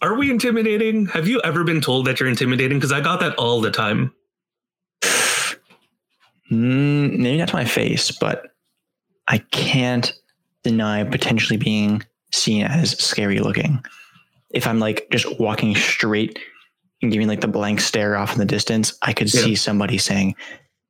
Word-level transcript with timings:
Are 0.00 0.14
we 0.16 0.30
intimidating? 0.30 1.06
Have 1.06 1.26
you 1.26 1.40
ever 1.42 1.64
been 1.64 1.80
told 1.80 2.06
that 2.06 2.20
you're 2.20 2.28
intimidating? 2.28 2.78
Because 2.78 2.92
I 2.92 3.00
got 3.00 3.20
that 3.20 3.34
all 3.36 3.60
the 3.60 3.70
time. 3.70 4.12
Mm, 6.50 7.18
maybe 7.18 7.36
not 7.38 7.48
to 7.48 7.56
my 7.56 7.64
face, 7.64 8.10
but 8.10 8.54
I 9.26 9.38
can't 9.38 10.12
deny 10.64 11.04
potentially 11.04 11.56
being 11.58 12.02
seen 12.32 12.64
as 12.64 12.92
scary 13.02 13.40
looking. 13.40 13.84
If 14.50 14.66
I'm 14.66 14.78
like 14.78 15.08
just 15.10 15.38
walking 15.38 15.74
straight 15.76 16.38
and 17.02 17.12
giving 17.12 17.28
like 17.28 17.40
the 17.42 17.48
blank 17.48 17.80
stare 17.80 18.16
off 18.16 18.32
in 18.32 18.38
the 18.38 18.44
distance, 18.46 18.96
I 19.02 19.12
could 19.12 19.32
Yeah. 19.32 19.42
see 19.42 19.54
somebody 19.56 19.98
saying, 19.98 20.36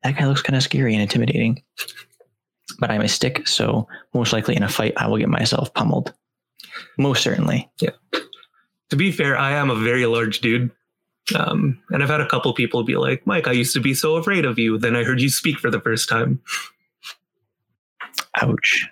That 0.05 0.17
guy 0.17 0.27
looks 0.29 0.43
kind 0.43 0.57
of 0.57 0.63
scary 0.63 0.93
and 0.95 1.03
intimidating. 1.03 1.61
But 2.79 2.91
I'm 2.93 3.01
a 3.01 3.09
stick, 3.09 3.49
so 3.49 3.89
most 4.15 4.33
likely 4.33 4.55
in 4.55 4.63
a 4.63 4.69
fight, 4.69 4.93
I 4.97 5.09
will 5.09 5.17
get 5.19 5.29
myself 5.29 5.75
pummeled. 5.75 6.13
Most 6.99 7.23
certainly. 7.25 7.69
To 8.91 8.97
be 8.97 9.13
fair, 9.13 9.37
I 9.37 9.53
am 9.53 9.71
a 9.71 9.75
very 9.75 10.07
large 10.07 10.41
dude. 10.41 10.71
Um, 11.35 11.83
and 11.91 12.03
I've 12.03 12.09
had 12.09 12.23
a 12.23 12.29
couple 12.29 12.53
people 12.55 12.83
be 12.85 12.97
like, 12.97 13.27
Mike, 13.27 13.47
I 13.47 13.53
used 13.53 13.75
to 13.75 13.81
be 13.81 13.93
so 13.95 14.17
afraid 14.17 14.45
of 14.45 14.59
you. 14.59 14.79
Then 14.79 14.97
I 14.97 15.05
heard 15.05 15.21
you 15.21 15.29
speak 15.29 15.59
for 15.59 15.71
the 15.71 15.81
first 15.81 16.09
time. 16.09 16.41
Ouch. 18.41 18.89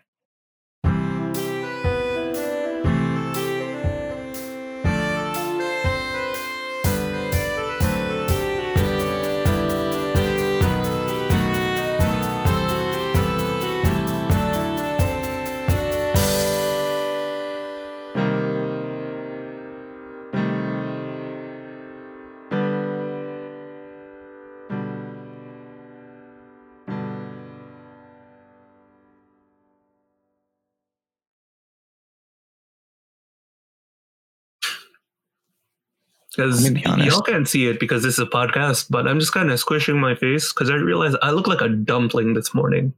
Because 36.36 36.68
be 36.68 36.82
y'all 36.82 37.22
can't 37.22 37.48
see 37.48 37.66
it 37.66 37.80
because 37.80 38.02
this 38.02 38.14
is 38.14 38.18
a 38.18 38.26
podcast, 38.26 38.90
but 38.90 39.08
I'm 39.08 39.18
just 39.18 39.32
kind 39.32 39.50
of 39.50 39.58
squishing 39.58 39.98
my 39.98 40.14
face 40.14 40.52
because 40.52 40.68
I 40.68 40.74
realize 40.74 41.14
I 41.22 41.30
look 41.30 41.46
like 41.46 41.62
a 41.62 41.68
dumpling 41.68 42.34
this 42.34 42.54
morning. 42.54 42.92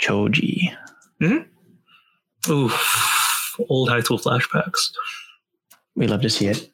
Choji. 0.00 0.74
Hmm. 1.20 1.38
Oof. 2.50 3.56
Old 3.68 3.88
high 3.88 4.00
school 4.00 4.18
flashbacks. 4.18 4.90
We 5.94 6.06
love 6.06 6.22
to 6.22 6.30
see 6.30 6.48
it. 6.48 6.70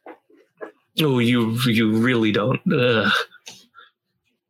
Oh, 1.00 1.18
you 1.18 1.56
you 1.66 1.92
really 1.92 2.32
don't. 2.32 2.60
Ugh. 2.72 3.12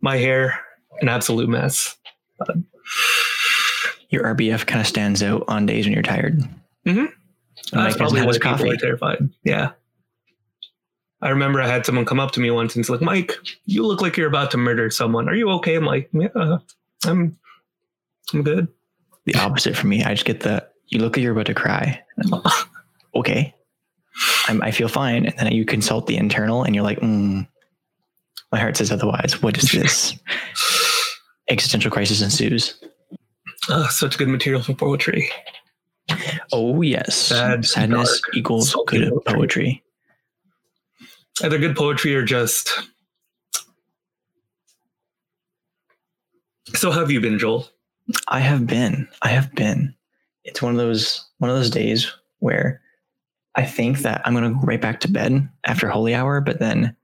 My 0.00 0.16
hair, 0.16 0.60
an 1.00 1.08
absolute 1.08 1.48
mess. 1.48 1.96
Your 4.10 4.24
RBF 4.34 4.66
kind 4.66 4.80
of 4.80 4.86
stands 4.86 5.22
out 5.22 5.44
on 5.48 5.66
days 5.66 5.86
when 5.86 5.92
you're 5.92 6.02
tired. 6.02 6.40
Mhm. 6.86 7.12
Mike 7.72 7.84
That's 7.84 7.96
probably 7.96 8.22
why 8.22 8.32
people 8.32 8.50
coffee. 8.50 8.70
are 8.70 8.76
terrified. 8.76 9.28
Yeah. 9.44 9.72
I 11.20 11.30
remember 11.30 11.60
I 11.62 11.68
had 11.68 11.86
someone 11.86 12.04
come 12.04 12.18
up 12.18 12.32
to 12.32 12.40
me 12.40 12.50
once 12.50 12.74
and 12.74 12.82
it's 12.82 12.90
like, 12.90 13.00
Mike, 13.00 13.36
you 13.64 13.86
look 13.86 14.00
like 14.00 14.16
you're 14.16 14.28
about 14.28 14.50
to 14.50 14.56
murder 14.56 14.90
someone. 14.90 15.28
Are 15.28 15.34
you 15.34 15.48
okay? 15.50 15.76
I'm 15.76 15.84
like, 15.84 16.10
yeah, 16.12 16.58
I'm 17.04 17.38
I'm 18.32 18.42
good. 18.42 18.66
The 19.26 19.36
opposite 19.36 19.76
for 19.76 19.86
me. 19.86 20.02
I 20.02 20.14
just 20.14 20.24
get 20.24 20.40
the 20.40 20.66
you 20.88 20.98
look 21.00 21.16
like 21.16 21.22
you're 21.22 21.32
about 21.32 21.46
to 21.46 21.54
cry. 21.54 22.02
Okay. 23.14 23.54
I'm, 24.48 24.62
I 24.62 24.70
feel 24.70 24.88
fine. 24.88 25.26
And 25.26 25.38
then 25.38 25.52
you 25.52 25.64
consult 25.66 26.06
the 26.06 26.16
internal 26.16 26.62
and 26.62 26.74
you're 26.74 26.82
like, 26.84 26.98
mm, 27.00 27.46
my 28.50 28.58
heart 28.58 28.76
says 28.76 28.90
otherwise. 28.90 29.42
What 29.42 29.58
is 29.58 29.70
this? 29.70 30.18
Existential 31.48 31.90
crisis 31.90 32.22
ensues. 32.22 32.82
Ah, 33.68 33.86
such 33.90 34.16
good 34.16 34.28
material 34.28 34.62
for 34.62 34.72
poetry. 34.74 35.28
Oh, 36.52 36.82
yes. 36.82 37.16
Sad, 37.16 37.64
Sadness 37.64 38.20
dark, 38.20 38.36
equals 38.36 38.76
good 38.86 39.08
poetry. 39.10 39.34
poetry. 39.34 39.82
Either 41.42 41.58
good 41.58 41.76
poetry 41.76 42.14
or 42.14 42.22
just. 42.24 42.70
So 46.74 46.90
have 46.90 47.10
you 47.10 47.20
been, 47.20 47.38
Joel? 47.38 47.68
I 48.28 48.40
have 48.40 48.66
been. 48.66 49.08
I 49.22 49.28
have 49.28 49.54
been. 49.54 49.94
It's 50.44 50.60
one 50.60 50.72
of 50.72 50.78
those 50.78 51.24
one 51.38 51.50
of 51.50 51.56
those 51.56 51.70
days 51.70 52.12
where 52.40 52.80
I 53.54 53.64
think 53.64 54.00
that 54.00 54.22
I'm 54.24 54.34
gonna 54.34 54.50
go 54.50 54.60
right 54.60 54.80
back 54.80 55.00
to 55.00 55.10
bed 55.10 55.48
after 55.64 55.88
holy 55.88 56.14
hour, 56.14 56.40
but 56.40 56.58
then 56.58 56.96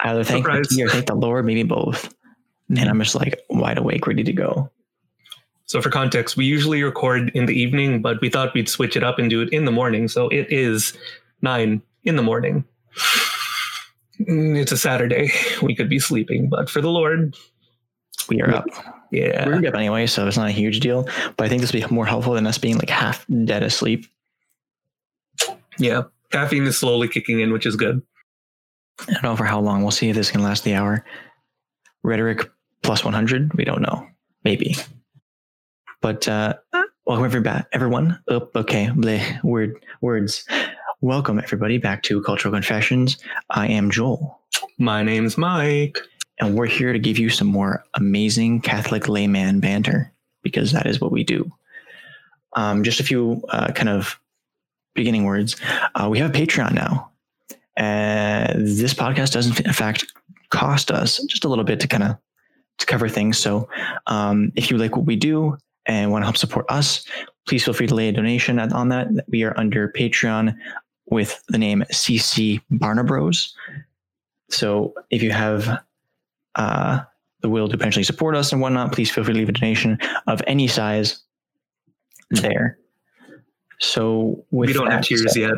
I 0.00 0.10
either 0.10 0.24
thank 0.24 0.44
Surprise. 0.44 0.68
the 0.68 0.84
or 0.84 0.88
thank 0.88 1.06
the 1.06 1.14
Lord, 1.14 1.44
maybe 1.46 1.62
both. 1.62 2.12
And 2.68 2.88
I'm 2.88 2.98
just 3.00 3.14
like 3.14 3.40
wide 3.50 3.78
awake, 3.78 4.06
ready 4.06 4.24
to 4.24 4.32
go. 4.32 4.70
So 5.66 5.82
for 5.82 5.90
context, 5.90 6.36
we 6.36 6.44
usually 6.44 6.82
record 6.82 7.30
in 7.34 7.46
the 7.46 7.54
evening, 7.60 8.00
but 8.00 8.20
we 8.20 8.30
thought 8.30 8.54
we'd 8.54 8.68
switch 8.68 8.96
it 8.96 9.02
up 9.02 9.18
and 9.18 9.28
do 9.28 9.42
it 9.42 9.48
in 9.52 9.64
the 9.64 9.72
morning. 9.72 10.06
So 10.08 10.28
it 10.28 10.46
is 10.50 10.92
nine 11.42 11.82
in 12.04 12.16
the 12.16 12.22
morning. 12.22 12.64
Mm, 14.20 14.56
It's 14.58 14.72
a 14.72 14.76
Saturday. 14.78 15.30
We 15.62 15.74
could 15.74 15.88
be 15.88 15.98
sleeping, 15.98 16.48
but 16.48 16.70
for 16.70 16.80
the 16.80 16.90
Lord, 16.90 17.36
We 18.28 18.40
are 18.42 18.54
up. 18.54 18.66
yeah. 19.10 19.46
We're 19.46 19.66
up 19.68 19.74
anyway, 19.74 20.06
so 20.06 20.26
it's 20.26 20.36
not 20.36 20.48
a 20.48 20.52
huge 20.52 20.80
deal. 20.80 21.08
But 21.36 21.46
I 21.46 21.48
think 21.48 21.60
this 21.62 21.72
will 21.72 21.80
be 21.86 21.94
more 21.94 22.06
helpful 22.06 22.34
than 22.34 22.46
us 22.46 22.58
being 22.58 22.78
like 22.78 22.90
half 22.90 23.26
dead 23.44 23.62
asleep. 23.62 24.06
Yeah. 25.78 26.04
Caffeine 26.30 26.64
is 26.66 26.78
slowly 26.78 27.08
kicking 27.08 27.40
in, 27.40 27.52
which 27.52 27.66
is 27.66 27.76
good. 27.76 28.02
I 29.08 29.12
don't 29.12 29.22
know 29.22 29.36
for 29.36 29.44
how 29.44 29.60
long. 29.60 29.82
We'll 29.82 29.90
see 29.90 30.08
if 30.08 30.16
this 30.16 30.30
can 30.30 30.42
last 30.42 30.64
the 30.64 30.74
hour. 30.74 31.04
Rhetoric 32.02 32.48
plus 32.82 33.04
100, 33.04 33.52
we 33.54 33.64
don't 33.64 33.82
know. 33.82 34.06
Maybe. 34.44 34.76
But 36.00 36.28
uh, 36.28 36.54
welcome 37.06 37.24
everybody, 37.24 37.64
everyone. 37.72 38.18
Oh, 38.28 38.48
okay, 38.54 38.86
bleh, 38.86 39.42
word, 39.42 39.84
words. 40.00 40.44
Welcome 41.00 41.38
everybody 41.38 41.78
back 41.78 42.02
to 42.04 42.22
Cultural 42.22 42.52
Confessions. 42.52 43.18
I 43.50 43.68
am 43.68 43.90
Joel, 43.90 44.40
My 44.78 45.02
name's 45.02 45.36
Mike. 45.36 45.98
and 46.38 46.56
we're 46.56 46.66
here 46.66 46.92
to 46.92 46.98
give 46.98 47.18
you 47.18 47.30
some 47.30 47.48
more 47.48 47.82
amazing 47.94 48.60
Catholic 48.60 49.08
layman 49.08 49.60
banter 49.60 50.12
because 50.42 50.72
that 50.72 50.86
is 50.86 51.00
what 51.00 51.12
we 51.12 51.24
do. 51.24 51.50
Um, 52.54 52.82
just 52.82 53.00
a 53.00 53.04
few 53.04 53.42
uh, 53.48 53.72
kind 53.72 53.88
of 53.88 54.18
beginning 54.94 55.24
words. 55.24 55.56
Uh, 55.94 56.08
we 56.10 56.18
have 56.18 56.30
a 56.30 56.32
Patreon 56.32 56.72
now. 56.72 57.10
Uh, 57.76 58.52
this 58.56 58.94
podcast 58.94 59.32
doesn't, 59.32 59.60
in 59.60 59.72
fact, 59.72 60.06
cost 60.50 60.90
us 60.90 61.22
just 61.24 61.44
a 61.44 61.48
little 61.48 61.64
bit 61.64 61.80
to 61.80 61.88
kind 61.88 62.02
of 62.04 62.16
to 62.78 62.86
cover 62.86 63.08
things. 63.08 63.38
So, 63.38 63.68
um, 64.06 64.52
if 64.56 64.70
you 64.70 64.78
like 64.78 64.96
what 64.96 65.06
we 65.06 65.16
do 65.16 65.56
and 65.86 66.10
want 66.10 66.22
to 66.22 66.26
help 66.26 66.36
support 66.36 66.66
us, 66.68 67.04
please 67.46 67.64
feel 67.64 67.74
free 67.74 67.86
to 67.86 67.94
lay 67.94 68.08
a 68.08 68.12
donation 68.12 68.58
on 68.58 68.88
that. 68.88 69.08
We 69.28 69.44
are 69.44 69.58
under 69.58 69.88
Patreon 69.88 70.56
with 71.06 71.42
the 71.48 71.58
name 71.58 71.84
CC 71.92 72.60
Barnabros. 72.70 73.54
So, 74.48 74.94
if 75.10 75.22
you 75.22 75.32
have 75.32 75.80
uh, 76.54 77.00
the 77.40 77.48
will 77.48 77.68
to 77.68 77.76
potentially 77.76 78.04
support 78.04 78.36
us 78.36 78.52
and 78.52 78.60
whatnot, 78.60 78.92
please 78.92 79.10
feel 79.10 79.24
free 79.24 79.34
to 79.34 79.38
leave 79.38 79.48
a 79.48 79.52
donation 79.52 79.98
of 80.26 80.42
any 80.46 80.68
size 80.68 81.20
there. 82.30 82.78
So, 83.78 84.44
with 84.50 84.68
we 84.68 84.72
don't 84.72 84.90
have 84.90 85.02
that 85.02 85.08
tears 85.08 85.36
yet. 85.36 85.54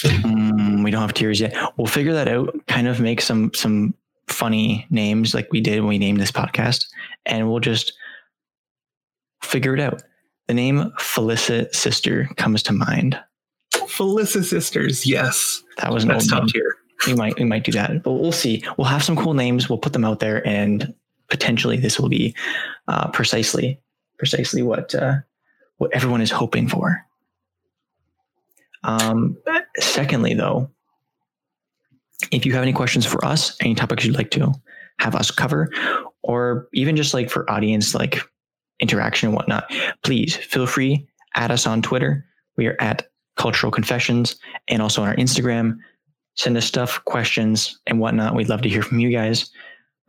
Mm, 0.00 0.82
we 0.84 0.90
don't 0.90 1.00
have 1.00 1.14
tiers 1.14 1.40
yet. 1.40 1.54
We'll 1.76 1.86
figure 1.86 2.12
that 2.12 2.28
out. 2.28 2.54
Kind 2.66 2.88
of 2.88 3.00
make 3.00 3.20
some 3.20 3.52
some 3.54 3.94
funny 4.28 4.86
names 4.90 5.34
like 5.34 5.50
we 5.52 5.60
did 5.60 5.80
when 5.80 5.88
we 5.88 5.98
named 5.98 6.20
this 6.20 6.32
podcast, 6.32 6.86
and 7.26 7.50
we'll 7.50 7.60
just 7.60 7.92
figure 9.42 9.74
it 9.74 9.80
out. 9.80 10.02
The 10.48 10.54
name 10.54 10.92
Felicit 10.98 11.74
Sister 11.74 12.28
comes 12.36 12.62
to 12.64 12.72
mind. 12.72 13.18
Felissa 13.72 14.44
Sisters. 14.44 15.06
Yes. 15.06 15.62
That 15.78 15.92
was 15.92 16.04
an 16.04 16.10
That's 16.10 16.24
old 16.24 16.30
top 16.30 16.42
name. 16.44 16.48
tier. 16.48 16.76
We 17.06 17.14
might 17.14 17.38
we 17.38 17.44
might 17.44 17.64
do 17.64 17.72
that, 17.72 18.02
but 18.02 18.12
we'll 18.12 18.32
see. 18.32 18.62
We'll 18.76 18.86
have 18.86 19.02
some 19.02 19.16
cool 19.16 19.34
names. 19.34 19.68
We'll 19.68 19.78
put 19.78 19.92
them 19.92 20.04
out 20.04 20.20
there, 20.20 20.46
and 20.46 20.94
potentially 21.30 21.76
this 21.76 21.98
will 21.98 22.08
be 22.08 22.34
uh, 22.86 23.10
precisely 23.10 23.80
precisely 24.18 24.62
what 24.62 24.94
uh, 24.94 25.16
what 25.78 25.92
everyone 25.92 26.20
is 26.20 26.30
hoping 26.30 26.68
for. 26.68 27.04
Um, 28.84 29.36
secondly, 29.78 30.34
though, 30.34 30.70
if 32.30 32.46
you 32.46 32.52
have 32.52 32.62
any 32.62 32.72
questions 32.72 33.04
for 33.04 33.24
us, 33.24 33.56
any 33.60 33.74
topics 33.74 34.04
you'd 34.04 34.16
like 34.16 34.30
to 34.32 34.52
have 34.98 35.16
us 35.16 35.32
cover, 35.32 35.70
or 36.22 36.68
even 36.72 36.94
just 36.94 37.14
like 37.14 37.30
for 37.30 37.50
audience 37.50 37.94
like 37.96 38.20
interaction 38.82 39.28
and 39.28 39.36
whatnot, 39.36 39.72
please 40.02 40.36
feel 40.36 40.66
free 40.66 41.06
add 41.34 41.50
us 41.50 41.66
on 41.66 41.82
Twitter. 41.82 42.24
We 42.56 42.66
are 42.66 42.76
at 42.80 43.08
Cultural 43.36 43.72
Confessions, 43.72 44.36
and 44.68 44.82
also 44.82 45.02
on 45.02 45.08
our 45.08 45.16
Instagram. 45.16 45.78
Send 46.34 46.56
us 46.56 46.64
stuff, 46.64 47.02
questions, 47.04 47.78
and 47.86 48.00
whatnot. 48.00 48.34
We'd 48.34 48.48
love 48.48 48.62
to 48.62 48.68
hear 48.68 48.82
from 48.82 48.98
you 48.98 49.10
guys 49.10 49.50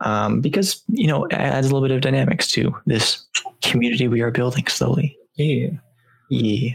um, 0.00 0.40
because 0.40 0.82
you 0.88 1.06
know 1.06 1.24
it 1.24 1.34
adds 1.34 1.66
a 1.66 1.70
little 1.74 1.86
bit 1.86 1.94
of 1.94 2.00
dynamics 2.00 2.50
to 2.52 2.74
this 2.86 3.24
community 3.62 4.08
we 4.08 4.20
are 4.20 4.30
building 4.30 4.66
slowly. 4.66 5.16
Yeah. 5.36 5.70
Yeah. 6.30 6.74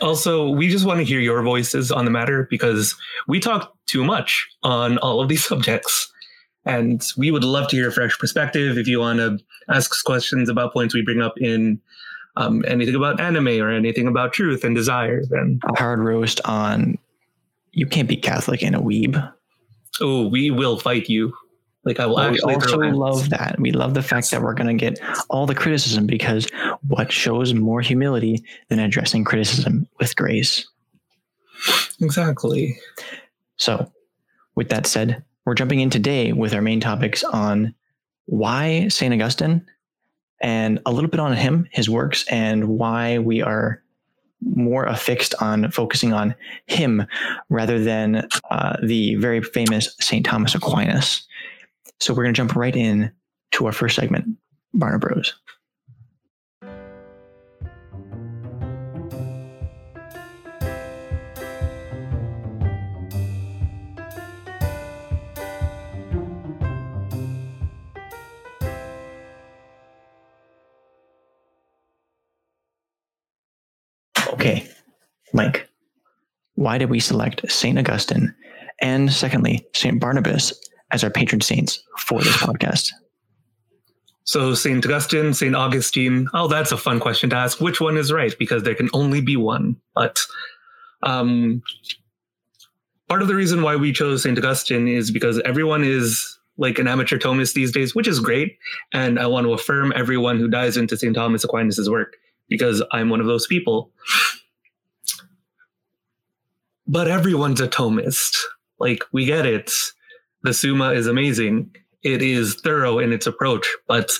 Also, 0.00 0.50
we 0.50 0.68
just 0.68 0.86
want 0.86 0.98
to 0.98 1.04
hear 1.04 1.20
your 1.20 1.42
voices 1.42 1.90
on 1.90 2.04
the 2.04 2.10
matter 2.10 2.46
because 2.50 2.94
we 3.26 3.40
talk 3.40 3.74
too 3.86 4.04
much 4.04 4.46
on 4.62 4.98
all 4.98 5.20
of 5.20 5.28
these 5.28 5.44
subjects. 5.46 6.12
And 6.64 7.02
we 7.16 7.30
would 7.30 7.44
love 7.44 7.68
to 7.68 7.76
hear 7.76 7.88
a 7.88 7.92
fresh 7.92 8.18
perspective. 8.18 8.76
If 8.76 8.86
you 8.86 9.00
want 9.00 9.18
to 9.20 9.38
ask 9.70 9.92
us 9.92 10.02
questions 10.02 10.48
about 10.48 10.72
points 10.72 10.94
we 10.94 11.02
bring 11.02 11.20
up 11.20 11.34
in 11.40 11.80
um, 12.36 12.64
anything 12.68 12.94
about 12.94 13.20
anime 13.20 13.48
or 13.60 13.70
anything 13.70 14.06
about 14.06 14.32
truth 14.32 14.64
and 14.64 14.74
desire, 14.74 15.22
then 15.28 15.60
A 15.64 15.78
hard 15.78 16.00
roast 16.00 16.40
on 16.44 16.96
you 17.72 17.86
can't 17.86 18.08
be 18.08 18.16
Catholic 18.16 18.62
and 18.62 18.74
a 18.74 18.80
weeb. 18.80 19.32
oh, 20.00 20.28
we 20.28 20.50
will 20.50 20.78
fight 20.78 21.08
you. 21.08 21.34
Like 21.84 22.00
I 22.00 22.06
will 22.06 22.16
But 22.16 22.32
we 22.32 22.40
also 22.40 22.78
love 22.78 23.30
that. 23.30 23.56
We 23.58 23.72
love 23.72 23.94
the 23.94 24.02
fact 24.02 24.30
that 24.30 24.42
we're 24.42 24.54
going 24.54 24.76
to 24.76 24.90
get 24.90 25.00
all 25.30 25.46
the 25.46 25.54
criticism 25.54 26.06
because 26.06 26.48
what 26.86 27.10
shows 27.12 27.54
more 27.54 27.80
humility 27.80 28.44
than 28.68 28.78
addressing 28.78 29.24
criticism 29.24 29.88
with 29.98 30.14
grace? 30.16 30.66
exactly. 32.00 32.78
So, 33.56 33.90
with 34.54 34.68
that 34.68 34.86
said, 34.86 35.24
we're 35.44 35.54
jumping 35.54 35.80
in 35.80 35.90
today 35.90 36.32
with 36.32 36.52
our 36.52 36.62
main 36.62 36.80
topics 36.80 37.24
on 37.24 37.74
why 38.28 38.86
St. 38.88 39.12
Augustine 39.12 39.66
and 40.40 40.80
a 40.84 40.92
little 40.92 41.08
bit 41.08 41.18
on 41.18 41.34
him, 41.34 41.66
his 41.72 41.88
works, 41.88 42.26
and 42.28 42.68
why 42.68 43.18
we 43.18 43.42
are 43.42 43.82
more 44.40 44.84
affixed 44.84 45.34
on 45.40 45.70
focusing 45.70 46.12
on 46.12 46.34
him 46.66 47.06
rather 47.48 47.82
than 47.82 48.28
uh, 48.50 48.76
the 48.82 49.14
very 49.16 49.42
famous 49.42 49.96
St. 50.00 50.24
Thomas 50.24 50.54
Aquinas. 50.54 51.26
So, 52.00 52.12
we're 52.12 52.22
going 52.22 52.34
to 52.34 52.36
jump 52.36 52.54
right 52.54 52.76
in 52.76 53.10
to 53.52 53.66
our 53.66 53.72
first 53.72 53.96
segment, 53.96 54.36
Barna 54.76 55.00
Okay, 74.38 74.64
Mike, 75.32 75.68
why 76.54 76.78
did 76.78 76.90
we 76.90 77.00
select 77.00 77.50
St. 77.50 77.76
Augustine 77.76 78.32
and 78.80 79.12
secondly, 79.12 79.66
St. 79.74 79.98
Barnabas 79.98 80.52
as 80.92 81.02
our 81.02 81.10
patron 81.10 81.40
saints 81.40 81.82
for 81.98 82.20
this 82.22 82.36
podcast? 82.36 82.92
So 84.22 84.54
Saint 84.54 84.84
Augustine, 84.84 85.34
Saint 85.34 85.56
Augustine. 85.56 86.28
Oh, 86.34 86.46
that's 86.46 86.70
a 86.70 86.76
fun 86.76 87.00
question 87.00 87.30
to 87.30 87.36
ask. 87.36 87.60
Which 87.60 87.80
one 87.80 87.96
is 87.96 88.12
right? 88.12 88.32
Because 88.38 88.62
there 88.62 88.76
can 88.76 88.90
only 88.92 89.20
be 89.20 89.36
one. 89.36 89.74
But 89.96 90.20
um, 91.02 91.60
part 93.08 93.22
of 93.22 93.26
the 93.26 93.34
reason 93.34 93.62
why 93.62 93.74
we 93.74 93.90
chose 93.90 94.22
Saint 94.22 94.38
Augustine 94.38 94.86
is 94.86 95.10
because 95.10 95.40
everyone 95.40 95.82
is 95.82 96.38
like 96.58 96.78
an 96.78 96.86
amateur 96.86 97.18
Thomist 97.18 97.54
these 97.54 97.72
days, 97.72 97.96
which 97.96 98.06
is 98.06 98.20
great. 98.20 98.56
And 98.92 99.18
I 99.18 99.26
want 99.26 99.48
to 99.48 99.52
affirm 99.52 99.92
everyone 99.96 100.38
who 100.38 100.46
dives 100.46 100.76
into 100.76 100.96
Saint 100.96 101.16
Thomas 101.16 101.42
Aquinas' 101.42 101.90
work 101.90 102.14
because 102.48 102.82
I'm 102.92 103.08
one 103.08 103.20
of 103.20 103.26
those 103.26 103.46
people. 103.46 103.90
But 106.86 107.08
everyone's 107.08 107.60
a 107.60 107.68
Thomist. 107.68 108.36
Like 108.78 109.04
we 109.12 109.26
get 109.26 109.44
it. 109.44 109.70
The 110.42 110.54
Summa 110.54 110.92
is 110.92 111.06
amazing 111.06 111.72
it 112.02 112.22
is 112.22 112.54
thorough 112.56 112.98
in 112.98 113.12
its 113.12 113.26
approach, 113.26 113.66
but 113.86 114.10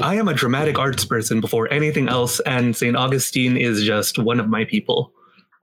I 0.00 0.14
am 0.14 0.28
a 0.28 0.34
dramatic 0.34 0.78
arts 0.78 1.04
person 1.04 1.40
before 1.40 1.72
anything 1.72 2.08
else, 2.08 2.40
and 2.40 2.76
St. 2.76 2.96
Augustine 2.96 3.56
is 3.56 3.82
just 3.82 4.18
one 4.18 4.38
of 4.38 4.48
my 4.48 4.64
people. 4.64 5.12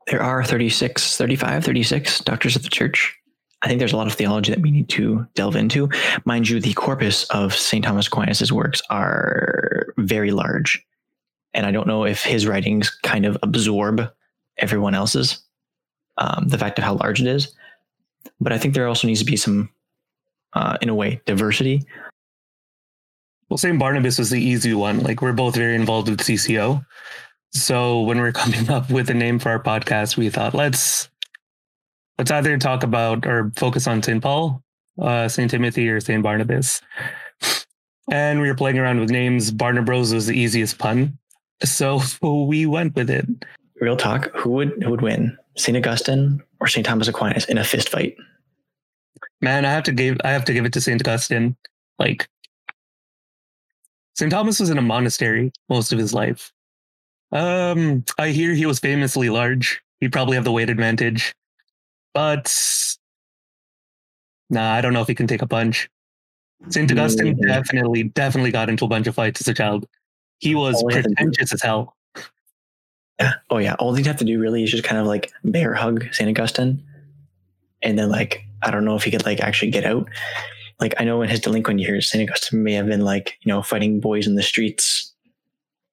There 0.08 0.22
are 0.22 0.44
36, 0.44 1.18
35, 1.18 1.64
36 1.64 2.20
doctors 2.22 2.56
of 2.56 2.64
the 2.64 2.70
church. 2.70 3.16
I 3.62 3.68
think 3.68 3.80
there's 3.80 3.94
a 3.94 3.98
lot 3.98 4.08
of 4.08 4.14
theology 4.14 4.52
that 4.52 4.62
we 4.62 4.70
need 4.70 4.90
to 4.90 5.26
delve 5.34 5.56
into. 5.56 5.90
Mind 6.26 6.50
you, 6.50 6.60
the 6.60 6.74
corpus 6.74 7.24
of 7.26 7.56
St. 7.56 7.84
Thomas 7.84 8.08
Aquinas' 8.08 8.52
works 8.52 8.82
are 8.90 9.88
very 9.98 10.32
large. 10.32 10.86
And 11.56 11.66
I 11.66 11.72
don't 11.72 11.88
know 11.88 12.06
if 12.06 12.24
his 12.24 12.46
writings 12.46 12.90
kind 13.02 13.26
of 13.26 13.38
absorb 13.42 14.12
everyone 14.58 14.94
else's, 14.94 15.42
um, 16.18 16.48
the 16.48 16.58
fact 16.58 16.78
of 16.78 16.84
how 16.84 16.96
large 16.96 17.22
it 17.22 17.28
is. 17.28 17.56
But 18.40 18.52
I 18.52 18.58
think 18.58 18.74
there 18.74 18.88
also 18.88 19.08
needs 19.08 19.22
to 19.22 19.26
be 19.26 19.38
some, 19.38 19.70
uh, 20.54 20.78
in 20.82 20.90
a 20.90 20.96
way, 20.96 21.22
diversity. 21.26 21.82
Well, 23.50 23.58
St. 23.58 23.80
Barnabas 23.80 24.20
was 24.20 24.30
the 24.30 24.42
easy 24.42 24.74
one. 24.74 25.00
Like, 25.00 25.22
we're 25.22 25.32
both 25.32 25.56
very 25.56 25.76
involved 25.76 26.10
with 26.10 26.20
CCO. 26.20 26.86
So 27.52 28.02
when 28.02 28.20
we're 28.20 28.32
coming 28.44 28.70
up 28.70 28.90
with 28.90 29.10
a 29.10 29.14
name 29.14 29.40
for 29.40 29.50
our 29.50 29.64
podcast, 29.64 30.18
we 30.18 30.30
thought 30.30 30.54
let's 30.54 31.10
let's 32.18 32.32
either 32.32 32.58
talk 32.58 32.84
about 32.84 33.26
or 33.26 33.52
focus 33.56 33.88
on 33.88 34.04
St. 34.04 34.22
Paul, 34.22 34.62
uh, 35.02 35.30
St. 35.30 35.50
Timothy, 35.50 35.88
or 35.90 36.02
St. 36.02 36.22
Barnabas. 36.22 36.82
And 38.12 38.42
we 38.42 38.48
were 38.48 38.56
playing 38.56 38.78
around 38.78 39.00
with 39.00 39.10
names. 39.10 39.52
Barnabros 39.52 40.14
was 40.14 40.28
the 40.28 40.38
easiest 40.38 40.78
pun. 40.78 41.18
So 41.64 42.02
we 42.46 42.66
went 42.66 42.96
with 42.96 43.10
it. 43.10 43.26
Real 43.82 43.98
talk, 43.98 44.32
who 44.36 44.52
would 44.52 44.84
who 44.84 44.92
would 44.92 45.02
win? 45.02 45.38
St. 45.58 45.78
Augustine 45.78 46.42
or 46.60 46.68
St. 46.68 46.86
Thomas 46.86 47.08
Aquinas 47.08 47.46
in 47.46 47.58
a 47.58 47.64
fist 47.64 47.90
fight? 47.90 48.16
Man, 49.42 49.66
I 49.66 49.72
have 49.72 49.84
to 49.84 49.92
give 49.92 50.18
I 50.24 50.32
have 50.32 50.46
to 50.46 50.54
give 50.54 50.66
it 50.66 50.74
to 50.74 50.82
St. 50.82 51.02
Augustine. 51.02 51.56
Like 52.00 52.28
St. 54.16 54.32
Thomas 54.32 54.60
was 54.60 54.70
in 54.70 54.78
a 54.78 54.82
monastery 54.82 55.52
most 55.70 55.92
of 55.92 56.00
his 56.00 56.14
life. 56.14 56.52
Um, 57.32 58.06
I 58.18 58.30
hear 58.30 58.54
he 58.54 58.66
was 58.66 58.80
famously 58.80 59.30
large. 59.30 59.82
He'd 60.00 60.14
probably 60.14 60.36
have 60.36 60.46
the 60.46 60.52
weight 60.52 60.70
advantage. 60.70 61.34
But 62.14 62.54
nah, 64.50 64.74
I 64.74 64.80
don't 64.82 64.94
know 64.94 65.02
if 65.02 65.08
he 65.08 65.16
can 65.16 65.28
take 65.28 65.42
a 65.42 65.48
punch. 65.48 65.90
St. 66.70 66.90
Augustine 66.92 67.38
Yeah. 67.42 67.56
definitely, 67.60 68.04
definitely 68.04 68.52
got 68.52 68.70
into 68.70 68.86
a 68.86 68.88
bunch 68.88 69.08
of 69.08 69.16
fights 69.16 69.42
as 69.42 69.48
a 69.50 69.54
child. 69.54 69.86
He 70.40 70.56
was 70.56 70.82
All 70.82 70.90
he 70.90 70.96
had 70.96 71.04
to 71.04 71.10
do- 71.10 71.16
pretentious 71.16 71.54
as 71.54 71.62
hell. 71.62 71.96
Yeah. 73.20 73.34
Oh 73.50 73.60
yeah. 73.60 73.76
All 73.80 73.94
he'd 73.94 74.06
have 74.08 74.18
to 74.18 74.26
do 74.26 74.40
really 74.42 74.64
is 74.64 74.72
just 74.72 74.84
kind 74.84 75.00
of 75.00 75.08
like 75.08 75.32
bear 75.46 75.74
hug 75.74 76.06
St. 76.12 76.30
Augustine. 76.30 76.84
And 77.82 77.98
then 77.98 78.10
like 78.10 78.44
I 78.62 78.72
don't 78.72 78.84
know 78.84 78.96
if 78.96 79.04
he 79.04 79.12
could 79.12 79.26
like 79.26 79.40
actually 79.40 79.72
get 79.72 79.86
out. 79.86 80.10
Like 80.82 80.94
I 81.00 81.06
know 81.06 81.22
in 81.22 81.30
his 81.30 81.40
delinquent 81.40 81.80
years, 81.80 82.10
St. 82.10 82.30
Augustine 82.30 82.64
may 82.64 82.74
have 82.74 82.88
been 82.88 83.02
like, 83.06 83.38
you 83.42 83.54
know, 83.54 83.62
fighting 83.62 84.02
boys 84.02 84.28
in 84.28 84.36
the 84.36 84.44
streets. 84.44 85.14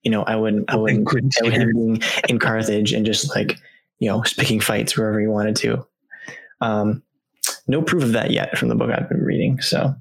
You 0.03 0.11
know, 0.11 0.25
I 0.25 0.35
wouldn't 0.35 0.69
I 0.69 0.75
wouldn't 0.75 1.09
I 1.09 1.45
would 1.45 1.53
him 1.53 1.73
being 1.73 2.03
in 2.29 2.41
Carthage 2.41 2.93
and 2.93 3.07
just 3.07 3.33
like, 3.37 3.57
you 4.01 4.09
know, 4.09 4.23
picking 4.37 4.59
fights 4.59 4.97
wherever 4.97 5.21
he 5.21 5.29
wanted 5.29 5.55
to. 5.57 5.87
Um 6.61 7.05
no 7.69 7.83
proof 7.83 8.03
of 8.03 8.13
that 8.13 8.33
yet 8.33 8.59
from 8.59 8.69
the 8.69 8.75
book 8.75 8.91
I've 8.91 9.09
been 9.09 9.23
reading. 9.23 9.61
So 9.61 9.95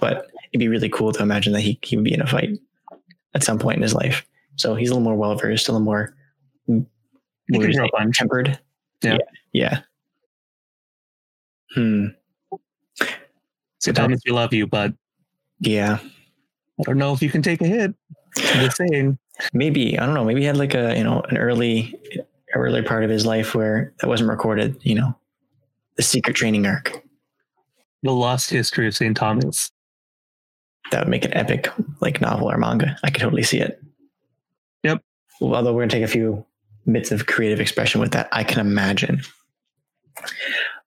but 0.00 0.26
it'd 0.50 0.58
be 0.58 0.66
really 0.66 0.88
cool 0.88 1.12
to 1.12 1.22
imagine 1.22 1.52
that 1.52 1.60
he, 1.60 1.78
he 1.82 1.94
would 1.94 2.04
be 2.04 2.14
in 2.14 2.22
a 2.22 2.26
fight 2.26 2.58
at 3.34 3.42
some 3.42 3.58
point 3.58 3.76
in 3.76 3.82
his 3.82 3.94
life. 3.94 4.26
So 4.56 4.74
he's 4.74 4.90
a 4.90 4.92
little 4.92 5.04
more 5.04 5.16
well 5.16 5.34
versed, 5.36 5.68
a 5.68 5.72
little 5.72 5.84
more 5.84 6.14
He 6.66 6.72
what 6.74 6.84
can 7.52 7.58
would 7.58 7.68
you 7.68 7.74
throw 7.74 7.84
say, 7.86 7.90
a 7.94 7.96
punch. 7.98 8.18
tempered. 8.18 8.58
Yeah. 9.02 9.14
yeah. 9.14 9.18
Yeah. 9.52 9.80
Hmm. 11.74 12.06
St. 13.80 13.96
Thomas, 13.96 14.20
we 14.26 14.32
love 14.32 14.52
you, 14.52 14.66
but 14.66 14.92
Yeah. 15.60 15.98
I 16.78 16.82
don't 16.84 16.98
know 16.98 17.12
if 17.12 17.22
you 17.22 17.30
can 17.30 17.42
take 17.42 17.60
a 17.60 17.66
hit. 17.66 17.94
I'm 18.38 18.64
just 18.64 18.76
saying. 18.76 19.18
Maybe 19.52 19.98
I 19.98 20.04
don't 20.06 20.14
know. 20.14 20.24
Maybe 20.24 20.40
he 20.40 20.46
had 20.46 20.56
like 20.56 20.74
a 20.74 20.96
you 20.96 21.04
know 21.04 21.22
an 21.28 21.36
early, 21.38 21.94
early 22.54 22.82
part 22.82 23.04
of 23.04 23.10
his 23.10 23.24
life 23.26 23.54
where 23.54 23.92
that 24.00 24.08
wasn't 24.08 24.30
recorded. 24.30 24.76
You 24.82 24.94
know, 24.96 25.16
the 25.96 26.02
secret 26.02 26.36
training 26.36 26.66
arc 26.66 27.02
The 28.02 28.12
lost 28.12 28.50
history 28.50 28.86
of 28.86 28.94
St. 28.96 29.16
Thomas. 29.16 29.70
That 30.90 31.00
would 31.00 31.08
make 31.08 31.24
an 31.24 31.34
epic 31.34 31.68
like 32.00 32.20
novel 32.20 32.50
or 32.50 32.58
manga. 32.58 32.96
I 33.04 33.10
could 33.10 33.20
totally 33.20 33.42
see 33.42 33.58
it. 33.58 33.80
Yep. 34.82 35.02
Although 35.40 35.72
we're 35.72 35.82
gonna 35.82 35.90
take 35.90 36.04
a 36.04 36.08
few 36.08 36.44
bits 36.90 37.12
of 37.12 37.26
creative 37.26 37.60
expression 37.60 38.00
with 38.00 38.12
that, 38.12 38.28
I 38.32 38.44
can 38.44 38.60
imagine. 38.60 39.22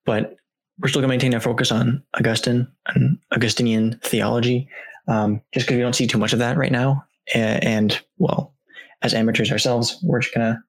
But 0.04 0.36
we're 0.78 0.88
still 0.88 1.00
gonna 1.00 1.08
maintain 1.08 1.34
our 1.34 1.40
focus 1.40 1.72
on 1.72 2.02
Augustine 2.14 2.68
and 2.88 3.18
Augustinian 3.32 3.98
theology, 4.02 4.68
um, 5.08 5.40
just 5.52 5.66
because 5.66 5.76
we 5.76 5.82
don't 5.82 5.94
see 5.94 6.06
too 6.06 6.18
much 6.18 6.32
of 6.32 6.38
that 6.40 6.56
right 6.56 6.72
now. 6.72 7.04
And, 7.34 7.64
and 7.64 8.00
well, 8.18 8.54
as 9.02 9.14
amateurs 9.14 9.50
ourselves, 9.50 9.98
we're 10.02 10.20
just 10.20 10.34
gonna 10.34 10.62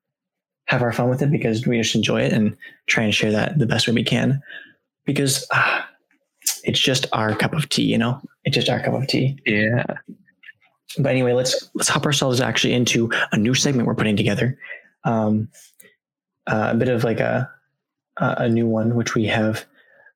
have 0.67 0.82
our 0.82 0.94
fun 0.94 1.10
with 1.10 1.22
it 1.22 1.32
because 1.32 1.67
we 1.67 1.77
just 1.77 1.96
enjoy 1.96 2.22
it 2.22 2.34
and 2.34 2.55
try 2.88 3.03
and 3.03 3.13
share 3.13 3.32
that 3.32 3.58
the 3.58 3.67
best 3.67 3.88
way 3.88 3.94
we 3.94 4.03
can. 4.03 4.41
Because 5.05 5.46
ah, 5.51 5.88
it's 6.64 6.80
just 6.80 7.06
our 7.14 7.36
cup 7.36 7.54
of 7.54 7.70
tea, 7.70 7.84
you 7.84 7.98
know. 7.98 8.20
It's 8.44 8.56
just 8.56 8.70
our 8.70 8.82
cup 8.82 8.94
of 8.94 9.08
tea. 9.08 9.38
Yeah. 9.46 9.86
But 10.98 11.12
anyway, 11.12 11.34
let's 11.34 11.70
let's 11.74 11.90
hop 11.90 12.06
ourselves 12.06 12.40
actually 12.42 12.74
into 12.74 13.12
a 13.32 13.38
new 13.38 13.54
segment 13.54 13.88
we're 13.88 13.96
putting 13.96 14.16
together. 14.16 14.58
Um, 15.04 15.50
uh, 16.48 16.70
a 16.74 16.75
bit 16.75 16.90
of 16.90 17.04
like 17.04 17.20
a 17.20 17.50
a 18.18 18.36
a 18.40 18.50
new 18.50 18.68
one, 18.68 18.96
which 18.96 19.16
we 19.16 19.25
have 19.25 19.66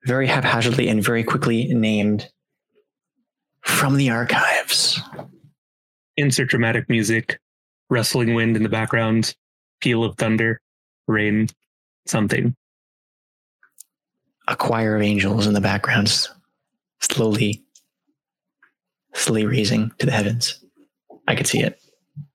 very 0.04 0.26
haphazardly 0.26 0.88
and 0.88 1.04
very 1.04 1.22
quickly 1.22 1.72
named 1.74 2.30
from 3.62 3.96
the 3.96 4.10
archives. 4.10 5.00
Insert 6.16 6.48
dramatic 6.48 6.88
music, 6.88 7.38
rustling 7.90 8.34
wind 8.34 8.56
in 8.56 8.62
the 8.62 8.68
background. 8.68 9.34
peal 9.80 10.04
of 10.04 10.16
thunder, 10.16 10.60
rain, 11.06 11.48
something. 12.06 12.54
A 14.50 14.56
choir 14.56 14.96
of 14.96 15.02
angels 15.02 15.46
in 15.46 15.54
the 15.54 15.60
background, 15.60 16.12
slowly, 17.00 17.64
slowly 19.14 19.46
raising 19.46 19.92
to 19.98 20.06
the 20.06 20.12
heavens. 20.12 20.62
I 21.26 21.34
could 21.34 21.46
see 21.46 21.60
it. 21.60 21.80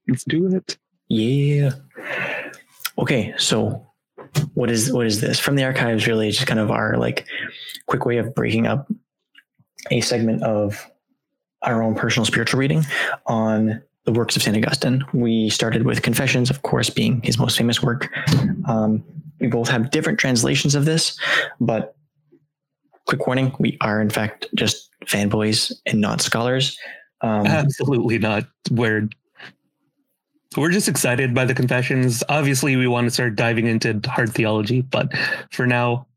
Let's 0.07 0.23
do 0.23 0.47
it. 0.55 0.77
Yeah. 1.09 1.71
Okay, 2.97 3.33
so 3.37 3.85
what 4.53 4.71
is 4.71 4.91
what 4.91 5.05
is 5.05 5.21
this 5.21 5.39
from 5.39 5.55
the 5.55 5.65
archives? 5.65 6.07
Really, 6.07 6.31
just 6.31 6.47
kind 6.47 6.59
of 6.59 6.71
our 6.71 6.97
like 6.97 7.27
quick 7.87 8.05
way 8.05 8.17
of 8.17 8.33
breaking 8.33 8.65
up 8.65 8.89
a 9.91 10.01
segment 10.01 10.41
of 10.43 10.89
our 11.61 11.83
own 11.83 11.95
personal 11.95 12.25
spiritual 12.25 12.59
reading 12.59 12.85
on 13.25 13.81
the 14.05 14.11
works 14.13 14.35
of 14.35 14.43
St. 14.43 14.55
Augustine. 14.55 15.03
We 15.13 15.49
started 15.49 15.83
with 15.83 16.01
Confessions, 16.01 16.49
of 16.49 16.61
course, 16.61 16.89
being 16.89 17.21
his 17.23 17.37
most 17.37 17.57
famous 17.57 17.81
work. 17.81 18.09
Um, 18.67 19.03
we 19.39 19.47
both 19.47 19.67
have 19.67 19.91
different 19.91 20.19
translations 20.19 20.75
of 20.75 20.85
this, 20.85 21.19
but 21.59 21.95
quick 23.05 23.27
warning 23.27 23.55
we 23.59 23.77
are, 23.81 24.01
in 24.01 24.09
fact, 24.09 24.47
just 24.55 24.89
fanboys 25.05 25.71
and 25.85 26.01
not 26.01 26.21
scholars. 26.21 26.77
Um, 27.21 27.45
Absolutely 27.45 28.17
not. 28.19 28.45
We're 28.71 29.09
we're 30.57 30.71
just 30.71 30.87
excited 30.87 31.33
by 31.33 31.45
the 31.45 31.53
confessions. 31.53 32.23
Obviously, 32.29 32.75
we 32.75 32.87
want 32.87 33.05
to 33.05 33.11
start 33.11 33.35
diving 33.35 33.67
into 33.67 33.99
hard 34.05 34.31
theology, 34.33 34.81
but 34.81 35.11
for 35.51 35.67
now, 35.67 36.07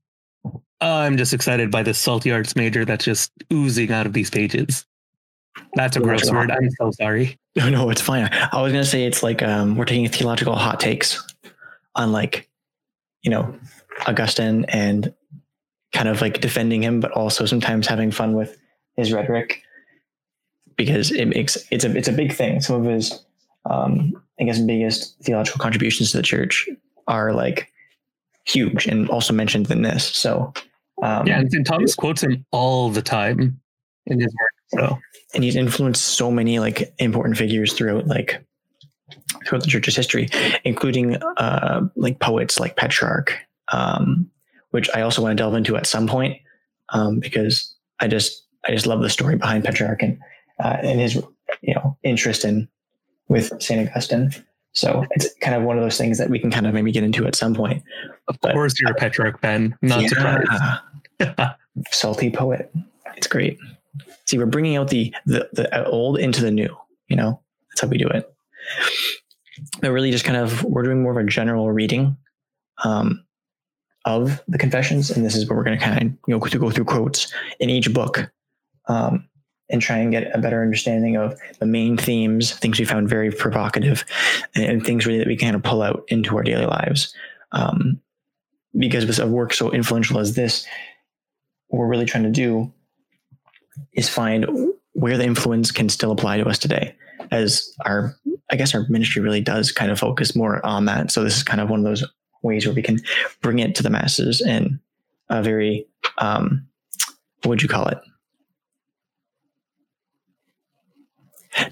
I'm 0.81 1.17
just 1.17 1.33
excited 1.33 1.71
by 1.71 1.83
the 1.83 1.93
salty 1.93 2.31
arts 2.31 2.55
major 2.55 2.85
that's 2.85 3.05
just 3.05 3.33
oozing 3.53 3.91
out 3.91 4.07
of 4.07 4.13
these 4.13 4.31
pages. 4.31 4.87
That's 5.75 5.97
a 5.97 6.01
gross 6.01 6.31
word. 6.31 6.51
I'm 6.51 6.71
so 6.73 6.91
sorry. 6.93 7.39
No, 7.57 7.69
no, 7.71 7.91
it's 7.91 8.01
fine. 8.01 8.29
I 8.33 8.63
was 8.63 8.71
gonna 8.71 8.85
say 8.85 9.05
it's 9.05 9.25
like 9.25 9.43
um, 9.43 9.75
we're 9.75 9.85
taking 9.85 10.09
theological 10.09 10.55
hot 10.55 10.79
takes 10.79 11.27
on 11.97 12.13
like, 12.13 12.49
you 13.23 13.33
know, 13.33 13.53
Augustine 14.07 14.65
and 14.69 15.13
kind 15.93 16.09
of 16.09 16.21
like 16.21 16.41
defending 16.41 16.83
him, 16.83 17.01
but 17.01 17.13
also 17.13 17.47
sometimes 17.47 17.87
having 17.87 18.11
fun 18.11 18.35
with 18.35 18.57
his 18.97 19.13
rhetoric 19.13 19.63
because 20.77 21.11
it 21.11 21.27
makes 21.27 21.59
it's 21.71 21.85
a 21.85 21.97
it's 21.97 22.09
a 22.09 22.13
big 22.13 22.33
thing. 22.33 22.61
Some 22.61 22.85
of 22.85 22.93
his 22.93 23.25
um, 23.69 24.13
I 24.41 24.45
guess 24.45 24.59
biggest 24.61 25.19
theological 25.23 25.61
contributions 25.61 26.13
to 26.13 26.17
the 26.17 26.23
church 26.23 26.69
are 27.07 27.33
like 27.33 27.71
huge 28.45 28.87
and 28.87 29.09
also 29.11 29.33
mentioned 29.35 29.71
in 29.71 29.83
this. 29.83 30.05
So 30.05 30.53
um, 31.03 31.27
yeah, 31.27 31.41
and 31.41 31.67
Thomas 31.67 31.95
quotes 31.95 32.23
him 32.23 32.45
all 32.51 32.91
the 32.91 33.03
time 33.03 33.61
in 34.07 34.21
his 34.21 34.35
work. 34.41 34.53
So 34.81 34.99
and 35.35 35.45
he's 35.45 35.57
influenced 35.57 36.05
so 36.05 36.31
many 36.31 36.59
like 36.59 36.95
important 36.99 37.37
figures 37.37 37.73
throughout 37.73 38.07
like 38.07 38.43
throughout 39.47 39.63
the 39.63 39.71
church's 39.71 39.97
history, 39.97 40.29
including 40.65 41.17
uh, 41.37 41.83
like 41.97 42.21
poets 42.21 42.59
like 42.59 42.77
Petrarch, 42.77 43.37
um, 43.73 44.31
which 44.71 44.89
I 44.95 45.03
also 45.03 45.23
want 45.23 45.37
to 45.37 45.43
delve 45.43 45.55
into 45.55 45.77
at 45.77 45.87
some 45.87 46.07
point 46.07 46.41
um, 46.91 47.21
because 47.21 47.75
I 48.01 48.09
just 48.09 48.45
I 48.67 48.73
just 48.73 48.87
love 48.87 49.03
the 49.03 49.11
story 49.11 49.37
behind 49.37 49.65
Petrarch 49.65 50.03
and 50.03 50.19
uh, 50.63 50.77
and 50.83 51.01
his 51.01 51.15
you 51.63 51.75
know 51.75 51.97
interest 52.03 52.45
in 52.45 52.69
with 53.29 53.53
Saint 53.61 53.89
Augustine. 53.89 54.33
So 54.73 55.05
it's 55.13 55.29
kind 55.41 55.57
of 55.57 55.63
one 55.63 55.77
of 55.77 55.83
those 55.83 55.99
things 55.99 56.19
that 56.19 56.31
we 56.31 56.39
can 56.39 56.51
kind 56.51 56.67
of 56.67 56.75
maybe 56.75 56.93
get 56.93 57.03
into 57.03 57.27
at 57.27 57.35
some 57.35 57.55
point. 57.55 57.83
Of 58.29 58.39
but, 58.41 58.53
course, 58.53 58.79
you're 58.79 58.91
a 58.91 58.95
Petrarch 58.95 59.41
Ben. 59.41 59.77
Not 59.83 60.03
yeah, 60.03 60.09
surprised. 60.09 61.55
salty 61.91 62.31
poet. 62.31 62.73
It's 63.17 63.27
great. 63.27 63.59
See, 64.27 64.39
we're 64.39 64.47
bringing 64.47 64.77
out 64.77 64.89
the, 64.89 65.13
the 65.27 65.49
the 65.53 65.87
old 65.87 66.19
into 66.19 66.43
the 66.43 66.51
new. 66.51 66.77
You 67.09 67.17
know, 67.17 67.41
that's 67.71 67.81
how 67.81 67.89
we 67.89 67.99
do 67.99 68.09
it. 68.09 68.33
But 69.81 69.91
really, 69.91 70.11
just 70.11 70.25
kind 70.25 70.37
of 70.37 70.63
we're 70.63 70.83
doing 70.83 71.03
more 71.03 71.19
of 71.19 71.27
a 71.27 71.29
general 71.29 71.71
reading 71.73 72.17
um, 72.85 73.25
of 74.09 74.43
the 74.49 74.59
confessions, 74.59 75.11
and 75.11 75.25
this 75.25 75.37
is 75.37 75.49
where 75.49 75.57
we're 75.57 75.65
going 75.65 75.79
to 75.79 75.85
kind 75.85 75.99
of 75.99 76.03
you 76.27 76.35
know 76.35 76.41
to 76.41 76.59
go 76.59 76.71
through 76.71 76.87
quotes 76.87 77.33
in 77.61 77.71
each 77.71 77.93
book. 77.93 78.31
Um, 78.87 79.29
and 79.71 79.83
try 79.83 79.99
and 79.99 80.11
get 80.11 80.35
a 80.35 80.39
better 80.39 80.63
understanding 80.63 81.19
of 81.19 81.39
the 81.59 81.67
main 81.67 81.99
themes, 81.99 82.55
things 82.55 82.79
we 82.79 82.87
found 82.87 83.07
very 83.07 83.31
provocative, 83.31 84.03
and 84.55 84.83
things 84.83 85.05
really 85.05 85.19
that 85.19 85.27
we 85.27 85.37
kind 85.37 85.55
of 85.55 85.63
pull 85.63 85.83
out 85.83 86.05
into 86.09 86.35
our 86.39 86.43
daily 86.43 86.65
lives. 86.65 87.13
Um, 87.53 88.01
because 88.79 89.05
with 89.05 89.19
a 89.19 89.27
work 89.27 89.53
so 89.53 89.71
influential 89.71 90.21
as 90.21 90.35
this, 90.35 90.67
what 91.67 91.81
we're 91.81 91.87
really 91.87 92.07
trying 92.07 92.25
to 92.25 92.31
do 92.31 92.73
is 93.93 94.09
find 94.09 94.47
where 94.93 95.19
the 95.19 95.25
influence 95.25 95.71
can 95.71 95.91
still 95.91 96.13
apply 96.13 96.39
to 96.39 96.49
us 96.49 96.59
today. 96.59 96.95
As 97.31 97.71
our, 97.85 98.17
I 98.51 98.57
guess 98.57 98.75
our 98.75 98.87
ministry 98.89 99.21
really 99.21 99.43
does 99.43 99.71
kind 99.71 99.91
of 99.91 99.99
focus 99.99 100.35
more 100.35 100.65
on 100.65 100.87
that. 100.87 101.11
So 101.11 101.25
this 101.25 101.37
is 101.37 101.43
kind 101.43 101.61
of 101.61 101.69
one 101.69 101.81
of 101.81 101.85
those 101.85 102.05
ways 102.43 102.67
where 102.67 102.75
we 102.75 102.83
can 102.83 102.99
bring 103.41 103.59
it 103.59 103.75
to 103.77 103.83
the 103.83 103.91
masses 103.91 104.41
in 104.41 104.81
a 105.29 105.43
very, 105.43 105.87
um, 106.19 106.67
what 107.43 107.51
would 107.51 107.63
you 107.63 107.69
call 107.69 107.87
it? 107.87 107.99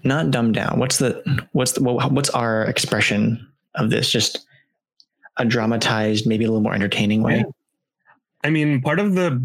not 0.04 0.30
dumbed 0.30 0.54
down. 0.54 0.78
What's 0.78 0.99
the 0.99 1.23
what's 1.52 1.73
the 1.73 1.82
what's 1.82 2.30
our 2.30 2.64
expression 2.64 3.46
of 3.75 3.90
this? 3.90 4.11
Just 4.11 4.46
a 5.37 5.44
dramatized, 5.44 6.26
maybe 6.26 6.44
a 6.44 6.49
little 6.49 6.62
more 6.62 6.75
entertaining 6.75 7.23
way. 7.23 7.44
I 8.42 8.50
mean, 8.50 8.80
part 8.80 8.99
of 8.99 9.14
the 9.14 9.42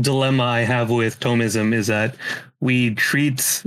dilemma 0.00 0.44
I 0.44 0.60
have 0.60 0.90
with 0.90 1.20
Thomism 1.20 1.72
is 1.72 1.86
that 1.88 2.16
we 2.60 2.94
treat 2.94 3.62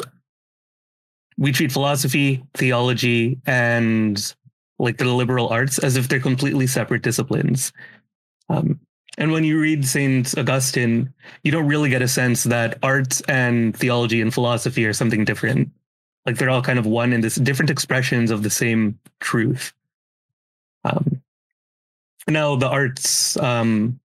we 1.38 1.52
treat 1.52 1.72
philosophy, 1.72 2.44
theology, 2.54 3.40
and 3.46 4.34
like 4.79 4.98
the 4.98 5.05
liberal 5.05 5.50
arts 5.50 5.79
as 5.79 5.96
if 5.96 6.08
they're 6.08 6.20
completely 6.20 6.67
separate 6.67 7.01
disciplines. 7.01 7.72
Um, 8.50 8.79
and 9.17 9.32
when 9.32 9.44
you 9.44 9.60
read 9.60 9.86
Saint 9.86 10.38
Augustine, 10.38 11.13
you 11.44 11.51
don't 11.51 11.67
really 11.67 11.89
get 11.89 12.01
a 12.01 12.08
sense 12.08 12.44
that 12.44 12.77
art 12.84 13.22
and 13.29 13.75
theology 13.75 14.22
and 14.22 14.34
philosophy 14.34 14.86
are 14.86 14.94
something 14.94 15.24
different. 15.24 15.72
Like 16.25 16.38
they're 16.38 16.50
all 16.50 16.62
kind 16.62 16.79
of 16.79 16.86
one 16.86 17.13
in 17.13 17.22
this 17.22 17.36
different 17.36 17.70
expressions 17.70 18.32
of 18.32 18.44
the 18.44 18.50
same 18.50 19.00
truth. 19.20 19.74
Um, 20.84 21.22
now 22.27 22.55
the 22.55 22.67
arts, 22.67 23.38
um, 23.38 24.00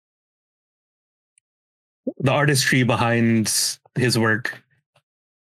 the 2.17 2.31
artistry 2.31 2.83
behind 2.83 3.51
his 3.95 4.17
work 4.17 4.61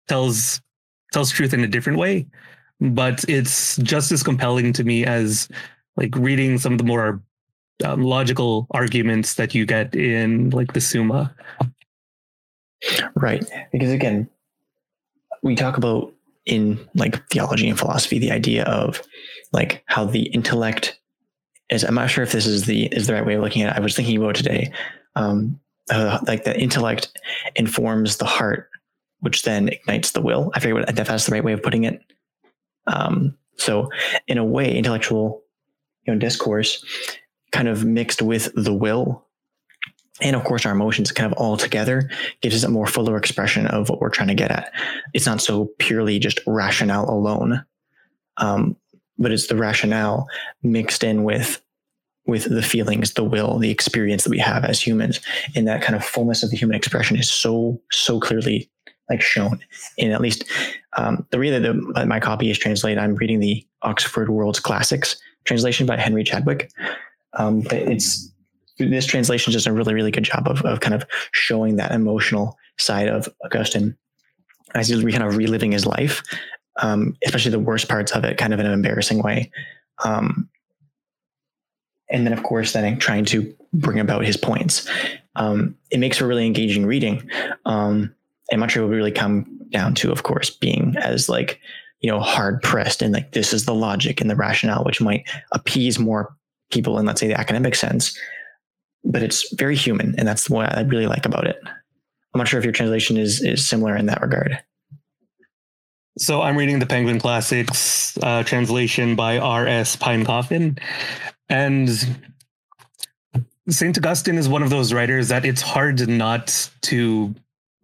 tells 0.08 0.62
tells 1.12 1.32
truth 1.32 1.54
in 1.54 1.64
a 1.64 1.68
different 1.68 2.00
way, 2.00 2.28
but 2.82 3.24
it's 3.30 3.78
just 3.78 4.12
as 4.12 4.24
compelling 4.24 4.74
to 4.74 4.84
me 4.84 5.06
as 5.06 5.48
like 5.96 6.16
reading 6.16 6.58
some 6.58 6.74
of 6.74 6.78
the 6.80 6.84
more 6.84 7.22
um, 7.86 8.02
logical 8.02 8.68
arguments 8.72 9.36
that 9.36 9.54
you 9.54 9.66
get 9.66 9.96
in 9.96 10.50
like 10.50 10.74
the 10.74 10.82
Summa. 10.82 11.34
Right. 13.16 13.46
Because 13.72 13.92
again, 13.92 14.28
we 15.44 15.56
talk 15.56 15.78
about 15.78 16.12
in 16.46 16.80
like 16.96 17.28
theology 17.30 17.70
and 17.70 17.78
philosophy 17.78 18.18
the 18.18 18.32
idea 18.32 18.64
of 18.64 19.02
like 19.52 19.84
how 19.86 20.06
the 20.06 20.24
intellect 20.30 21.00
is 21.70 21.84
i'm 21.84 21.94
not 21.94 22.10
sure 22.10 22.24
if 22.24 22.32
this 22.32 22.48
is 22.48 22.66
the 22.66 22.88
is 22.88 23.06
the 23.06 23.14
right 23.14 23.28
way 23.28 23.36
of 23.36 23.42
looking 23.42 23.62
at 23.62 23.76
it 23.76 23.78
i 23.78 23.80
was 23.80 23.96
thinking 23.96 24.18
about 24.18 24.34
today 24.34 24.72
um 25.16 25.60
uh, 25.92 26.20
like 26.26 26.44
the 26.44 26.60
intellect 26.60 27.16
informs 27.56 28.18
the 28.18 28.26
heart 28.26 28.70
which 29.20 29.44
then 29.44 29.70
ignites 29.70 30.14
the 30.14 30.22
will 30.22 30.52
i 30.56 30.60
forget 30.60 30.74
what 30.74 30.90
if 30.90 31.08
that's 31.08 31.28
the 31.28 31.32
right 31.32 31.44
way 31.44 31.54
of 31.54 31.62
putting 31.62 31.84
it 31.84 32.02
um 32.88 33.38
so 33.58 33.90
in 34.28 34.38
a 34.38 34.46
way 34.46 34.76
intellectual 34.76 35.44
you 36.06 36.14
know 36.14 36.20
discourse 36.20 36.84
kind 37.52 37.68
of 37.68 37.84
mixed 37.86 38.22
with 38.22 38.52
the 38.56 38.74
will 38.74 39.26
and 40.22 40.36
of 40.36 40.44
course 40.44 40.66
our 40.66 40.72
emotions 40.72 41.12
kind 41.12 41.32
of 41.32 41.38
all 41.38 41.58
together 41.58 42.10
gives 42.42 42.56
us 42.56 42.64
a 42.64 42.70
more 42.70 42.88
fuller 42.88 43.18
expression 43.18 43.68
of 43.68 43.90
what 43.90 44.00
we're 44.00 44.10
trying 44.10 44.28
to 44.28 44.36
get 44.36 44.52
at. 44.52 44.72
It's 45.14 45.26
not 45.26 45.42
so 45.42 45.72
purely 45.80 46.20
just 46.20 46.40
rationale 46.46 47.10
alone 47.10 47.66
um, 48.38 48.76
but 49.18 49.32
it's 49.32 49.48
the 49.48 49.56
rationale 49.56 50.28
mixed 50.64 51.04
in 51.04 51.24
with 51.24 51.62
with 52.28 52.46
the 52.46 52.62
feelings 52.62 53.14
the 53.14 53.24
will 53.24 53.58
the 53.58 53.72
experience 53.72 54.24
that 54.24 54.30
we 54.30 54.40
have 54.40 54.64
as 54.64 54.86
humans. 54.86 55.20
And 55.56 55.68
that 55.68 55.82
kind 55.82 55.96
of 55.96 56.04
fullness 56.04 56.44
of 56.44 56.50
the 56.50 56.58
human 56.58 56.76
expression 56.76 57.18
is 57.18 57.32
so 57.32 57.82
so 57.92 58.20
clearly 58.20 58.70
like 59.12 59.22
shown 59.22 59.60
in 59.98 60.12
at 60.12 60.22
least 60.22 60.44
um, 60.98 61.26
the 61.30 61.38
way 61.38 61.50
that 61.50 61.60
the, 61.60 62.06
my 62.06 62.20
copy 62.20 62.50
is 62.50 62.58
translated 62.58 62.98
i'm 62.98 63.16
reading 63.16 63.40
the 63.40 63.66
oxford 63.84 64.30
world's 64.30 64.60
classics 64.60 65.16
translation 65.46 65.86
by 65.86 65.98
henry 65.98 66.24
chadwick 66.24 66.72
um, 67.34 67.62
but 67.62 67.78
it's 67.78 68.32
this 68.90 69.06
translation 69.06 69.54
does 69.54 69.68
a 69.68 69.74
really, 69.74 69.94
really 69.94 70.12
good 70.12 70.24
job 70.24 70.48
of, 70.48 70.62
of 70.64 70.80
kind 70.80 70.94
of 70.94 71.06
showing 71.32 71.76
that 71.76 71.92
emotional 71.92 72.58
side 72.78 73.08
of 73.08 73.30
Augustine 73.44 73.96
as 74.74 74.88
he's 74.88 75.04
kind 75.04 75.24
of 75.24 75.38
reliving 75.38 75.72
his 75.72 75.86
life, 75.86 76.24
um, 76.78 77.18
especially 77.26 77.52
the 77.52 77.60
worst 77.60 77.90
parts 77.90 78.12
of 78.12 78.24
it, 78.24 78.38
kind 78.38 78.54
of 78.54 78.60
in 78.60 78.66
an 78.66 78.72
embarrassing 78.72 79.22
way. 79.22 79.52
Um, 80.04 80.50
and 82.10 82.26
then, 82.26 82.34
of 82.34 82.44
course, 82.44 82.74
then 82.74 82.98
trying 82.98 83.26
to 83.26 83.54
bring 83.74 84.00
about 84.00 84.26
his 84.26 84.38
points. 84.38 84.90
Um, 85.36 85.78
it 85.92 86.00
makes 86.00 86.18
for 86.18 86.28
really 86.28 86.46
engaging 86.46 86.86
reading. 86.86 87.30
Um, 87.66 88.14
and 88.52 88.60
Montreal 88.60 88.88
will 88.88 88.96
really 88.96 89.12
come 89.12 89.60
down 89.70 89.96
to, 89.96 90.12
of 90.12 90.24
course, 90.24 90.50
being 90.50 90.96
as 90.98 91.30
like 91.30 91.60
you 92.02 92.10
know, 92.10 92.20
hard 92.20 92.62
pressed 92.62 93.02
and 93.02 93.14
like 93.14 93.32
this 93.32 93.54
is 93.54 93.66
the 93.66 93.76
logic 93.76 94.20
and 94.20 94.30
the 94.30 94.36
rationale, 94.36 94.84
which 94.84 95.02
might 95.02 95.28
appease 95.52 96.00
more 96.00 96.36
people 96.72 96.98
in, 96.98 97.06
let's 97.06 97.22
say, 97.22 97.28
the 97.28 97.40
academic 97.40 97.76
sense. 97.76 98.18
But 99.04 99.24
it's 99.24 99.54
very 99.56 99.76
human, 99.76 100.16
and 100.18 100.28
that's 100.28 100.50
what 100.50 100.76
I 100.76 100.82
really 100.82 101.08
like 101.08 101.26
about 101.26 101.48
it. 101.48 101.58
I'm 101.64 102.38
not 102.38 102.48
sure 102.48 102.60
if 102.60 102.66
your 102.66 102.74
translation 102.74 103.18
is 103.18 103.42
is 103.42 103.68
similar 103.68 103.96
in 103.96 104.08
that 104.08 104.22
regard. 104.22 104.62
So 106.18 106.42
I'm 106.42 106.58
reading 106.58 106.80
the 106.80 106.86
Penguin 106.86 107.20
Classics 107.20 108.18
uh, 108.22 108.44
translation 108.44 109.16
by 109.16 109.38
R.S. 109.38 109.96
Pine-Coffin, 109.96 110.78
and 111.50 111.90
Saint 113.70 113.98
Augustine 113.98 114.38
is 114.38 114.50
one 114.50 114.62
of 114.62 114.70
those 114.70 114.94
writers 114.94 115.30
that 115.30 115.46
it's 115.46 115.62
hard 115.62 116.08
not 116.08 116.70
to 116.82 117.34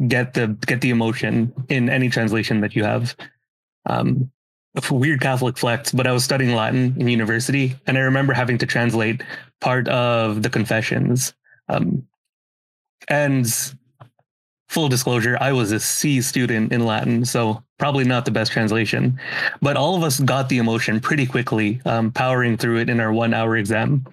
get 0.06 0.34
the 0.34 0.48
get 0.66 0.82
the 0.82 0.90
emotion 0.90 1.54
in 1.70 1.90
any 1.90 2.10
translation 2.10 2.62
that 2.62 2.76
you 2.76 2.84
have. 2.84 3.16
Um, 3.86 4.32
weird 4.92 5.22
Catholic 5.22 5.58
flex, 5.58 5.92
but 5.92 6.06
I 6.06 6.12
was 6.12 6.24
studying 6.24 6.56
Latin 6.56 6.96
in 7.00 7.08
university, 7.08 7.76
and 7.88 7.98
I 7.98 8.02
remember 8.02 8.34
having 8.34 8.58
to 8.60 8.66
translate 8.66 9.24
part 9.60 9.88
of 9.88 10.44
the 10.44 10.50
Confessions. 10.50 11.34
Um, 11.70 12.08
and 13.08 13.48
full 14.70 14.90
disclosure, 14.90 15.38
I 15.40 15.52
was 15.52 15.72
a 15.72 15.80
C 15.80 16.22
student 16.22 16.72
in 16.72 16.86
Latin, 16.86 17.26
so 17.26 17.64
probably 17.80 18.04
not 18.04 18.26
the 18.26 18.32
best 18.32 18.52
translation. 18.52 19.20
But 19.62 19.78
all 19.78 19.96
of 19.96 20.04
us 20.04 20.20
got 20.20 20.50
the 20.50 20.58
emotion 20.58 21.00
pretty 21.00 21.26
quickly, 21.26 21.82
um, 21.86 22.12
powering 22.12 22.58
through 22.58 22.80
it 22.80 22.90
in 22.90 23.00
our 23.00 23.12
one 23.12 23.34
hour 23.34 23.58
exam. 23.58 24.06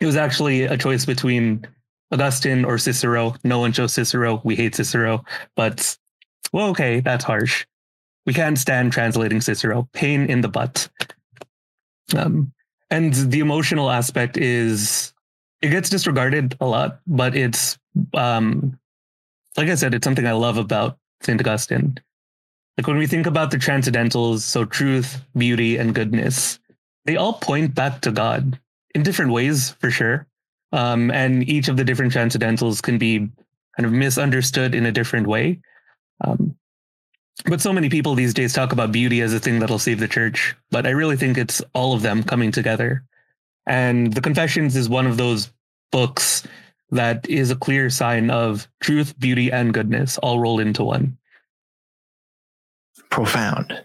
It 0.00 0.06
was 0.06 0.16
actually 0.16 0.62
a 0.62 0.76
choice 0.76 1.04
between 1.04 1.66
Augustine 2.10 2.64
or 2.64 2.78
Cicero. 2.78 3.34
No 3.44 3.58
one 3.58 3.72
chose 3.72 3.92
Cicero. 3.92 4.40
We 4.44 4.56
hate 4.56 4.74
Cicero, 4.74 5.24
but 5.56 5.96
well, 6.52 6.68
okay, 6.68 7.00
that's 7.00 7.24
harsh. 7.24 7.66
We 8.26 8.34
can't 8.34 8.58
stand 8.58 8.92
translating 8.92 9.40
Cicero. 9.40 9.88
Pain 9.92 10.26
in 10.26 10.40
the 10.40 10.48
butt. 10.48 10.88
Um, 12.16 12.52
and 12.90 13.12
the 13.14 13.40
emotional 13.40 13.90
aspect 13.90 14.36
is 14.36 15.12
it 15.60 15.68
gets 15.68 15.90
disregarded 15.90 16.56
a 16.60 16.66
lot, 16.66 17.00
but 17.06 17.36
it's 17.36 17.78
um, 18.14 18.78
like 19.56 19.68
I 19.68 19.74
said, 19.74 19.92
it's 19.92 20.04
something 20.04 20.26
I 20.26 20.32
love 20.32 20.56
about 20.56 20.98
St. 21.22 21.40
Augustine. 21.40 21.98
Like 22.76 22.86
when 22.86 22.96
we 22.96 23.08
think 23.08 23.26
about 23.26 23.50
the 23.50 23.56
transcendentals, 23.56 24.40
so 24.40 24.64
truth, 24.64 25.20
beauty, 25.36 25.76
and 25.76 25.94
goodness, 25.94 26.60
they 27.06 27.16
all 27.16 27.32
point 27.34 27.74
back 27.74 28.00
to 28.02 28.12
God 28.12 28.58
in 28.94 29.02
different 29.02 29.32
ways, 29.32 29.70
for 29.80 29.90
sure. 29.90 30.27
Um, 30.72 31.10
and 31.10 31.48
each 31.48 31.68
of 31.68 31.76
the 31.76 31.84
different 31.84 32.12
transcendentals 32.12 32.82
can 32.82 32.98
be 32.98 33.18
kind 33.76 33.86
of 33.86 33.92
misunderstood 33.92 34.74
in 34.74 34.86
a 34.86 34.92
different 34.92 35.26
way. 35.26 35.60
Um, 36.22 36.56
but 37.46 37.60
so 37.60 37.72
many 37.72 37.88
people 37.88 38.14
these 38.14 38.34
days 38.34 38.52
talk 38.52 38.72
about 38.72 38.92
beauty 38.92 39.20
as 39.20 39.32
a 39.32 39.38
thing 39.38 39.60
that'll 39.60 39.78
save 39.78 40.00
the 40.00 40.08
church. 40.08 40.56
But 40.70 40.86
I 40.86 40.90
really 40.90 41.16
think 41.16 41.38
it's 41.38 41.62
all 41.72 41.94
of 41.94 42.02
them 42.02 42.22
coming 42.22 42.50
together. 42.50 43.04
And 43.66 44.12
the 44.12 44.20
Confessions 44.20 44.76
is 44.76 44.88
one 44.88 45.06
of 45.06 45.16
those 45.16 45.50
books 45.92 46.42
that 46.90 47.28
is 47.28 47.50
a 47.50 47.56
clear 47.56 47.90
sign 47.90 48.30
of 48.30 48.66
truth, 48.80 49.18
beauty, 49.18 49.52
and 49.52 49.74
goodness 49.74 50.18
all 50.18 50.40
rolled 50.40 50.60
into 50.60 50.84
one. 50.84 51.16
Profound. 53.10 53.80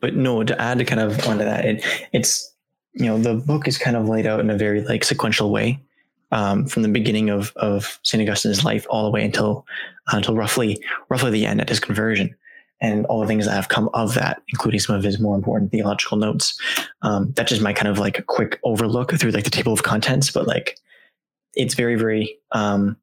But 0.00 0.16
no, 0.16 0.42
to 0.42 0.60
add 0.60 0.78
to 0.78 0.84
kind 0.84 1.00
of 1.00 1.26
onto 1.26 1.44
that, 1.44 1.64
it, 1.64 1.84
it's, 2.12 2.52
you 2.94 3.06
know, 3.06 3.18
the 3.18 3.34
book 3.34 3.68
is 3.68 3.78
kind 3.78 3.96
of 3.96 4.08
laid 4.08 4.26
out 4.26 4.40
in 4.40 4.50
a 4.50 4.56
very 4.56 4.82
like 4.82 5.04
sequential 5.04 5.50
way. 5.50 5.80
Um, 6.32 6.66
from 6.66 6.82
the 6.82 6.88
beginning 6.88 7.30
of, 7.30 7.52
of 7.54 8.00
St. 8.02 8.20
Augustine's 8.20 8.64
life 8.64 8.84
all 8.90 9.04
the 9.04 9.12
way 9.12 9.24
until 9.24 9.64
uh, 10.12 10.16
until 10.16 10.34
roughly 10.34 10.82
roughly 11.08 11.30
the 11.30 11.46
end 11.46 11.60
at 11.60 11.68
his 11.68 11.78
conversion 11.78 12.34
and 12.80 13.06
all 13.06 13.20
the 13.20 13.26
things 13.26 13.46
that 13.46 13.54
have 13.54 13.68
come 13.68 13.88
of 13.94 14.14
that, 14.14 14.42
including 14.48 14.80
some 14.80 14.96
of 14.96 15.02
his 15.02 15.18
more 15.18 15.36
important 15.36 15.70
theological 15.70 16.18
notes. 16.18 16.60
Um, 17.02 17.32
that's 17.34 17.50
just 17.50 17.62
my 17.62 17.72
kind 17.72 17.88
of 17.88 17.98
like 17.98 18.18
a 18.18 18.22
quick 18.22 18.58
overlook 18.64 19.12
through 19.12 19.30
like 19.30 19.44
the 19.44 19.50
table 19.50 19.72
of 19.72 19.82
contents, 19.82 20.30
but 20.30 20.46
like 20.46 20.78
it's 21.54 21.74
very, 21.74 21.94
very 21.94 22.38
um, 22.52 22.96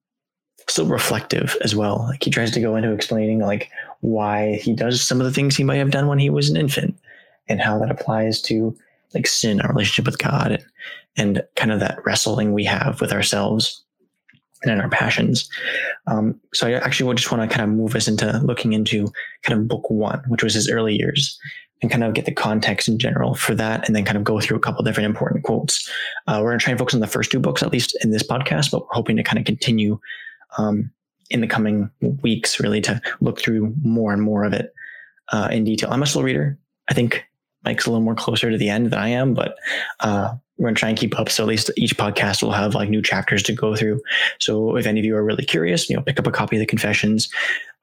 still 0.67 0.85
reflective 0.85 1.57
as 1.61 1.75
well. 1.75 2.05
Like 2.09 2.23
he 2.23 2.29
tries 2.29 2.51
to 2.51 2.61
go 2.61 2.75
into 2.75 2.91
explaining 2.91 3.39
like 3.39 3.69
why 4.01 4.55
he 4.55 4.73
does 4.73 5.01
some 5.01 5.19
of 5.19 5.25
the 5.25 5.33
things 5.33 5.55
he 5.55 5.63
might 5.63 5.77
have 5.77 5.91
done 5.91 6.07
when 6.07 6.19
he 6.19 6.29
was 6.29 6.49
an 6.49 6.57
infant 6.57 6.97
and 7.47 7.59
how 7.59 7.79
that 7.79 7.91
applies 7.91 8.41
to 8.43 8.77
like 9.13 9.27
sin, 9.27 9.61
our 9.61 9.69
relationship 9.69 10.05
with 10.05 10.17
God, 10.19 10.51
and, 10.51 10.65
and 11.15 11.43
kind 11.55 11.71
of 11.71 11.79
that 11.79 11.99
wrestling 12.05 12.53
we 12.53 12.63
have 12.65 13.01
with 13.01 13.11
ourselves 13.11 13.83
and 14.63 14.71
in 14.71 14.81
our 14.81 14.89
passions. 14.89 15.49
Um, 16.07 16.39
so 16.53 16.67
I 16.67 16.73
actually 16.73 17.13
just 17.15 17.31
want 17.31 17.49
to 17.49 17.55
kind 17.55 17.69
of 17.69 17.75
move 17.75 17.95
us 17.95 18.07
into 18.07 18.39
looking 18.43 18.73
into 18.73 19.07
kind 19.43 19.59
of 19.59 19.67
book 19.67 19.89
one, 19.89 20.23
which 20.27 20.43
was 20.43 20.53
his 20.53 20.69
early 20.69 20.95
years, 20.95 21.37
and 21.81 21.91
kind 21.91 22.03
of 22.03 22.13
get 22.13 22.25
the 22.25 22.31
context 22.31 22.87
in 22.87 22.97
general 22.97 23.35
for 23.35 23.53
that, 23.55 23.85
and 23.85 23.95
then 23.95 24.05
kind 24.05 24.17
of 24.17 24.23
go 24.23 24.39
through 24.39 24.55
a 24.55 24.61
couple 24.61 24.83
different 24.83 25.05
important 25.05 25.43
quotes. 25.43 25.89
Uh, 26.27 26.39
we're 26.41 26.51
going 26.51 26.59
to 26.59 26.63
try 26.63 26.71
and 26.71 26.79
focus 26.79 26.93
on 26.93 27.01
the 27.01 27.07
first 27.07 27.29
two 27.29 27.39
books, 27.39 27.61
at 27.61 27.73
least 27.73 27.97
in 28.03 28.11
this 28.11 28.23
podcast, 28.23 28.71
but 28.71 28.83
we're 28.83 28.93
hoping 28.93 29.17
to 29.17 29.23
kind 29.23 29.37
of 29.37 29.45
continue 29.45 29.99
um, 30.57 30.89
in 31.29 31.41
the 31.41 31.47
coming 31.47 31.89
weeks, 32.21 32.59
really, 32.59 32.79
to 32.79 33.01
look 33.19 33.39
through 33.39 33.73
more 33.83 34.13
and 34.13 34.21
more 34.21 34.45
of 34.45 34.53
it 34.53 34.73
uh, 35.33 35.49
in 35.51 35.65
detail. 35.65 35.89
I'm 35.91 36.03
a 36.03 36.07
slow 36.07 36.21
reader. 36.21 36.57
I 36.89 36.93
think 36.93 37.25
Mike's 37.65 37.85
a 37.85 37.89
little 37.89 38.03
more 38.03 38.15
closer 38.15 38.49
to 38.49 38.57
the 38.57 38.69
end 38.69 38.87
than 38.87 38.99
I 38.99 39.09
am, 39.09 39.33
but 39.33 39.57
uh, 40.01 40.35
we're 40.57 40.67
going 40.67 40.75
to 40.75 40.79
try 40.79 40.89
and 40.89 40.97
keep 40.97 41.17
up. 41.19 41.29
So 41.29 41.43
at 41.43 41.49
least 41.49 41.71
each 41.77 41.97
podcast 41.97 42.43
will 42.43 42.51
have 42.51 42.75
like 42.75 42.89
new 42.89 43.01
chapters 43.01 43.43
to 43.43 43.53
go 43.53 43.75
through. 43.75 44.01
So 44.39 44.75
if 44.75 44.85
any 44.85 44.99
of 44.99 45.05
you 45.05 45.15
are 45.15 45.23
really 45.23 45.45
curious, 45.45 45.89
you 45.89 45.95
know, 45.95 46.01
pick 46.01 46.19
up 46.19 46.27
a 46.27 46.31
copy 46.31 46.57
of 46.57 46.59
the 46.59 46.65
Confessions. 46.65 47.29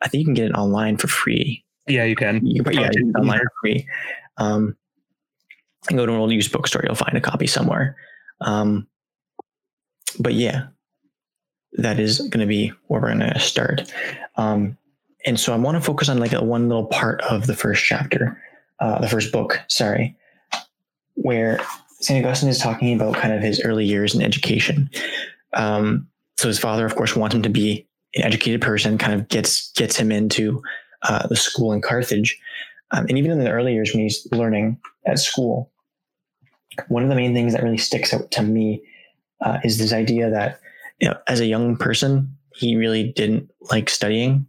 I 0.02 0.08
think 0.08 0.20
you 0.20 0.24
can 0.26 0.34
get 0.34 0.46
it 0.46 0.54
online 0.54 0.96
for 0.96 1.08
free. 1.08 1.64
Yeah, 1.86 2.04
you 2.04 2.16
can. 2.16 2.44
You 2.46 2.62
can 2.62 2.74
yeah, 2.74 2.90
online 3.18 3.38
for 3.38 3.52
free. 3.62 3.86
Um, 4.36 4.76
and 5.88 5.98
go 5.98 6.06
to 6.06 6.12
an 6.12 6.18
old 6.18 6.32
used 6.32 6.52
bookstore. 6.52 6.82
You'll 6.84 6.94
find 6.94 7.16
a 7.16 7.20
copy 7.20 7.46
somewhere. 7.46 7.96
Um, 8.40 8.86
but 10.18 10.34
yeah, 10.34 10.68
that 11.74 11.98
is 11.98 12.18
going 12.18 12.40
to 12.40 12.46
be 12.46 12.72
where 12.86 13.00
we're 13.00 13.14
going 13.14 13.32
to 13.32 13.38
start. 13.38 13.92
Um, 14.36 14.76
and 15.26 15.38
so 15.38 15.52
I 15.52 15.56
want 15.56 15.76
to 15.76 15.80
focus 15.80 16.08
on 16.08 16.18
like 16.18 16.32
a 16.32 16.42
one 16.42 16.68
little 16.68 16.86
part 16.86 17.20
of 17.22 17.46
the 17.46 17.54
first 17.54 17.84
chapter, 17.84 18.40
uh, 18.80 19.00
the 19.00 19.08
first 19.08 19.32
book, 19.32 19.60
sorry, 19.68 20.16
where 21.14 21.60
St. 22.00 22.24
Augustine 22.24 22.48
is 22.48 22.58
talking 22.58 22.94
about 22.94 23.14
kind 23.14 23.34
of 23.34 23.42
his 23.42 23.60
early 23.64 23.84
years 23.84 24.14
in 24.14 24.22
education. 24.22 24.90
Um, 25.54 26.08
so 26.38 26.48
his 26.48 26.58
father, 26.58 26.86
of 26.86 26.96
course, 26.96 27.14
wants 27.14 27.34
him 27.34 27.42
to 27.42 27.50
be 27.50 27.86
an 28.14 28.22
educated 28.22 28.62
person, 28.62 28.98
kind 28.98 29.12
of 29.12 29.28
gets 29.28 29.72
gets 29.72 29.96
him 29.96 30.10
into 30.10 30.62
uh, 31.02 31.26
the 31.28 31.36
school 31.36 31.72
in 31.72 31.82
Carthage. 31.82 32.38
Um, 32.92 33.06
and 33.08 33.18
even 33.18 33.30
in 33.30 33.38
the 33.38 33.50
early 33.50 33.74
years 33.74 33.92
when 33.92 34.02
he's 34.02 34.26
learning 34.32 34.78
at 35.06 35.18
school, 35.18 35.70
one 36.88 37.02
of 37.02 37.08
the 37.08 37.14
main 37.14 37.34
things 37.34 37.52
that 37.52 37.62
really 37.62 37.78
sticks 37.78 38.12
out 38.12 38.30
to 38.32 38.42
me 38.42 38.82
uh, 39.42 39.58
is 39.62 39.78
this 39.78 39.92
idea 39.92 40.30
that 40.30 40.60
you 41.00 41.08
know, 41.08 41.16
as 41.28 41.40
a 41.40 41.46
young 41.46 41.76
person, 41.76 42.36
he 42.54 42.76
really 42.76 43.12
didn't 43.12 43.50
like 43.70 43.88
studying 43.88 44.46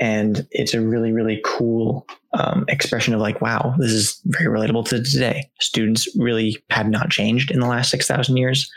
and 0.00 0.46
it's 0.50 0.74
a 0.74 0.80
really 0.80 1.12
really 1.12 1.40
cool 1.44 2.06
um, 2.32 2.64
expression 2.68 3.12
of 3.12 3.20
like 3.20 3.40
wow 3.40 3.74
this 3.78 3.90
is 3.90 4.20
very 4.26 4.46
relatable 4.46 4.86
to 4.86 5.02
today. 5.02 5.50
Students 5.60 6.08
really 6.16 6.62
had 6.70 6.88
not 6.88 7.10
changed 7.10 7.50
in 7.50 7.60
the 7.60 7.66
last 7.66 7.90
6000 7.90 8.36
years 8.36 8.70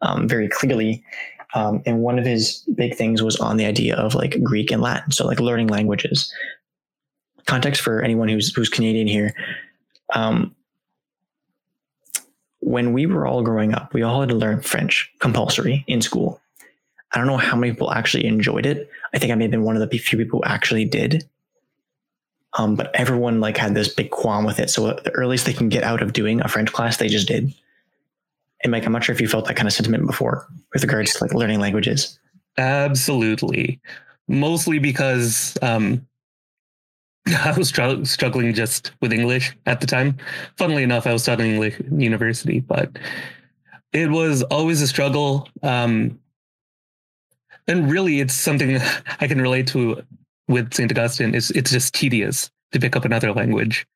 um, 0.00 0.28
very 0.28 0.48
clearly. 0.48 1.02
Um, 1.54 1.82
and 1.86 2.00
one 2.00 2.18
of 2.18 2.24
his 2.24 2.64
big 2.74 2.96
things 2.96 3.22
was 3.22 3.36
on 3.36 3.56
the 3.56 3.64
idea 3.64 3.94
of 3.96 4.14
like 4.14 4.42
greek 4.42 4.70
and 4.70 4.82
latin 4.82 5.12
so 5.12 5.26
like 5.26 5.40
learning 5.40 5.68
languages. 5.68 6.32
Context 7.46 7.82
for 7.82 8.00
anyone 8.00 8.28
who's 8.28 8.54
who's 8.54 8.68
canadian 8.68 9.06
here. 9.06 9.34
Um, 10.14 10.54
when 12.60 12.92
we 12.92 13.06
were 13.06 13.26
all 13.26 13.42
growing 13.42 13.74
up 13.74 13.92
we 13.92 14.02
all 14.02 14.20
had 14.20 14.28
to 14.30 14.34
learn 14.34 14.60
french 14.60 15.12
compulsory 15.20 15.84
in 15.86 16.00
school. 16.00 16.40
I 17.14 17.18
don't 17.18 17.28
know 17.28 17.36
how 17.36 17.56
many 17.56 17.72
people 17.72 17.92
actually 17.92 18.26
enjoyed 18.26 18.66
it. 18.66 18.90
I 19.14 19.18
think 19.18 19.30
I 19.30 19.36
may 19.36 19.44
have 19.44 19.52
been 19.52 19.62
one 19.62 19.76
of 19.76 19.88
the 19.88 19.98
few 19.98 20.18
people 20.18 20.40
who 20.40 20.44
actually 20.44 20.84
did. 20.84 21.28
Um, 22.56 22.76
but 22.76 22.94
everyone 22.94 23.40
like 23.40 23.56
had 23.56 23.74
this 23.74 23.92
big 23.92 24.10
qualm 24.10 24.44
with 24.44 24.60
it. 24.60 24.70
So 24.70 24.92
the 24.92 25.10
earliest 25.12 25.44
they 25.44 25.52
can 25.52 25.68
get 25.68 25.82
out 25.82 26.02
of 26.02 26.12
doing 26.12 26.40
a 26.40 26.48
French 26.48 26.72
class, 26.72 26.96
they 26.96 27.08
just 27.08 27.26
did. 27.26 27.52
And 28.62 28.70
Mike, 28.70 28.86
I'm 28.86 28.92
not 28.92 29.04
sure 29.04 29.14
if 29.14 29.20
you 29.20 29.28
felt 29.28 29.46
that 29.46 29.56
kind 29.56 29.66
of 29.66 29.74
sentiment 29.74 30.06
before 30.06 30.46
with 30.72 30.82
regards 30.82 31.12
to 31.14 31.24
like 31.24 31.34
learning 31.34 31.60
languages. 31.60 32.18
Absolutely. 32.56 33.80
Mostly 34.28 34.78
because 34.78 35.58
um, 35.62 36.06
I 37.26 37.52
was 37.56 37.68
str- 37.68 38.04
struggling 38.04 38.54
just 38.54 38.92
with 39.00 39.12
English 39.12 39.56
at 39.66 39.80
the 39.80 39.86
time. 39.86 40.16
Funnily 40.56 40.82
enough, 40.82 41.06
I 41.06 41.12
was 41.12 41.22
studying 41.22 41.54
English 41.54 41.80
in 41.80 42.00
university, 42.00 42.60
but 42.60 42.98
it 43.92 44.10
was 44.10 44.42
always 44.44 44.80
a 44.80 44.86
struggle. 44.86 45.48
Um, 45.62 46.18
and 47.66 47.90
really 47.90 48.20
it's 48.20 48.34
something 48.34 48.78
I 49.20 49.26
can 49.26 49.40
relate 49.40 49.66
to 49.68 50.02
with 50.48 50.74
St. 50.74 50.90
Augustine. 50.90 51.34
is 51.34 51.50
it's 51.52 51.70
just 51.70 51.94
tedious 51.94 52.50
to 52.72 52.80
pick 52.80 52.96
up 52.96 53.04
another 53.04 53.32
language. 53.32 53.86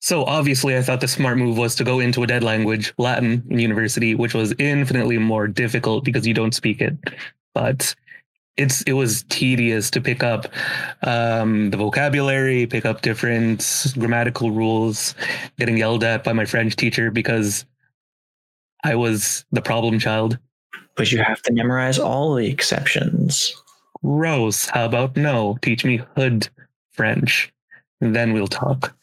So 0.00 0.24
obviously 0.24 0.76
I 0.76 0.82
thought 0.82 1.00
the 1.00 1.08
smart 1.08 1.38
move 1.38 1.58
was 1.58 1.74
to 1.76 1.84
go 1.84 2.00
into 2.00 2.22
a 2.22 2.26
dead 2.26 2.44
language, 2.44 2.92
Latin, 2.98 3.42
in 3.50 3.58
university, 3.58 4.14
which 4.14 4.34
was 4.34 4.54
infinitely 4.58 5.18
more 5.18 5.48
difficult 5.48 6.04
because 6.04 6.26
you 6.26 6.34
don't 6.34 6.54
speak 6.54 6.80
it. 6.80 6.96
But 7.54 7.94
it's 8.56 8.82
it 8.82 8.92
was 8.92 9.24
tedious 9.24 9.90
to 9.90 10.00
pick 10.00 10.22
up 10.22 10.46
um, 11.02 11.70
the 11.70 11.76
vocabulary, 11.76 12.66
pick 12.66 12.86
up 12.86 13.02
different 13.02 13.92
grammatical 13.98 14.50
rules, 14.50 15.14
getting 15.58 15.76
yelled 15.76 16.04
at 16.04 16.24
by 16.24 16.32
my 16.32 16.44
French 16.44 16.76
teacher 16.76 17.10
because 17.10 17.64
I 18.84 18.94
was 18.94 19.44
the 19.52 19.62
problem 19.62 19.98
child. 19.98 20.38
But 20.94 21.12
you 21.12 21.18
have 21.18 21.42
to 21.42 21.52
memorize 21.52 21.98
all 21.98 22.34
the 22.34 22.46
exceptions. 22.46 23.54
Rose, 24.06 24.66
how 24.66 24.84
about 24.84 25.16
no? 25.16 25.58
Teach 25.62 25.84
me 25.84 26.00
hood 26.16 26.48
French. 26.92 27.52
Then 28.00 28.32
we'll 28.32 28.46
talk. 28.46 28.96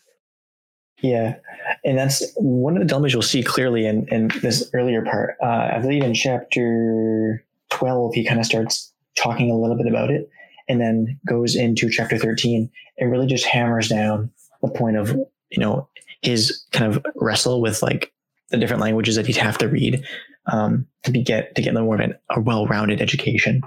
Yeah. 1.01 1.35
And 1.83 1.97
that's 1.97 2.23
one 2.37 2.77
of 2.77 2.81
the 2.81 2.87
dilemmas 2.87 3.11
you'll 3.11 3.21
see 3.21 3.43
clearly 3.43 3.85
in, 3.85 4.07
in 4.07 4.29
this 4.41 4.69
earlier 4.73 5.03
part. 5.03 5.35
Uh, 5.43 5.71
I 5.73 5.79
believe 5.79 6.03
in 6.03 6.13
chapter 6.13 7.43
12, 7.71 8.13
he 8.13 8.25
kind 8.25 8.39
of 8.39 8.45
starts 8.45 8.93
talking 9.17 9.51
a 9.51 9.57
little 9.57 9.75
bit 9.75 9.87
about 9.87 10.09
it 10.09 10.29
and 10.69 10.79
then 10.79 11.19
goes 11.27 11.55
into 11.55 11.89
chapter 11.89 12.17
13 12.17 12.71
and 12.97 13.11
really 13.11 13.27
just 13.27 13.45
hammers 13.45 13.89
down 13.89 14.31
the 14.61 14.69
point 14.69 14.95
of, 14.95 15.09
you 15.49 15.57
know, 15.57 15.89
his 16.21 16.63
kind 16.71 16.95
of 16.95 17.05
wrestle 17.15 17.59
with 17.59 17.81
like 17.81 18.13
the 18.51 18.57
different 18.57 18.81
languages 18.81 19.17
that 19.17 19.27
he'd 19.27 19.35
have 19.35 19.57
to 19.57 19.67
read 19.67 20.01
um, 20.45 20.87
to 21.03 21.11
be 21.11 21.21
get 21.21 21.55
to 21.55 21.61
get 21.61 21.73
more 21.73 21.95
of 21.95 22.01
an, 22.01 22.15
a 22.29 22.39
well-rounded 22.39 23.01
education. 23.01 23.61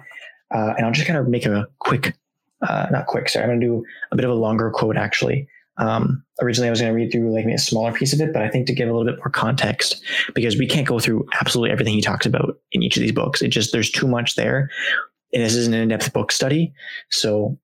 Uh, 0.51 0.75
and 0.77 0.87
I'll 0.87 0.93
just 0.93 1.07
kind 1.07 1.19
of 1.19 1.29
make 1.29 1.47
a 1.47 1.69
quick, 1.79 2.17
uh, 2.63 2.87
not 2.91 3.07
quick, 3.07 3.29
sorry, 3.29 3.45
I'm 3.45 3.51
going 3.51 3.61
to 3.61 3.67
do 3.67 3.85
a 4.13 4.17
bit 4.17 4.25
of 4.25 4.31
a 4.31 4.35
longer 4.35 4.71
quote 4.71 4.97
actually. 4.97 5.49
Um, 5.79 6.25
originally, 6.41 6.69
I 6.69 6.71
was 6.71 6.81
going 6.81 6.93
to 6.93 6.97
read 6.97 7.13
through 7.13 7.33
like 7.33 7.45
a 7.45 7.59
smaller 7.59 7.93
piece 7.93 8.13
of 8.13 8.21
it, 8.21 8.33
but 8.33 8.43
I 8.43 8.49
think 8.49 8.67
to 8.67 8.75
give 8.75 8.89
a 8.89 8.93
little 8.93 9.11
bit 9.11 9.19
more 9.19 9.31
context, 9.31 10.03
because 10.35 10.57
we 10.57 10.67
can't 10.67 10.87
go 10.87 10.99
through 10.99 11.27
absolutely 11.41 11.71
everything 11.71 11.95
he 11.95 12.01
talks 12.01 12.25
about 12.27 12.59
in 12.73 12.83
each 12.83 12.97
of 12.97 13.03
these 13.03 13.13
books. 13.13 13.43
It 13.43 13.49
just 13.49 13.73
there's 13.73 13.91
too 13.91 14.09
much 14.09 14.37
there, 14.37 14.71
and 15.35 15.43
this 15.43 15.55
is 15.55 15.67
an 15.67 15.75
in-depth 15.75 16.13
book 16.13 16.33
study. 16.33 16.73
So, 17.11 17.59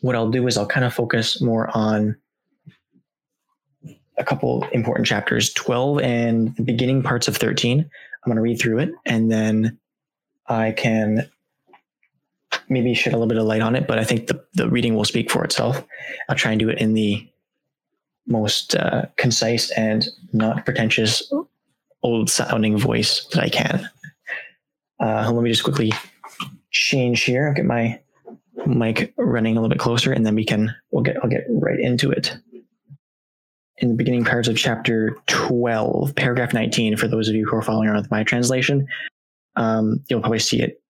what 0.00 0.14
I'll 0.14 0.30
do 0.30 0.46
is 0.46 0.58
I'll 0.58 0.66
kind 0.66 0.84
of 0.84 0.92
focus 0.92 1.40
more 1.40 1.74
on 1.74 2.16
a 4.18 4.24
couple 4.24 4.66
important 4.72 5.06
chapters, 5.06 5.52
12 5.54 6.00
and 6.00 6.54
the 6.56 6.62
beginning 6.62 7.02
parts 7.02 7.28
of 7.28 7.36
13. 7.36 7.80
I'm 7.80 7.86
going 8.30 8.36
to 8.36 8.42
read 8.42 8.60
through 8.60 8.80
it, 8.80 8.90
and 9.04 9.30
then 9.30 9.78
I 10.48 10.72
can 10.72 11.30
maybe 12.68 12.94
shed 12.94 13.12
a 13.12 13.16
little 13.16 13.28
bit 13.28 13.38
of 13.38 13.44
light 13.44 13.62
on 13.62 13.76
it, 13.76 13.86
but 13.86 13.98
I 13.98 14.04
think 14.04 14.26
the, 14.26 14.44
the 14.54 14.68
reading 14.68 14.94
will 14.94 15.04
speak 15.04 15.30
for 15.30 15.44
itself. 15.44 15.84
I'll 16.28 16.36
try 16.36 16.52
and 16.52 16.60
do 16.60 16.68
it 16.68 16.78
in 16.78 16.94
the 16.94 17.28
most 18.26 18.74
uh, 18.74 19.06
concise 19.16 19.70
and 19.72 20.06
not 20.32 20.64
pretentious, 20.64 21.32
old 22.02 22.30
sounding 22.30 22.76
voice 22.76 23.26
that 23.32 23.42
I 23.42 23.48
can. 23.48 23.88
Uh, 25.00 25.30
let 25.30 25.42
me 25.42 25.50
just 25.50 25.64
quickly 25.64 25.92
change 26.70 27.22
here. 27.22 27.48
I'll 27.48 27.54
get 27.54 27.64
my 27.64 28.00
mic 28.66 29.12
running 29.16 29.56
a 29.56 29.60
little 29.60 29.72
bit 29.72 29.78
closer, 29.78 30.12
and 30.12 30.24
then 30.26 30.34
we 30.34 30.44
can 30.44 30.74
we'll 30.90 31.02
get 31.02 31.16
I'll 31.22 31.30
get 31.30 31.44
right 31.48 31.78
into 31.78 32.10
it. 32.10 32.36
In 33.78 33.88
the 33.88 33.94
beginning 33.94 34.24
parts 34.24 34.48
of 34.48 34.56
chapter 34.56 35.18
12, 35.26 36.14
paragraph 36.16 36.54
19, 36.54 36.96
for 36.96 37.08
those 37.08 37.28
of 37.28 37.34
you 37.34 37.46
who 37.46 37.56
are 37.56 37.62
following 37.62 37.88
around 37.88 38.00
with 38.00 38.10
my 38.10 38.24
translation, 38.24 38.86
um, 39.56 40.02
you'll 40.08 40.20
probably 40.20 40.38
see 40.38 40.62
it 40.62 40.82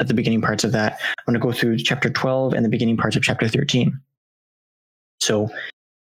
at 0.00 0.08
the 0.08 0.14
beginning 0.14 0.40
parts 0.40 0.64
of 0.64 0.72
that. 0.72 1.00
I'm 1.18 1.32
going 1.32 1.40
to 1.40 1.44
go 1.44 1.52
through 1.52 1.78
chapter 1.78 2.10
12 2.10 2.54
and 2.54 2.64
the 2.64 2.68
beginning 2.68 2.96
parts 2.96 3.16
of 3.16 3.22
chapter 3.22 3.48
13. 3.48 4.00
So 5.20 5.50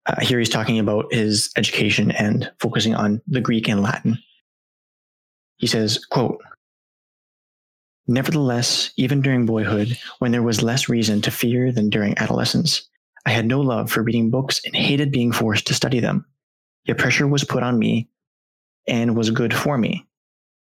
uh, 0.06 0.20
here 0.20 0.38
he's 0.38 0.48
talking 0.48 0.78
about 0.78 1.12
his 1.12 1.50
education 1.56 2.10
and 2.12 2.50
focusing 2.60 2.94
on 2.94 3.20
the 3.26 3.40
Greek 3.40 3.68
and 3.68 3.82
Latin. 3.82 4.18
He 5.56 5.66
says, 5.66 6.04
quote, 6.04 6.40
Nevertheless, 8.06 8.92
even 8.96 9.22
during 9.22 9.46
boyhood, 9.46 9.96
when 10.18 10.30
there 10.30 10.42
was 10.42 10.62
less 10.62 10.90
reason 10.90 11.22
to 11.22 11.30
fear 11.30 11.72
than 11.72 11.88
during 11.88 12.18
adolescence, 12.18 12.86
I 13.24 13.30
had 13.30 13.46
no 13.46 13.60
love 13.60 13.90
for 13.90 14.02
reading 14.02 14.30
books 14.30 14.60
and 14.66 14.76
hated 14.76 15.10
being 15.10 15.32
forced 15.32 15.66
to 15.68 15.74
study 15.74 16.00
them. 16.00 16.26
Yet 16.84 16.98
pressure 16.98 17.26
was 17.26 17.44
put 17.44 17.62
on 17.62 17.78
me 17.78 18.10
and 18.86 19.16
was 19.16 19.30
good 19.30 19.54
for 19.54 19.78
me. 19.78 20.06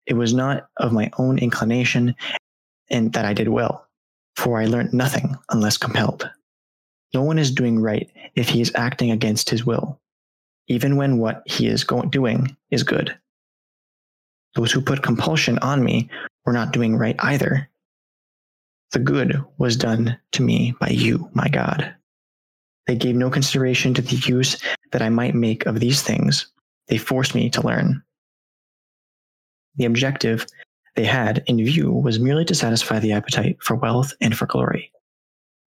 It 0.08 0.16
was 0.16 0.34
not 0.34 0.70
of 0.78 0.92
my 0.92 1.12
own 1.20 1.38
inclination 1.38 2.16
and 2.90 3.14
that 3.14 3.26
I 3.26 3.34
did 3.34 3.50
well, 3.50 3.88
for 4.36 4.60
I 4.60 4.66
learnt 4.66 4.94
nothing 4.94 5.36
unless 5.50 5.78
compelled. 5.78 6.30
No 7.14 7.24
one 7.24 7.40
is 7.40 7.52
doing 7.52 7.80
right 7.80 8.10
if 8.36 8.50
he 8.50 8.62
is 8.62 8.72
acting 8.76 9.12
against 9.12 9.50
his 9.50 9.66
will, 9.66 10.00
even 10.68 10.96
when 10.96 11.18
what 11.18 11.44
he 11.46 11.68
is 11.68 11.84
going, 11.84 12.10
doing 12.10 12.56
is 12.70 12.84
good. 12.84 13.18
Those 14.56 14.72
who 14.72 14.82
put 14.82 15.04
compulsion 15.04 15.58
on 15.60 15.84
me 15.84 16.10
were 16.46 16.54
not 16.54 16.74
doing 16.74 16.98
right 16.98 17.16
either. 17.20 17.70
The 18.92 19.00
good 19.00 19.44
was 19.58 19.76
done 19.76 20.18
to 20.32 20.42
me 20.42 20.74
by 20.80 20.90
you, 20.90 21.30
my 21.34 21.48
God. 21.48 21.96
They 22.88 22.96
gave 22.96 23.16
no 23.16 23.30
consideration 23.30 23.94
to 23.94 24.02
the 24.02 24.16
use 24.16 24.58
that 24.92 25.04
I 25.04 25.10
might 25.10 25.36
make 25.36 25.68
of 25.68 25.80
these 25.80 26.02
things. 26.02 26.48
They 26.88 26.98
forced 26.98 27.36
me 27.36 27.50
to 27.52 27.62
learn. 27.62 28.02
The 29.76 29.86
objective 29.86 30.48
they 31.00 31.06
had 31.06 31.46
in 31.48 31.64
view 31.64 31.94
was 31.94 32.20
merely 32.20 32.44
to 32.44 32.54
satisfy 32.54 33.00
the 33.00 33.14
appetite 33.14 33.56
for 33.62 33.78
wealth 33.78 34.12
and 34.20 34.38
for 34.38 34.46
glory. 34.46 34.92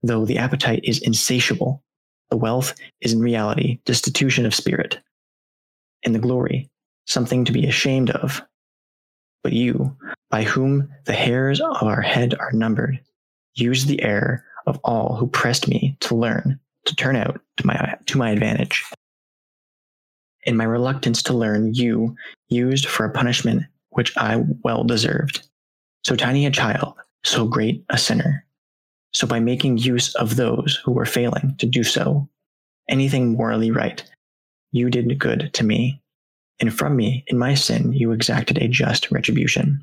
Though 0.03 0.27
the 0.27 0.37
appetite 0.37 0.81
is 0.85 1.01
insatiable, 1.01 1.83
the 2.29 2.37
wealth 2.37 2.75
is 3.01 3.15
in 3.15 3.21
reality 3.21 3.81
destitution 3.87 4.45
of 4.45 4.55
spirit, 4.55 4.99
and 6.05 6.15
the 6.15 6.19
glory 6.19 6.69
something 7.07 7.47
to 7.47 7.53
be 7.53 7.67
ashamed 7.67 8.11
of. 8.11 8.43
But 9.43 9.55
you, 9.55 9.97
by 10.29 10.43
whom 10.43 10.91
the 11.07 11.15
hairs 11.15 11.63
of 11.63 11.83
our 11.83 12.03
head 12.03 12.35
are 12.39 12.53
numbered, 12.53 13.01
use 13.55 13.87
the 13.87 14.03
error 14.03 14.45
of 14.67 14.79
all 14.85 15.17
who 15.17 15.29
pressed 15.29 15.67
me 15.67 15.97
to 16.01 16.15
learn 16.15 16.61
to 16.85 16.95
turn 16.95 17.17
out 17.17 17.41
to 17.57 17.67
my 17.67 17.97
to 18.05 18.19
my 18.19 18.29
advantage. 18.33 18.85
In 20.45 20.59
my 20.59 20.65
reluctance 20.65 21.23
to 21.23 21.33
learn, 21.33 21.73
you 21.73 22.17
used 22.51 22.85
for 22.85 23.07
a 23.07 23.11
punishment 23.11 23.63
which 23.93 24.17
I 24.17 24.45
well 24.63 24.85
deserved. 24.85 25.47
So 26.05 26.17
tiny 26.17 26.47
a 26.47 26.51
child, 26.51 26.95
so 27.25 27.47
great 27.47 27.85
a 27.89 27.99
sinner. 27.99 28.45
So 29.13 29.27
by 29.27 29.41
making 29.41 29.79
use 29.79 30.15
of 30.17 30.37
those 30.37 30.81
who 30.85 30.93
were 30.93 31.05
failing 31.05 31.55
to 31.59 31.67
do 31.67 31.85
so, 31.85 32.29
anything 32.89 33.33
morally 33.33 33.71
right, 33.71 34.03
you 34.73 34.91
did 34.91 35.19
good 35.19 35.51
to 35.53 35.65
me. 35.65 36.01
And 36.61 36.73
from 36.73 36.97
me, 36.97 37.25
in 37.27 37.39
my 37.39 37.55
sin, 37.55 37.93
you 37.93 38.13
exacted 38.13 38.59
a 38.59 38.69
just 38.69 39.11
retribution. 39.11 39.83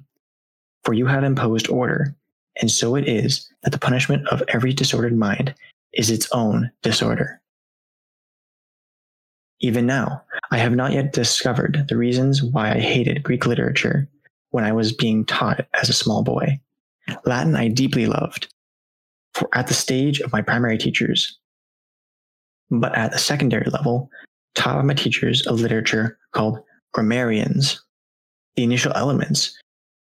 For 0.84 0.94
you 0.94 1.06
have 1.06 1.24
imposed 1.24 1.70
order, 1.70 2.16
and 2.62 2.72
so 2.72 2.96
it 2.96 3.08
is 3.08 3.50
that 3.64 3.72
the 3.72 3.78
punishment 3.78 4.28
of 4.30 4.44
every 4.48 4.74
disordered 4.74 5.16
mind 5.16 5.54
is 5.94 6.10
its 6.10 6.28
own 6.32 6.72
disorder. 6.82 7.42
Even 9.62 9.86
now, 9.86 10.24
I 10.52 10.58
have 10.58 10.74
not 10.74 10.94
yet 10.94 11.12
discovered 11.12 11.86
the 11.90 11.98
reasons 11.98 12.42
why 12.42 12.72
I 12.72 12.80
hated 12.80 13.24
Greek 13.24 13.46
literature 13.46 14.08
when 14.52 14.64
I 14.64 14.72
was 14.72 14.94
being 14.94 15.26
taught 15.26 15.68
as 15.74 15.90
a 15.90 15.94
small 15.94 16.24
boy. 16.24 16.60
Latin 17.26 17.56
I 17.56 17.68
deeply 17.68 18.06
loved, 18.06 18.54
for 19.34 19.50
at 19.54 19.68
the 19.68 19.74
stage 19.74 20.22
of 20.22 20.32
my 20.32 20.42
primary 20.42 20.78
teachers, 20.78 21.38
but 22.72 22.96
at 22.98 23.12
the 23.12 23.18
secondary 23.18 23.70
level, 23.70 24.10
taught 24.56 24.76
by 24.76 24.82
my 24.82 24.94
teachers 24.94 25.46
a 25.46 25.54
literature 25.54 26.18
called 26.32 26.60
grammarians, 26.94 27.84
the 28.56 28.64
initial 28.64 28.94
elements 28.94 29.58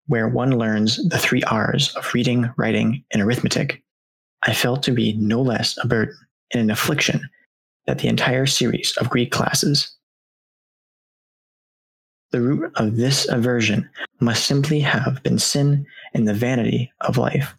where 0.08 0.28
one 0.28 0.58
learns 0.58 0.98
the 1.10 1.18
three 1.18 1.44
R's 1.44 1.96
of 1.96 2.14
reading, 2.14 2.50
writing, 2.58 3.04
and 3.12 3.22
arithmetic, 3.22 3.84
I 4.44 4.54
felt 4.54 4.84
to 4.84 4.92
be 4.92 5.14
no 5.14 5.42
less 5.42 5.78
a 5.84 5.88
burden 5.88 6.16
and 6.54 6.62
an 6.62 6.70
affliction 6.70 7.28
that 7.88 8.00
the 8.00 8.08
entire 8.08 8.46
series 8.46 8.96
of 8.98 9.10
Greek 9.10 9.32
classes. 9.32 9.96
The 12.32 12.42
root 12.42 12.72
of 12.76 12.98
this 12.98 13.28
aversion 13.30 13.90
must 14.20 14.46
simply 14.46 14.80
have 14.80 15.22
been 15.24 15.40
sin 15.40 15.86
and 16.14 16.28
the 16.28 16.34
vanity 16.34 16.92
of 17.02 17.18
life, 17.18 17.56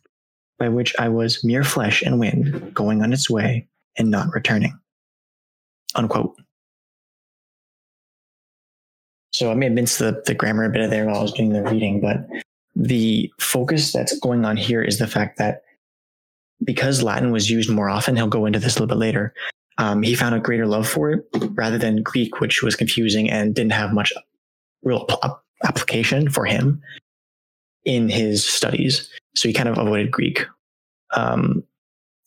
by 0.58 0.68
which 0.68 0.94
I 0.98 1.08
was 1.08 1.44
mere 1.44 1.64
flesh 1.64 2.02
and 2.02 2.18
wind 2.18 2.74
going 2.74 3.02
on 3.02 3.12
its 3.12 3.30
way 3.30 3.66
and 3.96 4.10
not 4.10 4.32
returning. 4.34 4.78
Unquote. 5.94 6.36
So 9.32 9.50
I 9.50 9.54
may 9.54 9.66
have 9.66 9.74
missed 9.74 9.98
the, 9.98 10.22
the 10.26 10.34
grammar 10.34 10.64
a 10.64 10.70
bit 10.70 10.88
there 10.90 11.06
while 11.06 11.18
I 11.18 11.22
was 11.22 11.32
doing 11.32 11.52
the 11.52 11.62
reading, 11.62 12.00
but 12.00 12.26
the 12.74 13.32
focus 13.38 13.92
that's 13.92 14.18
going 14.18 14.44
on 14.44 14.56
here 14.56 14.82
is 14.82 14.98
the 14.98 15.06
fact 15.06 15.38
that 15.38 15.62
because 16.64 17.02
Latin 17.02 17.32
was 17.32 17.50
used 17.50 17.70
more 17.70 17.88
often, 17.88 18.16
he'll 18.16 18.28
go 18.28 18.46
into 18.46 18.58
this 18.58 18.76
a 18.76 18.80
little 18.80 18.94
bit 18.94 18.98
later, 18.98 19.34
um, 19.78 20.02
he 20.02 20.14
found 20.14 20.34
a 20.34 20.40
greater 20.40 20.66
love 20.66 20.88
for 20.88 21.10
it 21.10 21.26
rather 21.50 21.78
than 21.78 22.02
Greek, 22.02 22.40
which 22.40 22.62
was 22.62 22.76
confusing 22.76 23.30
and 23.30 23.54
didn't 23.54 23.72
have 23.72 23.92
much 23.92 24.12
real 24.82 25.04
pl- 25.04 25.42
application 25.64 26.30
for 26.30 26.44
him 26.44 26.80
in 27.84 28.08
his 28.08 28.44
studies. 28.44 29.10
So 29.34 29.48
he 29.48 29.54
kind 29.54 29.68
of 29.68 29.78
avoided 29.78 30.10
Greek. 30.10 30.44
Um, 31.14 31.62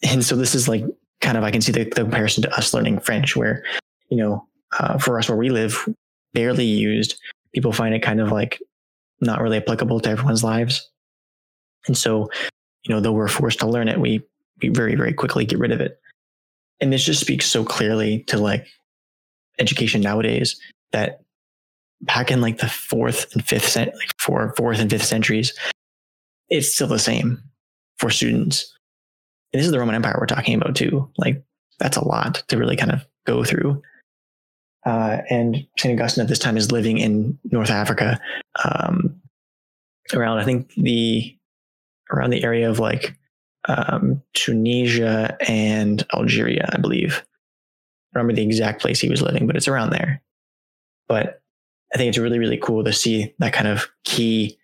and 0.03 0.23
so 0.23 0.35
this 0.35 0.55
is 0.55 0.67
like 0.67 0.83
kind 1.21 1.37
of, 1.37 1.43
I 1.43 1.51
can 1.51 1.61
see 1.61 1.71
the, 1.71 1.83
the 1.83 2.03
comparison 2.03 2.43
to 2.43 2.57
us 2.57 2.73
learning 2.73 2.99
French, 2.99 3.35
where, 3.35 3.63
you 4.09 4.17
know, 4.17 4.47
uh, 4.77 4.97
for 4.97 5.17
us 5.17 5.27
where 5.27 5.37
we 5.37 5.49
live, 5.49 5.87
barely 6.33 6.65
used, 6.65 7.19
people 7.53 7.73
find 7.73 7.95
it 7.95 8.03
kind 8.03 8.21
of 8.21 8.31
like 8.31 8.61
not 9.21 9.41
really 9.41 9.57
applicable 9.57 9.99
to 10.01 10.09
everyone's 10.09 10.43
lives. 10.43 10.89
And 11.87 11.97
so 11.97 12.29
you 12.83 12.95
know, 12.95 13.01
though 13.01 13.11
we're 13.11 13.27
forced 13.27 13.59
to 13.59 13.67
learn 13.67 13.87
it, 13.87 13.99
we, 13.99 14.21
we 14.61 14.69
very, 14.69 14.95
very 14.95 15.13
quickly 15.13 15.45
get 15.45 15.59
rid 15.59 15.71
of 15.71 15.81
it. 15.81 15.99
And 16.81 16.93
this 16.93 17.03
just 17.03 17.21
speaks 17.21 17.45
so 17.45 17.63
clearly 17.63 18.23
to 18.27 18.37
like 18.37 18.65
education 19.59 20.01
nowadays 20.01 20.59
that 20.91 21.21
back 22.01 22.31
in 22.31 22.41
like 22.41 22.59
the 22.59 22.69
fourth 22.69 23.33
and 23.33 23.45
fifth, 23.45 23.67
cent 23.67 23.93
like 23.95 24.11
four, 24.17 24.53
fourth 24.55 24.79
and 24.79 24.89
fifth 24.89 25.05
centuries, 25.05 25.53
it's 26.49 26.73
still 26.73 26.87
the 26.87 26.99
same 26.99 27.41
for 27.97 28.09
students. 28.09 28.73
And 29.51 29.59
this 29.59 29.65
is 29.65 29.71
the 29.71 29.79
Roman 29.79 29.95
Empire 29.95 30.15
we're 30.19 30.25
talking 30.25 30.55
about 30.55 30.75
too. 30.75 31.09
Like 31.17 31.43
that's 31.79 31.97
a 31.97 32.07
lot 32.07 32.43
to 32.47 32.57
really 32.57 32.77
kind 32.77 32.91
of 32.91 33.05
go 33.25 33.43
through. 33.43 33.81
Uh, 34.85 35.17
and 35.29 35.67
St. 35.77 35.99
Augustine 35.99 36.21
at 36.21 36.29
this 36.29 36.39
time 36.39 36.57
is 36.57 36.71
living 36.71 36.97
in 36.97 37.37
North 37.51 37.69
Africa, 37.69 38.19
um, 38.63 39.21
around, 40.13 40.39
I 40.39 40.45
think 40.45 40.73
the, 40.75 41.35
around 42.11 42.29
the 42.29 42.43
area 42.43 42.69
of 42.69 42.79
like, 42.79 43.18
um, 43.69 44.21
Tunisia 44.33 45.37
and 45.47 46.05
Algeria, 46.13 46.67
I 46.73 46.77
believe. 46.77 47.23
I 48.13 48.19
remember 48.19 48.33
the 48.33 48.43
exact 48.43 48.81
place 48.81 48.99
he 48.99 49.09
was 49.09 49.21
living, 49.21 49.45
but 49.45 49.55
it's 49.55 49.67
around 49.67 49.91
there. 49.91 50.21
But 51.07 51.41
I 51.93 51.97
think 51.97 52.09
it's 52.09 52.17
really, 52.17 52.39
really 52.39 52.57
cool 52.57 52.83
to 52.83 52.91
see 52.91 53.33
that 53.39 53.53
kind 53.53 53.67
of 53.67 53.87
key, 54.03 54.57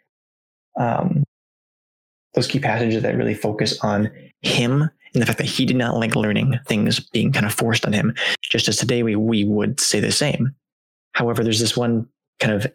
um, 0.79 1.23
those 2.33 2.47
key 2.47 2.59
passages 2.59 3.03
that 3.03 3.15
really 3.15 3.35
focus 3.35 3.79
on 3.81 4.11
him 4.41 4.89
and 5.13 5.21
the 5.21 5.25
fact 5.25 5.37
that 5.37 5.45
he 5.45 5.65
did 5.65 5.77
not 5.77 5.95
like 5.95 6.15
learning 6.15 6.59
things 6.67 6.99
being 6.99 7.31
kind 7.31 7.45
of 7.45 7.53
forced 7.53 7.85
on 7.85 7.93
him, 7.93 8.13
just 8.41 8.67
as 8.67 8.77
today 8.77 9.03
we, 9.03 9.15
we 9.15 9.45
would 9.45 9.79
say 9.79 9.99
the 9.99 10.11
same. 10.11 10.53
However, 11.13 11.43
there's 11.43 11.61
this 11.61 11.77
one 11.77 12.07
kind 12.39 12.53
of 12.53 12.67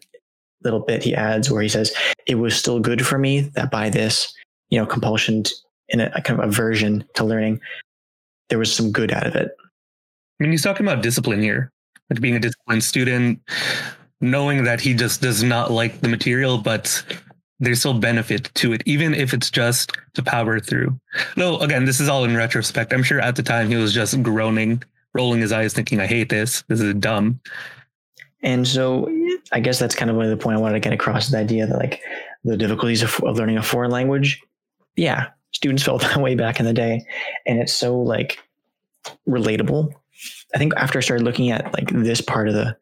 little 0.63 0.79
bit 0.79 1.03
he 1.03 1.13
adds 1.13 1.51
where 1.51 1.61
he 1.61 1.69
says, 1.69 1.93
it 2.25 2.35
was 2.35 2.55
still 2.55 2.79
good 2.79 3.05
for 3.05 3.17
me 3.17 3.41
that 3.41 3.69
by 3.69 3.89
this, 3.89 4.33
you 4.69 4.79
know, 4.79 4.85
compulsion 4.85 5.43
in 5.91 6.01
a, 6.01 6.11
a 6.15 6.21
kind 6.21 6.39
of 6.39 6.47
aversion 6.47 7.05
to 7.15 7.23
learning, 7.23 7.61
there 8.49 8.59
was 8.59 8.73
some 8.73 8.91
good 8.91 9.11
out 9.11 9.27
of 9.27 9.35
it. 9.35 9.51
I 9.59 10.43
mean, 10.43 10.51
he's 10.51 10.63
talking 10.63 10.85
about 10.85 11.03
discipline 11.03 11.41
here, 11.41 11.71
like 12.09 12.19
being 12.19 12.35
a 12.35 12.39
disciplined 12.39 12.83
student, 12.83 13.39
knowing 14.19 14.63
that 14.63 14.81
he 14.81 14.93
just 14.93 15.21
does 15.21 15.43
not 15.43 15.71
like 15.71 16.01
the 16.01 16.09
material, 16.09 16.57
but 16.57 17.03
there's 17.59 17.79
still 17.79 17.93
benefit 17.93 18.49
to 18.55 18.73
it, 18.73 18.81
even 18.85 19.13
if 19.13 19.33
it's 19.33 19.51
just 19.51 19.91
to 20.15 20.23
power 20.23 20.59
through. 20.59 20.99
No, 21.37 21.59
again, 21.59 21.85
this 21.85 21.99
is 21.99 22.09
all 22.09 22.23
in 22.23 22.35
retrospect. 22.35 22.91
I'm 22.91 23.03
sure 23.03 23.21
at 23.21 23.35
the 23.35 23.43
time 23.43 23.69
he 23.69 23.75
was 23.75 23.93
just 23.93 24.21
groaning, 24.23 24.83
rolling 25.13 25.41
his 25.41 25.51
eyes, 25.51 25.73
thinking, 25.73 25.99
I 25.99 26.07
hate 26.07 26.29
this. 26.29 26.63
This 26.67 26.81
is 26.81 26.95
dumb. 26.95 27.39
And 28.43 28.67
so 28.67 29.07
I 29.51 29.59
guess 29.59 29.77
that's 29.77 29.93
kind 29.93 30.09
of 30.09 30.17
the 30.17 30.37
point 30.37 30.57
I 30.57 30.59
wanted 30.59 30.73
to 30.73 30.79
get 30.79 30.93
across 30.93 31.29
the 31.29 31.37
idea 31.37 31.67
that 31.67 31.77
like 31.77 32.01
the 32.43 32.57
difficulties 32.57 33.03
of, 33.03 33.19
of 33.23 33.37
learning 33.37 33.57
a 33.57 33.63
foreign 33.63 33.91
language. 33.91 34.41
Yeah, 34.95 35.29
students 35.51 35.83
felt 35.83 36.01
that 36.01 36.17
way 36.21 36.35
back 36.35 36.59
in 36.59 36.65
the 36.65 36.73
day. 36.73 37.05
And 37.45 37.59
it's 37.59 37.73
so 37.73 37.99
like 37.99 38.39
relatable. 39.27 39.91
I 40.53 40.57
think 40.57 40.73
after 40.75 40.99
I 40.99 41.01
started 41.01 41.23
looking 41.23 41.51
at 41.51 41.73
like 41.73 41.89
this 41.89 42.21
part 42.21 42.47
of 42.47 42.53
the 42.53 42.77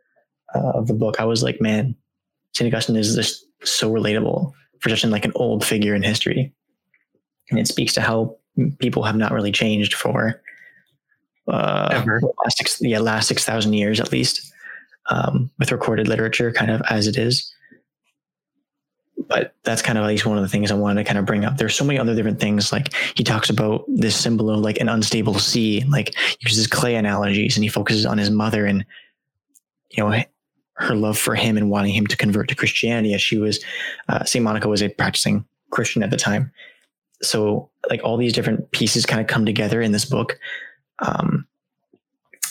uh, 0.56 0.72
of 0.76 0.88
the 0.88 0.94
book, 0.94 1.20
I 1.20 1.26
was 1.26 1.44
like, 1.44 1.62
man, 1.62 1.96
St. 2.54 2.68
Augustine 2.68 2.96
is 2.96 3.16
just 3.16 3.46
so 3.64 3.92
relatable 3.92 4.52
for 4.80 4.90
such 4.90 5.04
an 5.04 5.12
like 5.12 5.26
an 5.26 5.32
old 5.36 5.66
figure 5.66 5.96
in 5.96 6.04
history. 6.04 6.54
And 7.50 7.60
it 7.60 7.68
speaks 7.68 7.94
to 7.94 8.02
how 8.02 8.38
people 8.80 9.04
have 9.04 9.16
not 9.16 9.32
really 9.32 9.52
changed 9.52 9.94
for 9.94 10.42
uh, 11.48 11.90
Ever. 11.92 12.22
last 12.44 12.58
six, 12.58 12.78
yeah, 12.82 13.00
last 13.00 13.28
six 13.28 13.44
thousand 13.44 13.74
years 13.74 14.00
at 14.00 14.12
least, 14.12 14.52
um, 15.10 15.50
with 15.58 15.72
recorded 15.72 16.08
literature, 16.08 16.52
kind 16.52 16.72
of 16.72 16.82
as 16.90 17.08
it 17.08 17.18
is. 17.18 17.52
But 19.30 19.56
that's 19.64 19.82
kind 19.82 19.98
of 19.98 20.04
at 20.04 20.08
least 20.08 20.26
one 20.26 20.38
of 20.38 20.44
the 20.44 20.50
things 20.50 20.72
I 20.72 20.76
wanted 20.76 21.04
to 21.04 21.08
kind 21.08 21.18
of 21.18 21.26
bring 21.26 21.46
up. 21.46 21.58
There's 21.58 21.76
so 21.76 21.86
many 21.86 21.98
other 21.98 22.16
different 22.16 22.40
things. 22.40 22.72
Like 22.72 22.94
he 23.16 23.24
talks 23.24 23.50
about 23.50 23.86
this 23.88 24.16
symbol 24.16 24.50
of 24.50 24.60
like 24.60 24.80
an 24.82 24.90
unstable 24.90 25.40
sea, 25.40 25.86
like 25.88 26.16
uses 26.42 26.68
clay 26.68 26.96
analogies, 26.96 27.56
and 27.56 27.64
he 27.64 27.70
focuses 27.70 28.06
on 28.06 28.18
his 28.18 28.30
mother 28.30 28.66
and 28.66 28.86
you 29.92 30.04
know 30.04 30.24
her 30.80 30.96
love 30.96 31.18
for 31.18 31.36
him 31.36 31.58
and 31.58 31.70
wanting 31.70 31.94
him 31.94 32.08
to 32.08 32.18
convert 32.18 32.48
to 32.48 32.56
Christianity 32.56 33.14
as 33.14 33.22
she 33.22 33.38
was, 33.38 33.64
uh, 34.08 34.24
St. 34.24 34.44
Monica 34.44 34.70
was 34.70 34.82
a 34.82 34.90
practicing 34.90 35.46
Christian 35.72 36.04
at 36.04 36.10
the 36.10 36.18
time. 36.18 36.52
So 37.22 37.70
like 37.90 38.02
all 38.04 38.16
these 38.16 38.34
different 38.34 38.72
pieces 38.72 39.06
kind 39.06 39.20
of 39.20 39.28
come 39.28 39.46
together 39.46 39.82
in 39.82 39.92
this 39.92 40.06
book. 40.06 40.40
Um, 41.00 41.46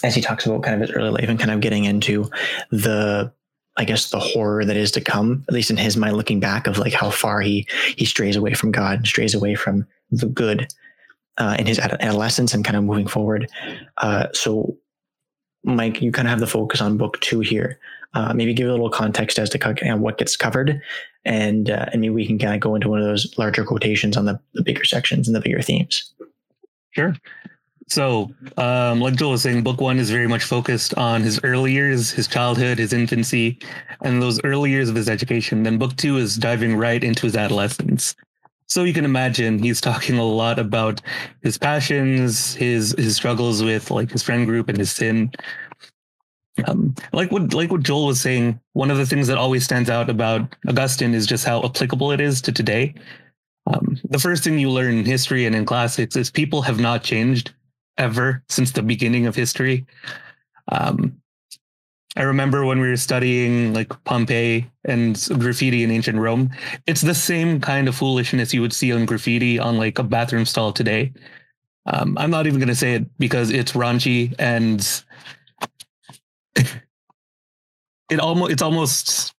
as 0.04 0.14
he 0.14 0.20
talks 0.20 0.46
about 0.46 0.62
kind 0.62 0.74
of 0.74 0.86
his 0.86 0.96
early 0.96 1.10
life 1.10 1.28
and 1.28 1.38
kind 1.38 1.50
of 1.50 1.60
getting 1.60 1.84
into 1.84 2.30
the, 2.70 3.32
I 3.78 3.84
guess 3.84 4.10
the 4.10 4.18
horror 4.18 4.64
that 4.64 4.76
is 4.76 4.90
to 4.92 5.00
come, 5.00 5.44
at 5.48 5.54
least 5.54 5.70
in 5.70 5.76
his 5.76 5.96
mind, 5.96 6.16
looking 6.16 6.40
back 6.40 6.66
of 6.66 6.78
like 6.78 6.92
how 6.92 7.10
far 7.10 7.40
he, 7.40 7.66
he 7.96 8.04
strays 8.04 8.36
away 8.36 8.54
from 8.54 8.72
God, 8.72 8.98
and 8.98 9.06
strays 9.06 9.34
away 9.34 9.54
from 9.54 9.86
the 10.10 10.26
good, 10.26 10.66
uh, 11.38 11.56
in 11.58 11.66
his 11.66 11.78
adolescence 11.78 12.52
and 12.52 12.64
kind 12.64 12.76
of 12.76 12.84
moving 12.84 13.06
forward. 13.06 13.48
Uh, 13.98 14.26
so 14.32 14.76
Mike, 15.64 16.02
you 16.02 16.12
kind 16.12 16.28
of 16.28 16.30
have 16.30 16.40
the 16.40 16.46
focus 16.46 16.80
on 16.80 16.98
book 16.98 17.20
two 17.20 17.40
here 17.40 17.78
uh, 18.14 18.32
maybe 18.32 18.54
give 18.54 18.68
a 18.68 18.70
little 18.70 18.90
context 18.90 19.38
as 19.38 19.50
to 19.50 19.96
what 19.96 20.18
gets 20.18 20.36
covered, 20.36 20.80
and 21.24 21.70
uh, 21.70 21.86
and 21.92 22.00
maybe 22.00 22.14
we 22.14 22.26
can 22.26 22.38
kind 22.38 22.54
of 22.54 22.60
go 22.60 22.74
into 22.74 22.88
one 22.88 23.00
of 23.00 23.06
those 23.06 23.32
larger 23.38 23.64
quotations 23.64 24.16
on 24.16 24.24
the, 24.24 24.40
the 24.54 24.62
bigger 24.62 24.84
sections 24.84 25.28
and 25.28 25.36
the 25.36 25.40
bigger 25.40 25.60
themes. 25.60 26.12
Sure. 26.92 27.14
So, 27.88 28.30
um, 28.56 29.00
like 29.00 29.16
Joel 29.16 29.32
was 29.32 29.42
saying, 29.42 29.62
book 29.62 29.80
one 29.80 29.98
is 29.98 30.10
very 30.10 30.26
much 30.26 30.44
focused 30.44 30.94
on 30.94 31.22
his 31.22 31.40
early 31.42 31.72
years, 31.72 32.10
his 32.10 32.26
childhood, 32.26 32.78
his 32.78 32.92
infancy, 32.92 33.58
and 34.02 34.20
those 34.20 34.40
early 34.44 34.70
years 34.70 34.88
of 34.88 34.94
his 34.94 35.08
education. 35.08 35.62
Then 35.62 35.78
book 35.78 35.96
two 35.96 36.18
is 36.18 36.36
diving 36.36 36.76
right 36.76 37.02
into 37.02 37.22
his 37.22 37.36
adolescence. 37.36 38.14
So 38.66 38.84
you 38.84 38.92
can 38.92 39.06
imagine 39.06 39.58
he's 39.58 39.80
talking 39.80 40.18
a 40.18 40.24
lot 40.24 40.58
about 40.58 41.00
his 41.42 41.56
passions, 41.56 42.54
his 42.54 42.94
his 42.98 43.16
struggles 43.16 43.62
with 43.62 43.90
like 43.90 44.10
his 44.10 44.22
friend 44.22 44.46
group 44.46 44.68
and 44.68 44.76
his 44.76 44.90
sin, 44.90 45.32
um, 46.66 46.94
like 47.12 47.30
what 47.30 47.54
like 47.54 47.70
what 47.70 47.82
Joel 47.82 48.06
was 48.06 48.20
saying, 48.20 48.60
one 48.72 48.90
of 48.90 48.96
the 48.96 49.06
things 49.06 49.26
that 49.28 49.38
always 49.38 49.64
stands 49.64 49.90
out 49.90 50.10
about 50.10 50.54
Augustine 50.66 51.14
is 51.14 51.26
just 51.26 51.44
how 51.44 51.62
applicable 51.64 52.12
it 52.12 52.20
is 52.20 52.40
to 52.42 52.52
today. 52.52 52.94
Um, 53.66 53.98
the 54.08 54.18
first 54.18 54.44
thing 54.44 54.58
you 54.58 54.70
learn 54.70 54.98
in 54.98 55.04
history 55.04 55.46
and 55.46 55.54
in 55.54 55.64
classics 55.66 56.16
is 56.16 56.30
people 56.30 56.62
have 56.62 56.80
not 56.80 57.02
changed 57.02 57.52
ever 57.98 58.42
since 58.48 58.72
the 58.72 58.82
beginning 58.82 59.26
of 59.26 59.34
history. 59.34 59.86
Um, 60.68 61.20
I 62.16 62.22
remember 62.22 62.64
when 62.64 62.80
we 62.80 62.88
were 62.88 62.96
studying 62.96 63.74
like 63.74 63.92
Pompeii 64.04 64.68
and 64.84 65.14
graffiti 65.38 65.84
in 65.84 65.90
ancient 65.90 66.18
Rome, 66.18 66.50
it's 66.86 67.02
the 67.02 67.14
same 67.14 67.60
kind 67.60 67.86
of 67.86 67.94
foolishness 67.94 68.54
you 68.54 68.60
would 68.60 68.72
see 68.72 68.92
on 68.92 69.06
graffiti 69.06 69.58
on 69.58 69.76
like 69.76 69.98
a 69.98 70.02
bathroom 70.02 70.46
stall 70.46 70.72
today. 70.72 71.12
Um, 71.86 72.16
I'm 72.18 72.30
not 72.30 72.46
even 72.46 72.58
going 72.58 72.68
to 72.68 72.74
say 72.74 72.94
it 72.94 73.18
because 73.18 73.50
it's 73.50 73.72
raunchy 73.72 74.34
and 74.38 74.80
it 78.10 78.20
almost 78.20 78.52
it's 78.52 78.62
almost 78.62 79.34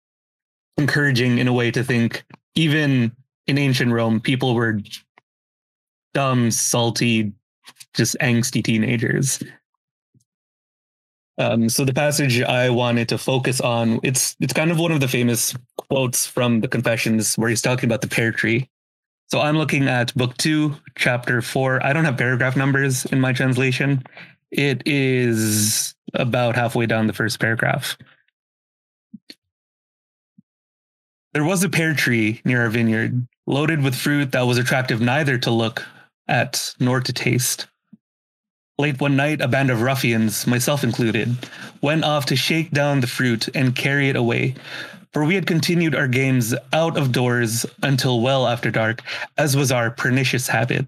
encouraging 0.76 1.38
in 1.38 1.48
a 1.48 1.52
way 1.52 1.70
to 1.70 1.82
think 1.82 2.24
even 2.54 3.12
in 3.46 3.58
ancient 3.58 3.92
Rome, 3.92 4.20
people 4.20 4.54
were 4.54 4.80
dumb, 6.14 6.50
salty, 6.50 7.32
just 7.94 8.16
angsty 8.20 8.62
teenagers. 8.62 9.42
Um, 11.38 11.68
so 11.68 11.84
the 11.84 11.94
passage 11.94 12.42
I 12.42 12.68
wanted 12.68 13.08
to 13.10 13.18
focus 13.18 13.60
on, 13.60 14.00
it's 14.02 14.36
it's 14.40 14.52
kind 14.52 14.72
of 14.72 14.78
one 14.78 14.90
of 14.90 15.00
the 15.00 15.08
famous 15.08 15.54
quotes 15.76 16.26
from 16.26 16.60
the 16.60 16.68
Confessions 16.68 17.36
where 17.36 17.48
he's 17.48 17.62
talking 17.62 17.88
about 17.88 18.00
the 18.00 18.08
pear 18.08 18.32
tree. 18.32 18.68
So 19.28 19.40
I'm 19.40 19.56
looking 19.56 19.86
at 19.86 20.14
book 20.14 20.36
two, 20.38 20.74
chapter 20.96 21.40
four. 21.40 21.84
I 21.84 21.92
don't 21.92 22.04
have 22.04 22.16
paragraph 22.16 22.56
numbers 22.56 23.04
in 23.06 23.20
my 23.20 23.32
translation. 23.32 24.02
It 24.50 24.82
is 24.86 25.94
about 26.14 26.56
halfway 26.56 26.86
down 26.86 27.06
the 27.06 27.12
first 27.12 27.38
paragraph. 27.38 27.96
There 31.34 31.44
was 31.44 31.62
a 31.62 31.68
pear 31.68 31.94
tree 31.94 32.40
near 32.44 32.62
our 32.62 32.70
vineyard, 32.70 33.28
loaded 33.46 33.84
with 33.84 33.94
fruit 33.94 34.32
that 34.32 34.42
was 34.42 34.58
attractive 34.58 35.00
neither 35.00 35.38
to 35.38 35.50
look 35.50 35.84
at 36.26 36.74
nor 36.80 37.00
to 37.00 37.12
taste. 37.12 37.68
Late 38.80 39.00
one 39.00 39.16
night, 39.16 39.40
a 39.40 39.48
band 39.48 39.70
of 39.70 39.82
ruffians, 39.82 40.46
myself 40.46 40.84
included, 40.84 41.36
went 41.82 42.04
off 42.04 42.26
to 42.26 42.36
shake 42.36 42.70
down 42.70 43.00
the 43.00 43.08
fruit 43.08 43.48
and 43.56 43.74
carry 43.74 44.08
it 44.08 44.14
away, 44.14 44.54
for 45.12 45.24
we 45.24 45.34
had 45.34 45.48
continued 45.48 45.96
our 45.96 46.06
games 46.06 46.54
out 46.72 46.96
of 46.96 47.10
doors 47.10 47.66
until 47.82 48.20
well 48.20 48.46
after 48.46 48.70
dark, 48.70 49.02
as 49.36 49.56
was 49.56 49.72
our 49.72 49.90
pernicious 49.90 50.46
habit. 50.46 50.86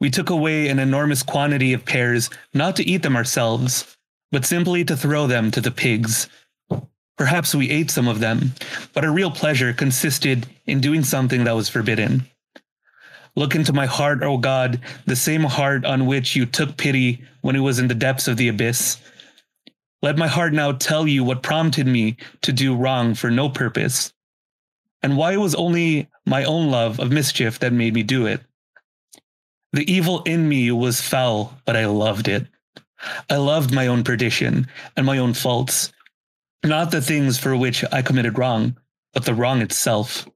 We 0.00 0.10
took 0.10 0.30
away 0.30 0.66
an 0.66 0.80
enormous 0.80 1.22
quantity 1.22 1.74
of 1.74 1.84
pears, 1.84 2.28
not 2.52 2.74
to 2.76 2.84
eat 2.84 3.04
them 3.04 3.14
ourselves, 3.14 3.96
but 4.32 4.44
simply 4.44 4.84
to 4.84 4.96
throw 4.96 5.28
them 5.28 5.52
to 5.52 5.60
the 5.60 5.70
pigs. 5.70 6.28
Perhaps 7.16 7.54
we 7.54 7.70
ate 7.70 7.92
some 7.92 8.08
of 8.08 8.18
them, 8.18 8.52
but 8.92 9.04
our 9.04 9.12
real 9.12 9.30
pleasure 9.30 9.72
consisted 9.72 10.48
in 10.66 10.80
doing 10.80 11.04
something 11.04 11.44
that 11.44 11.54
was 11.54 11.68
forbidden. 11.68 12.28
Look 13.36 13.54
into 13.54 13.72
my 13.72 13.86
heart, 13.86 14.22
O 14.22 14.38
God, 14.38 14.80
the 15.06 15.16
same 15.16 15.42
heart 15.42 15.84
on 15.84 16.06
which 16.06 16.36
you 16.36 16.46
took 16.46 16.76
pity 16.76 17.24
when 17.40 17.56
it 17.56 17.60
was 17.60 17.78
in 17.78 17.88
the 17.88 17.94
depths 17.94 18.28
of 18.28 18.36
the 18.36 18.48
abyss. 18.48 18.98
Let 20.02 20.18
my 20.18 20.28
heart 20.28 20.52
now 20.52 20.72
tell 20.72 21.08
you 21.08 21.24
what 21.24 21.42
prompted 21.42 21.86
me 21.86 22.16
to 22.42 22.52
do 22.52 22.76
wrong 22.76 23.14
for 23.14 23.30
no 23.30 23.48
purpose, 23.48 24.12
and 25.02 25.16
why 25.16 25.32
it 25.32 25.38
was 25.38 25.54
only 25.54 26.08
my 26.26 26.44
own 26.44 26.70
love 26.70 27.00
of 27.00 27.10
mischief 27.10 27.58
that 27.58 27.72
made 27.72 27.94
me 27.94 28.02
do 28.02 28.26
it. 28.26 28.40
The 29.72 29.90
evil 29.92 30.22
in 30.22 30.48
me 30.48 30.70
was 30.70 31.00
foul, 31.00 31.58
but 31.64 31.76
I 31.76 31.86
loved 31.86 32.28
it. 32.28 32.46
I 33.28 33.36
loved 33.36 33.72
my 33.72 33.88
own 33.88 34.04
perdition 34.04 34.68
and 34.96 35.04
my 35.04 35.18
own 35.18 35.34
faults, 35.34 35.92
not 36.64 36.90
the 36.90 37.02
things 37.02 37.38
for 37.38 37.56
which 37.56 37.84
I 37.90 38.00
committed 38.02 38.38
wrong, 38.38 38.76
but 39.12 39.24
the 39.24 39.34
wrong 39.34 39.60
itself. 39.60 40.28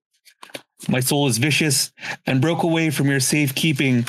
My 0.88 1.00
soul 1.00 1.28
is 1.28 1.38
vicious 1.38 1.92
and 2.26 2.40
broke 2.40 2.62
away 2.62 2.90
from 2.90 3.08
your 3.08 3.20
safekeeping 3.20 4.06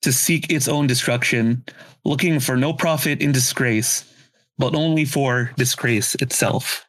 to 0.00 0.12
seek 0.12 0.50
its 0.50 0.66
own 0.66 0.86
destruction, 0.86 1.64
looking 2.04 2.40
for 2.40 2.56
no 2.56 2.72
profit 2.72 3.20
in 3.20 3.32
disgrace, 3.32 4.10
but 4.56 4.74
only 4.74 5.04
for 5.04 5.52
disgrace 5.56 6.14
itself. 6.16 6.86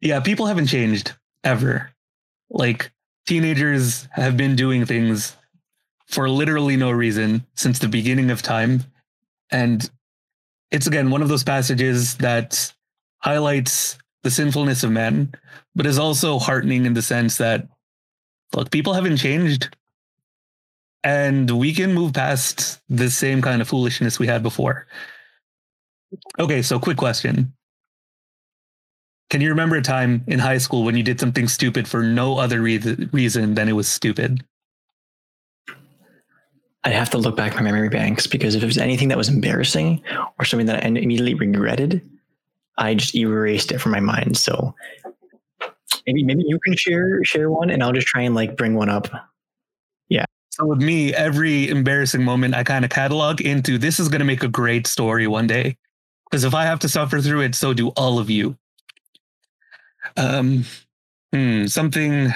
Yeah, 0.00 0.20
people 0.20 0.46
haven't 0.46 0.66
changed 0.66 1.14
ever. 1.44 1.90
Like, 2.48 2.90
teenagers 3.26 4.08
have 4.12 4.36
been 4.36 4.56
doing 4.56 4.84
things 4.84 5.36
for 6.08 6.28
literally 6.28 6.76
no 6.76 6.90
reason 6.90 7.46
since 7.54 7.78
the 7.78 7.88
beginning 7.88 8.30
of 8.30 8.42
time. 8.42 8.82
And 9.52 9.88
it's 10.70 10.86
again 10.86 11.10
one 11.10 11.22
of 11.22 11.28
those 11.28 11.44
passages 11.44 12.16
that 12.16 12.72
highlights 13.20 13.98
the 14.22 14.30
sinfulness 14.30 14.82
of 14.82 14.90
men, 14.90 15.32
but 15.74 15.86
is 15.86 15.98
also 15.98 16.38
heartening 16.38 16.84
in 16.84 16.94
the 16.94 17.02
sense 17.02 17.38
that, 17.38 17.68
look, 18.54 18.70
people 18.70 18.92
haven't 18.92 19.16
changed. 19.16 19.74
And 21.02 21.50
we 21.50 21.72
can 21.72 21.94
move 21.94 22.12
past 22.12 22.80
the 22.90 23.10
same 23.10 23.40
kind 23.40 23.62
of 23.62 23.68
foolishness 23.68 24.18
we 24.18 24.26
had 24.26 24.42
before. 24.42 24.86
Okay, 26.38 26.60
so 26.60 26.78
quick 26.78 26.98
question. 26.98 27.52
Can 29.30 29.40
you 29.40 29.48
remember 29.48 29.76
a 29.76 29.82
time 29.82 30.24
in 30.26 30.40
high 30.40 30.58
school 30.58 30.82
when 30.82 30.96
you 30.96 31.02
did 31.02 31.20
something 31.20 31.46
stupid 31.48 31.86
for 31.86 32.02
no 32.02 32.38
other 32.38 32.60
re- 32.60 33.08
reason 33.12 33.54
than 33.54 33.68
it 33.68 33.72
was 33.72 33.88
stupid? 33.88 34.44
I'd 36.82 36.92
have 36.92 37.10
to 37.10 37.18
look 37.18 37.36
back 37.36 37.54
my 37.54 37.62
memory 37.62 37.90
banks 37.90 38.26
because 38.26 38.54
if 38.54 38.62
it 38.62 38.66
was 38.66 38.78
anything 38.78 39.08
that 39.08 39.18
was 39.18 39.28
embarrassing 39.28 40.02
or 40.38 40.44
something 40.44 40.66
that 40.66 40.84
I 40.84 40.88
immediately 40.88 41.34
regretted, 41.34 42.02
I 42.80 42.94
just 42.94 43.14
erased 43.14 43.70
it 43.70 43.78
from 43.78 43.92
my 43.92 44.00
mind. 44.00 44.36
So 44.36 44.74
maybe 46.06 46.24
maybe 46.24 46.44
you 46.46 46.58
can 46.60 46.76
share 46.76 47.22
share 47.24 47.50
one, 47.50 47.70
and 47.70 47.82
I'll 47.82 47.92
just 47.92 48.06
try 48.06 48.22
and 48.22 48.34
like 48.34 48.56
bring 48.56 48.74
one 48.74 48.88
up. 48.88 49.08
Yeah. 50.08 50.24
So 50.50 50.66
with 50.66 50.82
me, 50.82 51.14
every 51.14 51.68
embarrassing 51.68 52.24
moment 52.24 52.54
I 52.54 52.64
kind 52.64 52.84
of 52.84 52.90
catalog 52.90 53.40
into 53.40 53.78
this 53.78 54.00
is 54.00 54.08
going 54.08 54.18
to 54.18 54.24
make 54.24 54.42
a 54.42 54.48
great 54.48 54.86
story 54.86 55.26
one 55.26 55.46
day. 55.46 55.76
Because 56.28 56.44
if 56.44 56.54
I 56.54 56.64
have 56.64 56.78
to 56.80 56.88
suffer 56.88 57.20
through 57.20 57.42
it, 57.42 57.54
so 57.54 57.72
do 57.72 57.88
all 57.90 58.18
of 58.18 58.30
you. 58.30 58.56
Um, 60.16 60.64
hmm, 61.32 61.66
something. 61.66 62.32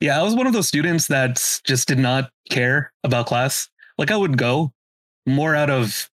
Yeah, 0.00 0.18
I 0.18 0.22
was 0.22 0.34
one 0.34 0.46
of 0.46 0.52
those 0.52 0.68
students 0.68 1.08
that 1.08 1.60
just 1.64 1.86
did 1.86 1.98
not 1.98 2.30
care 2.48 2.92
about 3.04 3.26
class. 3.26 3.68
Like 3.98 4.10
I 4.10 4.16
would 4.16 4.38
go 4.38 4.72
more 5.26 5.54
out 5.54 5.70
of 5.70 6.09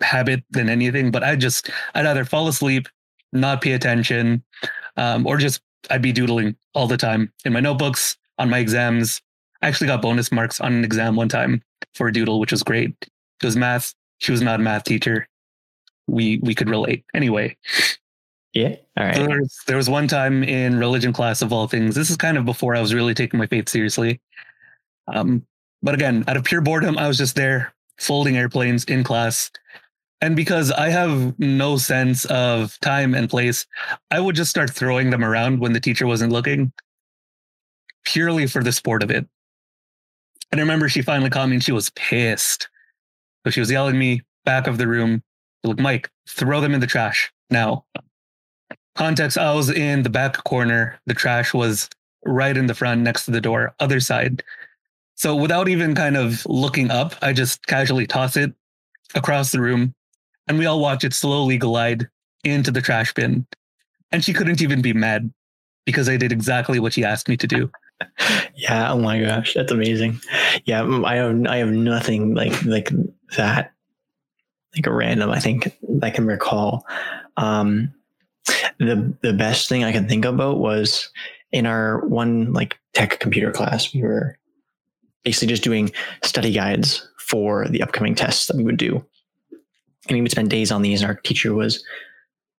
habit 0.00 0.42
than 0.50 0.68
anything, 0.68 1.10
but 1.10 1.22
I 1.22 1.36
just 1.36 1.70
I'd 1.94 2.06
either 2.06 2.24
fall 2.24 2.48
asleep, 2.48 2.88
not 3.32 3.60
pay 3.60 3.72
attention, 3.72 4.42
um, 4.96 5.26
or 5.26 5.36
just 5.36 5.60
I'd 5.90 6.02
be 6.02 6.12
doodling 6.12 6.56
all 6.74 6.86
the 6.86 6.96
time 6.96 7.32
in 7.44 7.52
my 7.52 7.60
notebooks 7.60 8.16
on 8.38 8.50
my 8.50 8.58
exams. 8.58 9.20
I 9.62 9.68
actually 9.68 9.86
got 9.86 10.02
bonus 10.02 10.30
marks 10.30 10.60
on 10.60 10.72
an 10.72 10.84
exam 10.84 11.16
one 11.16 11.28
time 11.28 11.62
for 11.94 12.08
a 12.08 12.12
doodle, 12.12 12.40
which 12.40 12.52
was 12.52 12.62
great. 12.62 12.94
It 13.02 13.44
was 13.44 13.56
math. 13.56 13.94
She 14.18 14.32
was 14.32 14.42
not 14.42 14.60
a 14.60 14.62
math 14.62 14.84
teacher. 14.84 15.28
We 16.06 16.38
we 16.38 16.54
could 16.54 16.68
relate 16.68 17.04
anyway. 17.14 17.56
Yeah. 18.52 18.76
All 18.96 19.04
right. 19.04 19.14
There 19.14 19.40
was, 19.40 19.60
there 19.66 19.76
was 19.76 19.90
one 19.90 20.08
time 20.08 20.42
in 20.42 20.78
religion 20.78 21.12
class 21.12 21.42
of 21.42 21.52
all 21.52 21.66
things. 21.68 21.94
This 21.94 22.08
is 22.08 22.16
kind 22.16 22.38
of 22.38 22.46
before 22.46 22.74
I 22.74 22.80
was 22.80 22.94
really 22.94 23.12
taking 23.12 23.38
my 23.38 23.46
faith 23.46 23.68
seriously. 23.68 24.18
Um, 25.08 25.46
but 25.82 25.94
again, 25.94 26.24
out 26.26 26.38
of 26.38 26.44
pure 26.44 26.62
boredom, 26.62 26.96
I 26.96 27.06
was 27.06 27.18
just 27.18 27.36
there 27.36 27.74
folding 27.98 28.36
airplanes 28.36 28.84
in 28.84 29.04
class. 29.04 29.50
And 30.20 30.34
because 30.34 30.70
I 30.72 30.88
have 30.88 31.38
no 31.38 31.76
sense 31.76 32.24
of 32.26 32.78
time 32.80 33.14
and 33.14 33.28
place, 33.28 33.66
I 34.10 34.20
would 34.20 34.34
just 34.34 34.50
start 34.50 34.70
throwing 34.70 35.10
them 35.10 35.24
around 35.24 35.60
when 35.60 35.72
the 35.72 35.80
teacher 35.80 36.06
wasn't 36.06 36.32
looking, 36.32 36.72
purely 38.04 38.46
for 38.46 38.62
the 38.62 38.72
sport 38.72 39.02
of 39.02 39.10
it. 39.10 39.26
And 40.50 40.60
I 40.60 40.62
remember 40.62 40.88
she 40.88 41.02
finally 41.02 41.30
called 41.30 41.50
me 41.50 41.56
and 41.56 41.64
she 41.64 41.72
was 41.72 41.90
pissed. 41.90 42.68
So 43.44 43.50
she 43.50 43.60
was 43.60 43.70
yelling 43.70 43.96
at 43.96 43.98
me 43.98 44.22
back 44.44 44.66
of 44.66 44.78
the 44.78 44.88
room, 44.88 45.22
like, 45.64 45.78
Mike, 45.78 46.10
throw 46.28 46.60
them 46.60 46.72
in 46.72 46.80
the 46.80 46.86
trash 46.86 47.30
now. 47.50 47.84
Context, 48.94 49.36
I 49.36 49.52
was 49.54 49.70
in 49.70 50.02
the 50.02 50.10
back 50.10 50.42
corner. 50.44 50.98
The 51.06 51.14
trash 51.14 51.52
was 51.52 51.90
right 52.24 52.56
in 52.56 52.66
the 52.66 52.74
front 52.74 53.02
next 53.02 53.26
to 53.26 53.30
the 53.30 53.40
door, 53.40 53.74
other 53.80 54.00
side. 54.00 54.42
So 55.16 55.34
without 55.34 55.68
even 55.68 55.94
kind 55.94 56.16
of 56.16 56.44
looking 56.46 56.90
up, 56.90 57.14
I 57.22 57.32
just 57.32 57.66
casually 57.66 58.06
toss 58.06 58.36
it 58.36 58.52
across 59.14 59.50
the 59.50 59.60
room 59.60 59.94
and 60.46 60.58
we 60.58 60.66
all 60.66 60.78
watch 60.78 61.04
it 61.04 61.14
slowly 61.14 61.56
glide 61.56 62.08
into 62.44 62.70
the 62.70 62.82
trash 62.82 63.12
bin. 63.14 63.46
And 64.12 64.22
she 64.22 64.34
couldn't 64.34 64.60
even 64.60 64.82
be 64.82 64.92
mad 64.92 65.32
because 65.86 66.08
I 66.08 66.18
did 66.18 66.32
exactly 66.32 66.78
what 66.78 66.92
she 66.92 67.02
asked 67.02 67.28
me 67.28 67.36
to 67.38 67.46
do. 67.46 67.70
yeah. 68.56 68.92
Oh 68.92 68.98
my 68.98 69.20
gosh. 69.20 69.54
That's 69.54 69.72
amazing. 69.72 70.20
Yeah. 70.66 70.84
I 71.04 71.16
have, 71.16 71.46
I 71.46 71.56
have 71.56 71.70
nothing 71.70 72.34
like, 72.34 72.64
like 72.64 72.90
that, 73.38 73.72
like 74.74 74.86
a 74.86 74.92
random, 74.92 75.30
I 75.30 75.40
think 75.40 75.74
I 76.02 76.10
can 76.10 76.26
recall. 76.26 76.84
Um, 77.38 77.92
the, 78.78 79.14
the 79.22 79.32
best 79.32 79.70
thing 79.70 79.82
I 79.82 79.92
can 79.92 80.06
think 80.06 80.26
about 80.26 80.58
was 80.58 81.08
in 81.52 81.64
our 81.64 82.06
one 82.06 82.52
like 82.52 82.78
tech 82.92 83.18
computer 83.18 83.50
class, 83.50 83.94
we 83.94 84.02
were 84.02 84.38
basically 85.26 85.48
just 85.48 85.64
doing 85.64 85.90
study 86.22 86.52
guides 86.52 87.06
for 87.18 87.66
the 87.68 87.82
upcoming 87.82 88.14
tests 88.14 88.46
that 88.46 88.56
we 88.56 88.62
would 88.62 88.76
do. 88.76 89.04
And 90.08 90.16
we 90.16 90.22
would 90.22 90.30
spend 90.30 90.48
days 90.48 90.70
on 90.70 90.82
these, 90.82 91.02
and 91.02 91.10
our 91.10 91.16
teacher 91.16 91.52
was 91.52 91.84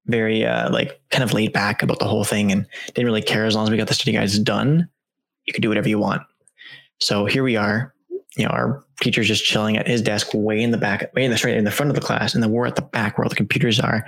very 0.04 0.44
uh, 0.44 0.70
like 0.70 1.00
kind 1.10 1.24
of 1.24 1.32
laid 1.32 1.52
back 1.52 1.82
about 1.82 1.98
the 1.98 2.04
whole 2.04 2.24
thing 2.24 2.52
and 2.52 2.66
didn't 2.88 3.06
really 3.06 3.22
care 3.22 3.46
as 3.46 3.54
long 3.54 3.64
as 3.64 3.70
we 3.70 3.78
got 3.78 3.88
the 3.88 3.94
study 3.94 4.12
guides 4.12 4.38
done. 4.38 4.86
You 5.46 5.54
could 5.54 5.62
do 5.62 5.70
whatever 5.70 5.88
you 5.88 5.98
want. 5.98 6.22
So 6.98 7.24
here 7.24 7.42
we 7.42 7.56
are, 7.56 7.94
you 8.36 8.44
know, 8.44 8.50
our 8.50 8.84
teacher's 9.00 9.28
just 9.28 9.46
chilling 9.46 9.78
at 9.78 9.88
his 9.88 10.02
desk 10.02 10.28
way 10.34 10.60
in 10.60 10.70
the 10.70 10.76
back, 10.76 11.10
way 11.14 11.24
in 11.24 11.30
the 11.30 11.38
straight 11.38 11.56
in 11.56 11.64
the 11.64 11.70
front 11.70 11.88
of 11.88 11.94
the 11.94 12.02
class, 12.02 12.34
and 12.34 12.42
then 12.42 12.50
we're 12.50 12.66
at 12.66 12.76
the 12.76 12.82
back 12.82 13.16
where 13.16 13.24
all 13.24 13.30
the 13.30 13.34
computers 13.34 13.80
are. 13.80 14.04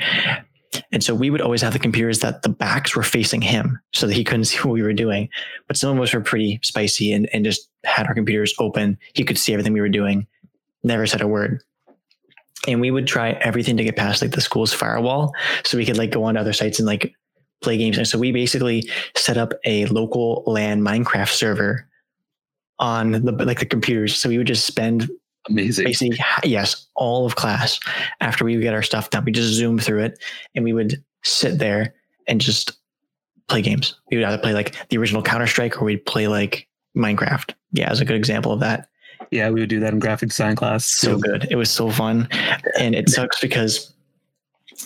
And 0.92 1.02
so 1.02 1.14
we 1.14 1.30
would 1.30 1.40
always 1.40 1.62
have 1.62 1.72
the 1.72 1.78
computers 1.78 2.20
that 2.20 2.42
the 2.42 2.48
backs 2.48 2.94
were 2.94 3.02
facing 3.02 3.42
him 3.42 3.80
so 3.92 4.06
that 4.06 4.14
he 4.14 4.24
couldn't 4.24 4.44
see 4.44 4.59
what 4.62 4.72
we 4.72 4.83
were 4.83 4.92
doing. 4.92 5.28
But 5.66 5.76
some 5.76 5.96
of 5.96 6.02
us 6.02 6.12
were 6.12 6.20
pretty 6.20 6.61
spicy 6.62 7.12
and, 7.12 7.28
and 7.33 7.44
just 7.44 7.68
had 7.85 8.06
our 8.06 8.14
computers 8.14 8.54
open. 8.59 8.98
He 9.14 9.24
could 9.24 9.38
see 9.38 9.52
everything 9.52 9.72
we 9.72 9.80
were 9.80 9.88
doing, 9.88 10.26
never 10.83 11.06
said 11.06 11.20
a 11.20 11.28
word. 11.28 11.62
And 12.68 12.80
we 12.80 12.90
would 12.90 13.06
try 13.06 13.30
everything 13.30 13.76
to 13.78 13.85
get 13.85 13.96
past 13.96 14.20
like 14.20 14.33
the 14.33 14.40
school's 14.40 14.72
firewall 14.72 15.33
so 15.64 15.78
we 15.78 15.87
could 15.87 15.96
like 15.96 16.11
go 16.11 16.24
on 16.24 16.35
to 16.35 16.40
other 16.40 16.52
sites 16.52 16.78
and 16.78 16.87
like 16.87 17.14
play 17.62 17.78
games. 17.78 17.96
And 17.96 18.06
so 18.06 18.18
we 18.18 18.33
basically 18.33 18.88
set 19.16 19.38
up 19.38 19.54
a 19.64 19.87
local 19.87 20.44
LAN 20.46 20.83
Minecraft 20.83 21.30
server 21.30 21.88
on 22.78 23.12
the 23.12 23.33
like 23.33 23.61
the 23.61 23.66
computers. 23.66 24.16
So 24.16 24.28
we 24.28 24.38
would 24.38 24.46
just 24.46 24.66
spend 24.66 25.11
Amazing. 25.48 25.87
Basically, 25.87 26.18
yes, 26.44 26.87
all 26.94 27.26
of 27.26 27.37
class 27.37 27.81
after 28.20 28.44
we 28.44 28.57
would 28.57 28.62
get 28.62 28.74
our 28.74 28.83
stuff 28.83 29.11
done, 29.11 29.24
we 29.24 29.33
just 29.33 29.53
zoom 29.53 29.79
through 29.79 30.03
it 30.05 30.22
and 30.55 30.64
we 30.64 30.72
would 30.72 31.03
sit 31.22 31.59
there 31.59 31.94
and 32.29 32.40
just 32.40 32.72
play 33.48 33.62
games. 33.62 33.94
We 34.11 34.18
would 34.18 34.26
either 34.26 34.38
play 34.38 34.53
like 34.53 34.88
the 34.88 34.98
original 34.98 35.22
Counter 35.22 35.46
Strike 35.46 35.81
or 35.81 35.85
we'd 35.85 36.05
play 36.05 36.29
like 36.29 36.68
Minecraft. 36.96 37.55
Yeah, 37.72 37.90
as 37.90 38.00
a 38.00 38.05
good 38.05 38.16
example 38.16 38.53
of 38.53 38.61
that. 38.61 38.88
Yeah, 39.31 39.50
we 39.50 39.61
would 39.61 39.68
do 39.68 39.81
that 39.81 39.92
in 39.92 39.98
graphic 39.98 40.31
design 40.31 40.57
class. 40.57 40.87
So 40.87 41.16
good. 41.18 41.46
It 41.50 41.57
was 41.57 41.70
so 41.70 41.90
fun. 41.90 42.29
And 42.79 42.94
it 42.94 43.09
sucks 43.09 43.40
because 43.40 43.92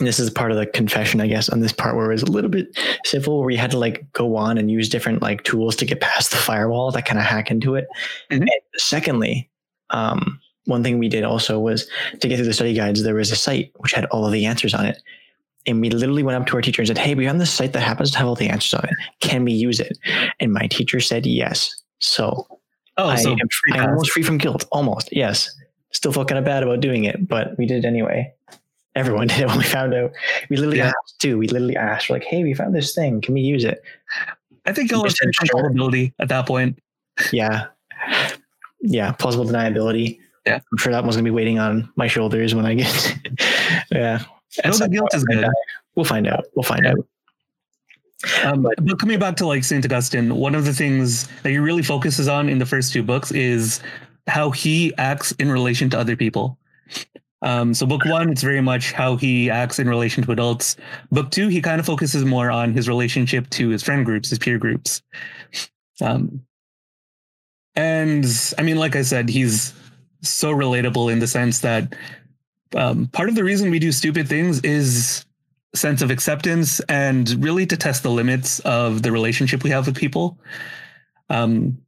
this 0.00 0.18
is 0.18 0.28
part 0.28 0.50
of 0.50 0.58
the 0.58 0.66
confession, 0.66 1.20
I 1.20 1.28
guess, 1.28 1.48
on 1.48 1.60
this 1.60 1.72
part 1.72 1.96
where 1.96 2.10
it 2.10 2.14
was 2.14 2.22
a 2.22 2.30
little 2.30 2.50
bit 2.50 2.78
civil, 3.04 3.40
where 3.40 3.50
you 3.50 3.58
had 3.58 3.70
to 3.70 3.78
like 3.78 4.10
go 4.12 4.36
on 4.36 4.58
and 4.58 4.70
use 4.70 4.88
different 4.88 5.22
like 5.22 5.44
tools 5.44 5.76
to 5.76 5.86
get 5.86 6.00
past 6.00 6.30
the 6.30 6.36
firewall 6.36 6.90
that 6.90 7.06
kind 7.06 7.18
of 7.18 7.24
hack 7.24 7.50
into 7.50 7.74
it. 7.74 7.86
Mm-hmm. 8.30 8.44
secondly, 8.76 9.48
um, 9.90 10.40
one 10.66 10.82
thing 10.82 10.98
we 10.98 11.08
did 11.08 11.24
also 11.24 11.58
was 11.58 11.88
to 12.20 12.28
get 12.28 12.36
through 12.36 12.46
the 12.46 12.52
study 12.52 12.74
guides, 12.74 13.02
there 13.02 13.14
was 13.14 13.30
a 13.30 13.36
site 13.36 13.72
which 13.76 13.92
had 13.92 14.06
all 14.06 14.26
of 14.26 14.32
the 14.32 14.46
answers 14.46 14.74
on 14.74 14.86
it. 14.86 15.02
And 15.66 15.80
we 15.80 15.90
literally 15.90 16.22
went 16.22 16.40
up 16.40 16.46
to 16.48 16.56
our 16.56 16.62
teacher 16.62 16.82
and 16.82 16.88
said, 16.88 16.98
Hey, 16.98 17.14
we 17.14 17.24
have 17.24 17.38
this 17.38 17.50
site 17.50 17.72
that 17.72 17.80
happens 17.80 18.10
to 18.12 18.18
have 18.18 18.26
all 18.26 18.34
the 18.34 18.48
answers 18.48 18.74
on 18.74 18.84
it. 18.84 18.94
Can 19.20 19.44
we 19.44 19.52
use 19.52 19.80
it? 19.80 19.98
And 20.40 20.52
my 20.52 20.66
teacher 20.66 21.00
said 21.00 21.26
yes. 21.26 21.74
So, 22.00 22.46
oh, 22.98 23.08
I, 23.08 23.16
so 23.16 23.32
am 23.32 23.38
free 23.38 23.72
I'm 23.72 23.90
almost 23.90 24.10
free 24.10 24.22
from 24.22 24.38
guilt. 24.38 24.66
Almost. 24.72 25.08
Yes. 25.12 25.54
Still 25.92 26.12
feel 26.12 26.24
kind 26.24 26.38
of 26.38 26.44
bad 26.44 26.62
about 26.62 26.80
doing 26.80 27.04
it, 27.04 27.26
but 27.26 27.56
we 27.56 27.66
did 27.66 27.84
it 27.84 27.86
anyway. 27.86 28.32
Everyone 28.94 29.26
did 29.28 29.40
it 29.40 29.46
when 29.48 29.58
we 29.58 29.64
found 29.64 29.94
out. 29.94 30.12
We 30.50 30.56
literally 30.56 30.78
yeah. 30.78 30.88
asked 30.88 31.20
too. 31.20 31.38
We 31.38 31.48
literally 31.48 31.76
asked, 31.76 32.10
like, 32.10 32.24
hey, 32.24 32.42
we 32.42 32.52
found 32.52 32.74
this 32.74 32.94
thing. 32.94 33.20
Can 33.20 33.32
we 33.32 33.40
use 33.40 33.64
it? 33.64 33.82
I 34.66 34.72
think 34.72 34.90
you'll 34.90 35.04
have 35.04 35.14
controllability 35.14 36.12
at 36.18 36.28
that 36.28 36.46
point. 36.46 36.78
Yeah. 37.32 37.66
Yeah. 38.80 39.12
Plausible 39.12 39.46
deniability 39.46 40.18
yeah, 40.46 40.60
I'm 40.70 40.78
sure 40.78 40.92
that 40.92 41.02
one's 41.02 41.16
gonna 41.16 41.24
be 41.24 41.30
waiting 41.30 41.58
on 41.58 41.90
my 41.96 42.06
shoulders 42.06 42.54
when 42.54 42.66
I 42.66 42.74
get. 42.74 43.18
yeah, 43.92 44.22
I 44.64 44.68
know 44.68 44.76
the 44.76 44.88
guilt 44.88 45.14
is 45.14 45.24
good. 45.24 45.48
We'll 45.94 46.04
find 46.04 46.26
out. 46.26 46.46
We'll 46.54 46.64
find 46.64 46.84
yeah. 46.84 46.92
out. 46.92 47.06
Um, 48.44 48.62
but, 48.62 48.84
but 48.84 48.98
coming 48.98 49.18
back 49.18 49.36
to 49.36 49.46
like 49.46 49.64
Saint 49.64 49.84
Augustine, 49.84 50.34
one 50.34 50.54
of 50.54 50.64
the 50.64 50.72
things 50.72 51.28
that 51.42 51.50
he 51.50 51.58
really 51.58 51.82
focuses 51.82 52.28
on 52.28 52.48
in 52.48 52.58
the 52.58 52.66
first 52.66 52.92
two 52.92 53.02
books 53.02 53.30
is 53.32 53.80
how 54.26 54.50
he 54.50 54.92
acts 54.96 55.32
in 55.32 55.50
relation 55.50 55.90
to 55.90 55.98
other 55.98 56.16
people. 56.16 56.58
Um, 57.42 57.74
so 57.74 57.84
book 57.84 58.04
one, 58.06 58.30
it's 58.30 58.42
very 58.42 58.62
much 58.62 58.92
how 58.92 59.16
he 59.16 59.50
acts 59.50 59.78
in 59.78 59.88
relation 59.88 60.24
to 60.24 60.32
adults. 60.32 60.76
Book 61.12 61.30
two, 61.30 61.48
he 61.48 61.60
kind 61.60 61.78
of 61.78 61.84
focuses 61.84 62.24
more 62.24 62.50
on 62.50 62.72
his 62.72 62.88
relationship 62.88 63.50
to 63.50 63.68
his 63.68 63.82
friend 63.82 64.04
groups, 64.06 64.30
his 64.30 64.38
peer 64.38 64.58
groups. 64.58 65.02
Um, 66.00 66.40
and 67.76 68.24
I 68.56 68.62
mean, 68.62 68.76
like 68.76 68.96
I 68.96 69.02
said, 69.02 69.28
he's 69.28 69.74
so 70.28 70.52
relatable 70.52 71.12
in 71.12 71.18
the 71.18 71.26
sense 71.26 71.60
that 71.60 71.94
um, 72.74 73.06
part 73.08 73.28
of 73.28 73.34
the 73.34 73.44
reason 73.44 73.70
we 73.70 73.78
do 73.78 73.92
stupid 73.92 74.28
things 74.28 74.60
is 74.60 75.24
sense 75.74 76.02
of 76.02 76.10
acceptance 76.10 76.80
and 76.88 77.42
really 77.42 77.66
to 77.66 77.76
test 77.76 78.02
the 78.02 78.10
limits 78.10 78.60
of 78.60 79.02
the 79.02 79.12
relationship 79.12 79.62
we 79.64 79.70
have 79.70 79.86
with 79.86 79.96
people. 79.96 80.38
Um, 81.30 81.78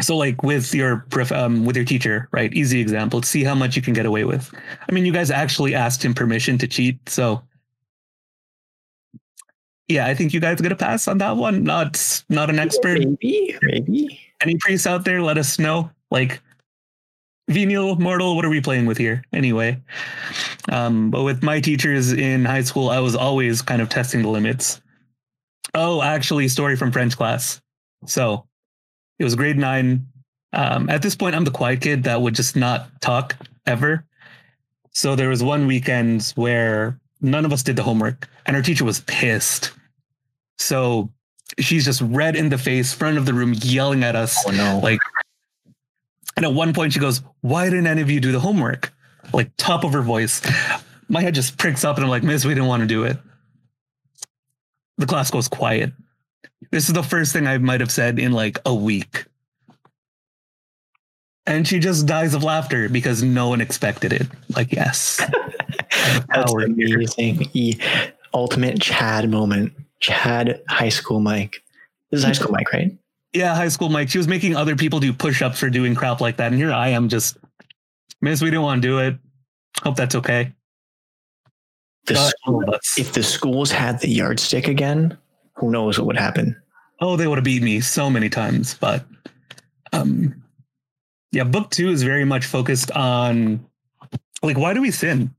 so 0.00 0.16
like 0.16 0.42
with 0.42 0.74
your 0.74 1.04
um, 1.32 1.64
with 1.64 1.74
your 1.74 1.84
teacher, 1.84 2.28
right? 2.30 2.52
Easy 2.52 2.80
example. 2.80 3.22
See 3.22 3.42
how 3.42 3.54
much 3.54 3.74
you 3.74 3.82
can 3.82 3.94
get 3.94 4.06
away 4.06 4.24
with. 4.24 4.54
I 4.88 4.92
mean, 4.92 5.04
you 5.04 5.12
guys 5.12 5.30
actually 5.30 5.74
asked 5.74 6.04
him 6.04 6.14
permission 6.14 6.56
to 6.58 6.68
cheat, 6.68 7.08
so 7.08 7.42
yeah, 9.88 10.06
I 10.06 10.14
think 10.14 10.32
you 10.34 10.40
guys 10.40 10.60
get 10.60 10.70
a 10.70 10.76
pass 10.76 11.08
on 11.08 11.18
that 11.18 11.36
one. 11.36 11.64
Not 11.64 12.22
not 12.28 12.50
an 12.50 12.58
expert. 12.58 12.98
Maybe, 12.98 13.56
maybe. 13.62 14.20
Any 14.40 14.56
priests 14.60 14.86
out 14.86 15.04
there, 15.04 15.20
let 15.22 15.38
us 15.38 15.58
know. 15.58 15.90
Like 16.10 16.40
venial 17.48 17.96
mortal 17.96 18.36
what 18.36 18.44
are 18.44 18.50
we 18.50 18.60
playing 18.60 18.86
with 18.86 18.98
here? 18.98 19.22
Anyway 19.32 19.80
um, 20.70 21.10
but 21.10 21.22
with 21.22 21.42
my 21.42 21.60
teachers 21.60 22.12
in 22.12 22.44
high 22.44 22.62
school 22.62 22.90
i 22.90 23.00
was 23.00 23.16
always 23.16 23.62
kind 23.62 23.82
of 23.82 23.88
testing 23.88 24.22
the 24.22 24.28
limits. 24.28 24.80
Oh 25.74 26.02
actually 26.02 26.48
story 26.48 26.76
from 26.76 26.92
french 26.92 27.16
class. 27.16 27.60
So 28.06 28.46
it 29.18 29.24
was 29.24 29.34
grade 29.34 29.58
nine. 29.58 30.06
Um, 30.52 30.88
at 30.88 31.02
this 31.02 31.16
point 31.16 31.34
i'm 31.34 31.44
the 31.44 31.50
quiet 31.50 31.80
kid 31.80 32.04
that 32.04 32.20
would 32.20 32.34
just 32.34 32.56
not 32.56 33.00
talk 33.00 33.36
ever. 33.66 34.04
So 34.92 35.14
there 35.14 35.28
was 35.28 35.42
one 35.42 35.66
weekend 35.66 36.32
where 36.34 36.98
none 37.20 37.44
of 37.44 37.52
us 37.52 37.62
did 37.62 37.76
the 37.76 37.82
homework 37.82 38.28
and 38.46 38.56
our 38.56 38.62
teacher 38.62 38.84
was 38.84 39.00
pissed. 39.00 39.72
So 40.58 41.10
she's 41.58 41.84
just 41.84 42.00
red 42.00 42.36
in 42.36 42.48
the 42.48 42.58
face 42.58 42.92
front 42.92 43.18
of 43.18 43.26
the 43.26 43.34
room 43.34 43.54
yelling 43.56 44.02
at 44.02 44.16
us 44.16 44.36
oh, 44.46 44.50
no. 44.50 44.80
like 44.82 45.00
and 46.38 46.44
at 46.44 46.54
one 46.54 46.72
point 46.72 46.92
she 46.92 47.00
goes, 47.00 47.20
Why 47.40 47.64
didn't 47.64 47.88
any 47.88 48.00
of 48.00 48.08
you 48.08 48.20
do 48.20 48.30
the 48.30 48.38
homework? 48.38 48.92
Like 49.32 49.50
top 49.56 49.82
of 49.82 49.92
her 49.92 50.02
voice. 50.02 50.40
My 51.08 51.20
head 51.20 51.34
just 51.34 51.58
pricks 51.58 51.84
up 51.84 51.96
and 51.96 52.04
I'm 52.04 52.10
like, 52.10 52.22
Miss, 52.22 52.44
we 52.44 52.54
didn't 52.54 52.68
want 52.68 52.82
to 52.82 52.86
do 52.86 53.02
it. 53.02 53.16
The 54.98 55.06
class 55.06 55.32
goes 55.32 55.48
quiet. 55.48 55.92
This 56.70 56.86
is 56.86 56.94
the 56.94 57.02
first 57.02 57.32
thing 57.32 57.48
I 57.48 57.58
might 57.58 57.80
have 57.80 57.90
said 57.90 58.20
in 58.20 58.30
like 58.30 58.60
a 58.64 58.72
week. 58.72 59.24
And 61.44 61.66
she 61.66 61.80
just 61.80 62.06
dies 62.06 62.34
of 62.34 62.44
laughter 62.44 62.88
because 62.88 63.20
no 63.20 63.48
one 63.48 63.60
expected 63.60 64.12
it. 64.12 64.28
Like, 64.54 64.70
yes. 64.70 65.20
That's 66.28 66.52
amazing. 66.52 67.48
The 67.52 67.80
ultimate 68.32 68.80
Chad 68.80 69.28
moment. 69.28 69.72
Chad 69.98 70.62
high 70.68 70.90
school 70.90 71.18
Mike. 71.18 71.64
This 72.12 72.18
is 72.18 72.24
high 72.24 72.32
school 72.40 72.52
Mike, 72.52 72.72
right? 72.72 72.96
Yeah, 73.32 73.54
high 73.54 73.68
school 73.68 73.88
Mike. 73.88 74.08
She 74.08 74.18
was 74.18 74.28
making 74.28 74.56
other 74.56 74.76
people 74.76 75.00
do 75.00 75.12
push-ups 75.12 75.58
for 75.58 75.70
doing 75.70 75.94
crap 75.94 76.20
like 76.20 76.36
that, 76.38 76.52
and 76.52 76.56
here 76.56 76.72
I 76.72 76.88
am 76.88 77.08
just, 77.08 77.38
miss, 78.20 78.40
we 78.42 78.50
didn't 78.50 78.62
want 78.62 78.82
to 78.82 78.88
do 78.88 78.98
it. 78.98 79.16
Hope 79.82 79.96
that's 79.96 80.14
okay. 80.14 80.52
The 82.06 82.14
school, 82.16 82.64
if 82.96 83.12
the 83.12 83.22
schools 83.22 83.70
had 83.70 84.00
the 84.00 84.08
yardstick 84.08 84.66
again, 84.66 85.16
who 85.54 85.70
knows 85.70 85.98
what 85.98 86.06
would 86.06 86.16
happen? 86.16 86.56
Oh, 87.00 87.16
they 87.16 87.26
would 87.26 87.38
have 87.38 87.44
beat 87.44 87.62
me 87.62 87.80
so 87.80 88.08
many 88.08 88.28
times. 88.28 88.74
But, 88.74 89.04
um, 89.92 90.42
yeah, 91.30 91.44
book 91.44 91.70
two 91.70 91.90
is 91.90 92.02
very 92.02 92.24
much 92.24 92.46
focused 92.46 92.90
on, 92.92 93.64
like, 94.42 94.56
why 94.56 94.72
do 94.72 94.80
we 94.80 94.90
sin? 94.90 95.34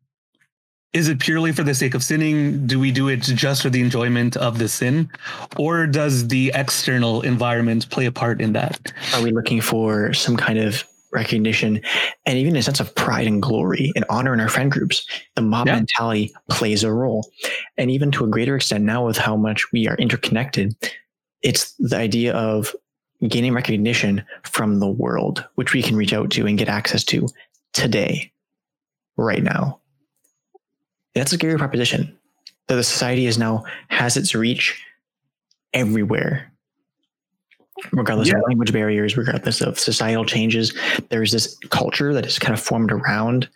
Is 0.94 1.08
it 1.08 1.20
purely 1.20 1.52
for 1.52 1.64
the 1.64 1.76
sake 1.76 1.94
of 1.94 2.04
sinning? 2.04 2.66
Do 2.66 2.80
we 2.80 2.92
do 2.92 3.10
it 3.10 3.22
just 3.22 3.62
for 3.62 3.70
the 3.70 3.82
enjoyment 3.82 4.36
of 4.38 4.58
the 4.58 4.68
sin? 4.68 5.10
Or 5.58 5.86
does 5.86 6.28
the 6.28 6.52
external 6.56 7.22
environment 7.22 7.90
play 7.90 8.06
a 8.06 8.12
part 8.12 8.42
in 8.42 8.54
that? 8.54 8.92
Are 9.14 9.22
we 9.22 9.32
looking 9.32 9.62
for 9.62 10.14
some 10.14 10.36
kind 10.36 10.58
of 10.58 10.84
recognition 11.12 11.82
and 12.26 12.38
even 12.38 12.56
a 12.56 12.62
sense 12.62 12.80
of 12.80 12.94
pride 12.96 13.28
and 13.28 13.42
glory 13.42 13.92
and 13.96 14.06
honor 14.10 14.34
in 14.34 14.40
our 14.40 14.50
friend 14.50 14.72
groups? 14.72 15.06
The 15.36 15.44
mob 15.44 15.68
yeah. 15.68 15.76
mentality 15.76 16.34
plays 16.50 16.84
a 16.84 16.92
role. 16.92 17.30
And 17.78 17.92
even 17.92 18.12
to 18.12 18.24
a 18.24 18.30
greater 18.30 18.56
extent 18.56 18.84
now 18.84 19.06
with 19.06 19.18
how 19.18 19.36
much 19.36 19.72
we 19.72 19.88
are 19.88 19.96
interconnected, 19.96 20.76
it's 21.44 21.74
the 21.78 21.98
idea 21.98 22.34
of 22.34 22.76
gaining 23.28 23.54
recognition 23.54 24.26
from 24.44 24.80
the 24.80 24.90
world, 24.90 25.46
which 25.54 25.74
we 25.74 25.84
can 25.84 25.96
reach 25.96 26.14
out 26.14 26.32
to 26.32 26.48
and 26.48 26.58
get 26.58 26.70
access 26.70 27.04
to 27.04 27.28
today, 27.74 28.32
right 29.18 29.44
now 29.44 29.79
that's 31.16 31.32
a 31.32 31.36
scary 31.36 31.58
proposition 31.58 32.18
that 32.68 32.76
the 32.76 32.84
society 32.84 33.26
is 33.26 33.38
now 33.38 33.64
has 33.90 34.16
its 34.16 34.36
reach 34.36 34.84
everywhere 35.74 36.52
regardless 37.92 38.28
yeah. 38.28 38.36
of 38.36 38.44
language 38.48 38.74
barriers 38.74 39.18
regardless 39.18 39.62
of 39.62 39.80
societal 39.80 40.26
changes 40.26 40.74
there's 41.10 41.32
this 41.32 41.58
culture 41.70 42.14
that 42.14 42.26
is 42.26 42.40
kind 42.40 42.54
of 42.54 42.60
formed 42.60 42.92
around 42.92 43.50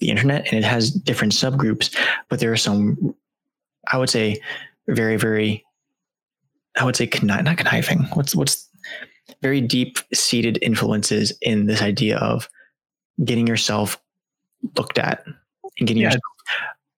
the 0.00 0.08
internet 0.10 0.46
and 0.48 0.58
it 0.58 0.64
has 0.64 0.90
different 0.90 1.32
subgroups 1.32 1.96
but 2.28 2.40
there 2.40 2.52
are 2.52 2.56
some 2.56 3.14
i 3.92 3.98
would 3.98 4.10
say 4.10 4.40
very 4.88 5.16
very 5.16 5.64
i 6.78 6.84
would 6.84 6.96
say 6.96 7.06
conni- 7.06 7.42
not 7.44 7.56
conniving 7.56 8.02
what's 8.14 8.34
what's 8.34 8.68
very 9.42 9.60
deep 9.60 9.98
seated 10.12 10.58
influences 10.62 11.32
in 11.42 11.66
this 11.66 11.82
idea 11.82 12.16
of 12.18 12.48
getting 13.24 13.46
yourself 13.46 14.00
looked 14.76 14.98
at 14.98 15.24
and 15.78 15.88
getting 15.88 16.02
yeah. 16.02 16.08
yourself 16.08 16.22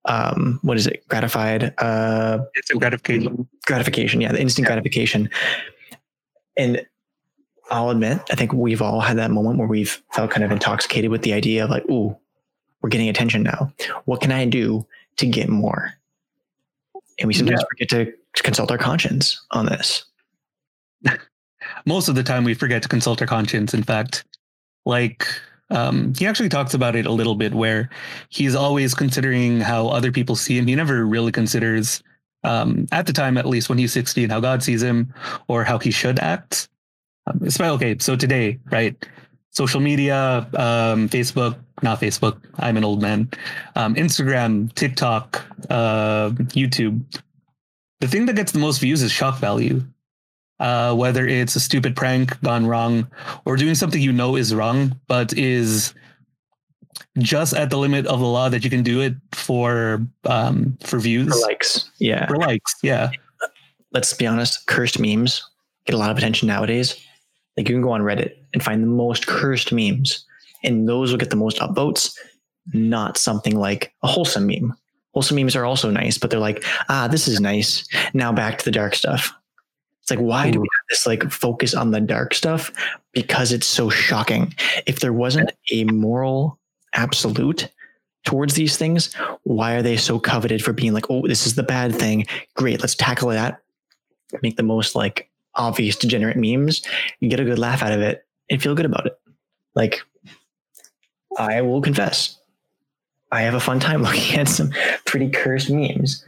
um, 0.07 0.59
what 0.63 0.77
is 0.77 0.87
it? 0.87 1.07
Gratified. 1.09 1.75
Uh, 1.79 2.39
instant 2.57 2.81
gratification. 2.81 3.49
Gratification. 3.67 4.21
Yeah, 4.21 4.33
the 4.33 4.41
instant 4.41 4.65
yeah. 4.65 4.69
gratification. 4.69 5.31
And 6.57 6.87
I'll 7.71 7.91
admit, 7.91 8.21
I 8.31 8.37
think 8.37 8.53
we've 8.53 8.83
all 8.83 9.01
had 9.01 9.19
that 9.19 9.31
moment 9.31 9.59
where 9.59 9.69
we've 9.69 10.03
felt 10.13 10.31
kind 10.31 10.45
of 10.45 10.53
intoxicated 10.53 11.11
with 11.11 11.23
the 11.23 11.33
idea 11.33 11.65
of 11.65 11.71
like, 11.71 11.85
ooh, 11.91 12.17
we're 12.81 12.91
getting 12.91 13.09
attention 13.09 13.43
now. 13.43 13.73
What 14.05 14.21
can 14.21 14.31
I 14.31 14.47
do 14.47 14.87
to 15.17 15.27
get 15.27 15.49
more? 15.49 15.93
And 17.19 17.27
we 17.27 17.35
sometimes 17.35 17.61
yeah. 17.61 17.67
forget 17.69 17.89
to, 17.91 18.13
to 18.35 18.43
consult 18.43 18.71
our 18.71 18.79
conscience 18.79 19.45
on 19.51 19.67
this. 19.67 20.05
Most 21.87 22.09
of 22.09 22.15
the 22.15 22.23
time, 22.23 22.45
we 22.45 22.55
forget 22.55 22.83
to 22.83 22.89
consult 22.89 23.21
our 23.21 23.27
conscience. 23.27 23.75
In 23.75 23.83
fact, 23.83 24.25
like 24.85 25.27
um, 25.71 26.15
he 26.15 26.27
actually 26.27 26.49
talks 26.49 26.75
about 26.75 26.95
it 26.95 27.07
a 27.07 27.13
little 27.13 27.35
bit 27.35 27.55
where 27.55 27.91
he's 28.29 28.55
always 28.55 28.95
considering 28.95 29.61
how 29.61 29.89
other 29.89 30.13
people 30.13 30.37
see 30.37 30.59
him. 30.59 30.67
He 30.67 30.75
never 30.75 31.05
really 31.05 31.33
considers, 31.33 32.03
um, 32.45 32.87
at 32.93 33.07
the 33.07 33.13
time 33.13 33.37
at 33.37 33.47
least 33.47 33.69
when 33.69 33.79
he's 33.79 33.93
16, 33.93 34.31
how 34.31 34.41
God 34.41 34.63
sees 34.63 34.83
him 34.83 35.13
or 35.49 35.65
how 35.65 35.79
he 35.79 35.91
should 35.91 36.19
act. 36.19 36.69
Um, 37.27 37.41
okay, 37.61 37.97
so 37.99 38.15
today, 38.15 38.59
right? 38.71 38.97
Social 39.51 39.81
media, 39.81 40.49
um, 40.55 41.09
Facebook, 41.09 41.59
not 41.83 42.01
Facebook, 42.01 42.41
I'm 42.59 42.77
an 42.77 42.85
old 42.85 43.03
man, 43.03 43.31
um, 43.75 43.95
Instagram, 43.97 44.73
TikTok, 44.75 45.45
uh, 45.69 46.31
YouTube. 46.31 47.03
The 48.01 48.09
thing 48.09 48.27
that 48.27 48.37
gets 48.37 48.53
the 48.53 48.59
most 48.59 48.79
views 48.79 49.03
is 49.03 49.11
shock 49.11 49.39
value 49.39 49.83
uh, 50.61 50.95
whether 50.95 51.27
it's 51.27 51.57
a 51.57 51.61
stupid 51.61 51.97
prank 51.97 52.41
gone 52.43 52.67
wrong 52.67 53.11
or 53.45 53.57
doing 53.57 53.75
something 53.75 54.01
you 54.01 54.13
know 54.13 54.37
is 54.37 54.55
wrong, 54.55 54.99
but 55.07 55.33
is 55.35 55.95
just 57.19 57.55
at 57.55 57.71
the 57.71 57.79
limit 57.79 58.07
of 58.07 58.21
the 58.21 58.27
law 58.27 58.49
that 58.49 58.65
you 58.65 58.71
can 58.71 58.83
do 58.83 59.01
it 59.01 59.15
for 59.33 60.07
um, 60.25 60.77
for 60.83 60.99
views, 60.99 61.33
for 61.33 61.47
likes, 61.47 61.91
yeah, 61.99 62.27
for 62.27 62.37
likes, 62.37 62.75
yeah. 62.83 63.11
Let's 63.93 64.13
be 64.13 64.27
honest, 64.27 64.67
cursed 64.67 64.99
memes 64.99 65.43
get 65.87 65.95
a 65.95 65.99
lot 65.99 66.11
of 66.11 66.19
attention 66.19 66.49
nowadays. 66.49 67.01
Like 67.57 67.69
you 67.69 67.75
can 67.75 67.83
go 67.83 67.93
on 67.93 68.03
Reddit 68.03 68.35
and 68.53 68.63
find 68.63 68.83
the 68.83 68.89
most 68.89 69.27
cursed 69.27 69.73
memes, 69.73 70.25
and 70.63 70.89
those 70.89 71.11
will 71.11 71.19
get 71.19 71.31
the 71.31 71.37
most 71.37 71.59
upvotes. 71.59 72.15
Not 72.73 73.17
something 73.17 73.57
like 73.57 73.93
a 74.03 74.09
wholesome 74.09 74.47
meme. 74.47 74.75
Wholesome 75.15 75.37
memes 75.37 75.57
are 75.57 75.65
also 75.65 75.91
nice, 75.91 76.19
but 76.19 76.31
they're 76.31 76.41
like, 76.41 76.65
ah, 76.89 77.09
this 77.09 77.29
is 77.29 77.41
nice. 77.41 77.87
Now 78.13 78.33
back 78.33 78.59
to 78.59 78.65
the 78.65 78.71
dark 78.71 78.95
stuff. 78.95 79.33
It's 80.07 80.11
like, 80.13 80.25
why 80.25 80.53
do 80.53 80.61
we 80.61 80.69
have 80.69 80.87
this 80.89 81.05
like 81.05 81.33
focus 81.33 81.75
on 81.75 81.91
the 81.91 82.01
dark 82.01 82.33
stuff? 82.33 82.71
Because 83.13 83.51
it's 83.51 83.67
so 83.67 83.91
shocking. 83.91 84.55
If 84.87 85.01
there 85.01 85.13
wasn't 85.13 85.51
a 85.73 85.83
moral 85.83 86.61
absolute 86.95 87.69
towards 88.25 88.55
these 88.55 88.77
things, 88.77 89.13
why 89.43 89.75
are 89.75 89.83
they 89.83 89.97
so 89.97 90.21
coveted 90.21 90.63
for 90.63 90.73
being 90.73 90.93
like, 90.93 91.11
oh, 91.11 91.27
this 91.27 91.45
is 91.45 91.57
the 91.57 91.65
bad 91.65 91.93
thing? 91.93 92.25
Great, 92.55 92.81
let's 92.83 92.95
tackle 92.95 93.31
that. 93.31 93.61
Make 94.43 94.57
the 94.57 94.63
most 94.63 94.95
like 94.95 95.29
obvious 95.57 95.97
degenerate 95.97 96.37
memes. 96.37 96.83
You 97.19 97.29
get 97.29 97.41
a 97.41 97.45
good 97.45 97.59
laugh 97.59 97.83
out 97.83 97.91
of 97.91 98.01
it 98.01 98.25
and 98.49 98.63
feel 98.63 98.77
good 98.77 98.87
about 98.87 99.07
it. 99.07 99.19
Like, 99.75 100.03
I 101.37 101.63
will 101.63 101.83
confess, 101.83 102.39
I 103.33 103.43
have 103.43 103.55
a 103.55 103.61
fun 103.61 103.81
time 103.81 104.03
looking 104.05 104.39
at 104.39 104.49
some 104.49 104.71
pretty 105.05 105.31
cursed 105.31 105.69
memes 105.69 106.25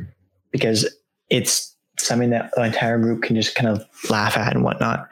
because 0.51 0.85
it's 1.31 1.77
something 1.99 2.31
that 2.31 2.51
the 2.55 2.65
entire 2.65 2.99
group 2.99 3.23
can 3.23 3.37
just 3.37 3.55
kind 3.55 3.69
of 3.69 3.85
laugh 4.11 4.37
at 4.37 4.55
and 4.55 4.65
whatnot 4.65 5.09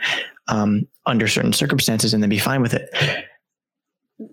um, 0.49 0.87
under 1.05 1.29
certain 1.29 1.53
circumstances 1.53 2.15
and 2.15 2.23
then 2.23 2.31
be 2.31 2.39
fine 2.39 2.63
with 2.63 2.75
it. 2.75 2.91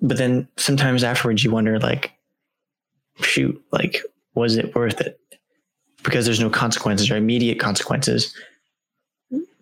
But 0.02 0.18
then 0.18 0.48
sometimes 0.58 1.04
afterwards 1.04 1.44
you 1.44 1.52
wonder, 1.52 1.80
like, 1.80 2.14
shoot, 3.22 3.62
like, 3.72 4.02
was 4.34 4.56
it 4.56 4.74
worth 4.76 5.02
it? 5.02 5.20
Because 6.04 6.26
there's 6.26 6.40
no 6.40 6.50
consequences 6.50 7.10
or 7.10 7.18
immediate 7.18 7.60
consequences, 7.60 8.34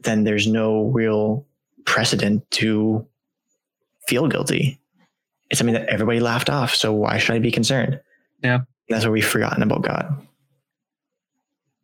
then 0.02 0.24
there's 0.24 0.48
no 0.48 0.86
real 0.86 1.46
precedent 1.86 2.50
to 2.52 3.06
feel 4.08 4.28
guilty. 4.28 4.80
It's 5.50 5.58
something 5.58 5.74
that 5.74 5.90
everybody 5.90 6.20
laughed 6.20 6.50
off. 6.50 6.74
So 6.74 6.94
why 6.94 7.18
should 7.18 7.36
I 7.36 7.40
be 7.40 7.52
concerned? 7.52 8.00
Yeah. 8.44 8.62
That's 8.90 9.06
what 9.06 9.12
we've 9.12 9.26
forgotten 9.26 9.64
about 9.64 9.84
God. 9.84 10.28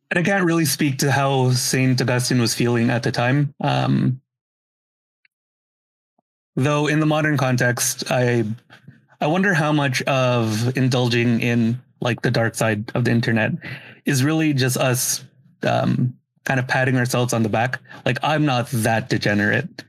And 0.09 0.19
I 0.19 0.23
can't 0.23 0.45
really 0.45 0.65
speak 0.65 0.99
to 0.99 1.11
how 1.11 1.51
Saint 1.51 2.01
Augustine 2.01 2.39
was 2.39 2.53
feeling 2.53 2.89
at 2.89 3.03
the 3.03 3.11
time. 3.11 3.53
Um, 3.61 4.21
though 6.55 6.87
in 6.87 6.99
the 6.99 7.05
modern 7.05 7.37
context, 7.37 8.05
I 8.09 8.45
I 9.19 9.27
wonder 9.27 9.53
how 9.53 9.71
much 9.71 10.01
of 10.03 10.77
indulging 10.77 11.41
in 11.41 11.81
like 12.01 12.21
the 12.21 12.31
dark 12.31 12.55
side 12.55 12.91
of 12.95 13.03
the 13.05 13.11
internet 13.11 13.51
is 14.05 14.23
really 14.23 14.53
just 14.53 14.77
us 14.77 15.23
um, 15.63 16.15
kind 16.45 16.59
of 16.59 16.67
patting 16.67 16.97
ourselves 16.97 17.33
on 17.33 17.43
the 17.43 17.49
back. 17.49 17.79
Like 18.05 18.19
I'm 18.23 18.45
not 18.45 18.69
that 18.71 19.09
degenerate. 19.09 19.83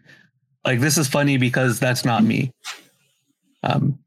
Like 0.65 0.81
this 0.81 0.99
is 0.99 1.09
funny 1.09 1.37
because 1.37 1.79
that's 1.79 2.05
not 2.05 2.25
me. 2.25 2.51
Um, 3.63 3.99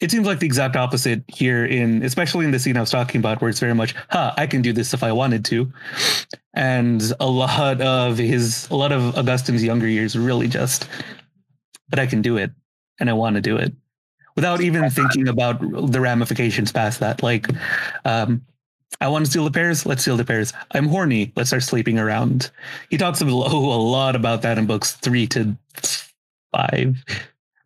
it 0.00 0.10
seems 0.10 0.26
like 0.26 0.38
the 0.38 0.46
exact 0.46 0.76
opposite 0.76 1.22
here 1.28 1.64
in 1.64 2.02
especially 2.02 2.44
in 2.44 2.50
the 2.50 2.58
scene 2.58 2.76
I 2.76 2.80
was 2.80 2.90
talking 2.90 3.18
about 3.18 3.40
where 3.40 3.48
it's 3.50 3.60
very 3.60 3.74
much, 3.74 3.94
huh, 4.10 4.34
I 4.36 4.46
can 4.46 4.62
do 4.62 4.72
this 4.72 4.94
if 4.94 5.02
I 5.02 5.12
wanted 5.12 5.44
to. 5.46 5.72
And 6.54 7.02
a 7.20 7.26
lot 7.26 7.80
of 7.80 8.18
his 8.18 8.68
a 8.70 8.76
lot 8.76 8.92
of 8.92 9.16
Augustine's 9.16 9.64
younger 9.64 9.88
years 9.88 10.16
really 10.16 10.48
just 10.48 10.88
but 11.88 11.98
I 11.98 12.06
can 12.06 12.22
do 12.22 12.36
it 12.36 12.50
and 12.98 13.08
I 13.08 13.12
want 13.12 13.36
to 13.36 13.42
do 13.42 13.56
it 13.56 13.72
without 14.34 14.60
even 14.60 14.88
thinking 14.90 15.28
about 15.28 15.60
the 15.90 16.00
ramifications 16.00 16.70
past 16.70 17.00
that. 17.00 17.22
Like, 17.22 17.48
um, 18.04 18.44
I 19.00 19.08
want 19.08 19.24
to 19.24 19.30
steal 19.30 19.44
the 19.44 19.50
pears. 19.50 19.84
Let's 19.86 20.02
steal 20.02 20.16
the 20.16 20.24
pears. 20.24 20.52
I'm 20.72 20.88
horny. 20.88 21.32
Let's 21.36 21.50
start 21.50 21.62
sleeping 21.62 21.98
around. 21.98 22.50
He 22.90 22.98
talks 22.98 23.20
a 23.20 23.24
lot 23.26 24.16
about 24.16 24.42
that 24.42 24.58
in 24.58 24.66
books 24.66 24.92
three 24.92 25.26
to 25.28 25.56
five. 26.52 27.02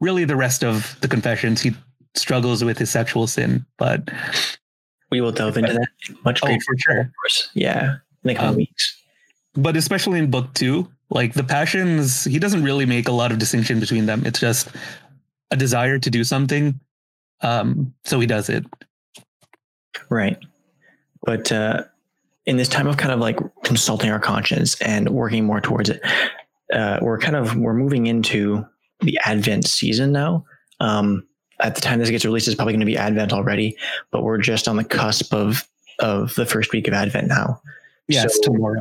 Really, 0.01 0.25
the 0.25 0.37
rest 0.37 0.65
of 0.65 0.97
the 1.03 1.09
confessions, 1.09 1.61
he 1.61 1.75
struggles 2.15 2.65
with 2.65 2.79
his 2.79 2.91
sexual 2.91 3.27
sin, 3.27 3.65
but 3.79 4.09
we 5.11 5.21
will 5.21 5.33
delve 5.33 5.57
into 5.57 5.73
that 5.73 5.89
much. 6.25 6.41
Oh, 6.43 6.47
for 6.47 6.77
sure. 6.79 7.01
Of 7.01 7.07
course. 7.23 7.51
Yeah, 7.55 7.97
in 8.25 8.29
the 8.29 8.35
coming 8.35 8.51
um, 8.51 8.57
weeks. 8.57 8.97
But 9.55 9.77
especially 9.77 10.19
in 10.19 10.31
book 10.31 10.53
two, 10.55 10.89
like 11.11 11.35
the 11.35 11.45
passions, 11.45 12.25
he 12.25 12.39
doesn't 12.39 12.63
really 12.63 12.87
make 12.87 13.09
a 13.09 13.13
lot 13.13 13.33
of 13.33 13.39
distinction 13.39 13.81
between 13.81 14.07
them. 14.07 14.25
It's 14.25 14.39
just 14.39 14.69
a 15.51 15.57
desire 15.57 15.99
to 15.99 16.11
do 16.11 16.23
something. 16.25 16.79
Um, 17.43 17.95
so 18.05 18.21
he 18.21 18.27
does 18.27 18.49
it. 18.49 18.65
Right. 20.09 20.39
But 21.23 21.51
uh, 21.51 21.85
in 22.47 22.57
this 22.57 22.69
time 22.69 22.87
of 22.87 22.97
kind 22.97 23.13
of 23.13 23.21
like 23.21 23.39
consulting 23.65 24.11
our 24.11 24.21
conscience 24.21 24.81
and 24.81 25.09
working 25.11 25.45
more 25.45 25.61
towards 25.61 25.91
it, 25.91 26.01
uh, 26.73 26.99
we're 27.03 27.19
kind 27.19 27.37
of 27.37 27.57
we're 27.57 27.75
moving 27.75 28.07
into 28.07 28.65
the 29.01 29.19
Advent 29.25 29.67
season 29.67 30.13
now. 30.13 30.45
Um, 30.79 31.27
at 31.61 31.75
the 31.75 31.81
time 31.81 31.99
this 31.99 32.11
gets 32.11 32.25
released, 32.25 32.49
it's 32.49 32.57
probably 32.57 32.73
going 32.73 32.81
to 32.81 32.87
be 32.87 32.97
Advent 32.97 33.33
already, 33.33 33.77
but 34.11 34.23
we're 34.23 34.39
just 34.39 34.69
on 34.69 34.77
the 34.77 34.85
cusp 34.85 35.33
of 35.33 35.67
of 35.99 36.35
the 36.35 36.47
first 36.47 36.73
week 36.73 36.89
of 36.89 36.95
Advent 36.95 37.29
now. 37.29 37.61
Yes, 38.09 38.35
so 38.35 38.53
tomorrow. 38.53 38.81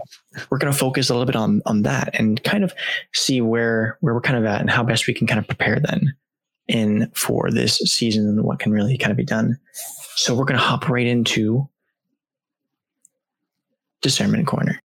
We're 0.50 0.58
going 0.58 0.72
to 0.72 0.78
focus 0.78 1.10
a 1.10 1.14
little 1.14 1.26
bit 1.26 1.36
on 1.36 1.62
on 1.66 1.84
that 1.84 2.10
and 2.14 2.44
kind 2.44 2.64
of 2.64 2.74
see 3.14 3.42
where 3.42 3.98
where 4.02 4.14
we're 4.14 4.22
kind 4.22 4.38
of 4.38 4.46
at 4.46 4.62
and 4.62 4.70
how 4.70 4.84
best 4.84 5.08
we 5.08 5.14
can 5.14 5.28
kind 5.28 5.40
of 5.40 5.48
prepare 5.48 5.80
then 5.80 6.16
in 6.68 7.12
for 7.14 7.52
this 7.52 7.78
season 7.78 8.28
and 8.28 8.44
what 8.44 8.60
can 8.60 8.72
really 8.72 8.98
kind 8.98 9.12
of 9.12 9.18
be 9.18 9.26
done. 9.26 9.60
So 10.16 10.36
we're 10.36 10.46
going 10.46 10.60
to 10.60 10.66
hop 10.66 10.90
right 10.90 11.08
into 11.08 11.68
discernment 14.02 14.48
corner. 14.48 14.82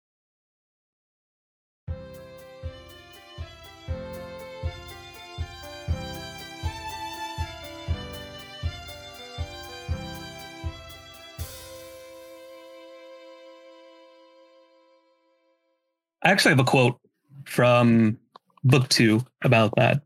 I 16.24 16.30
actually 16.30 16.50
have 16.50 16.60
a 16.60 16.64
quote 16.64 16.98
from 17.44 18.18
book 18.64 18.88
two 18.88 19.24
about 19.42 19.74
that. 19.76 20.02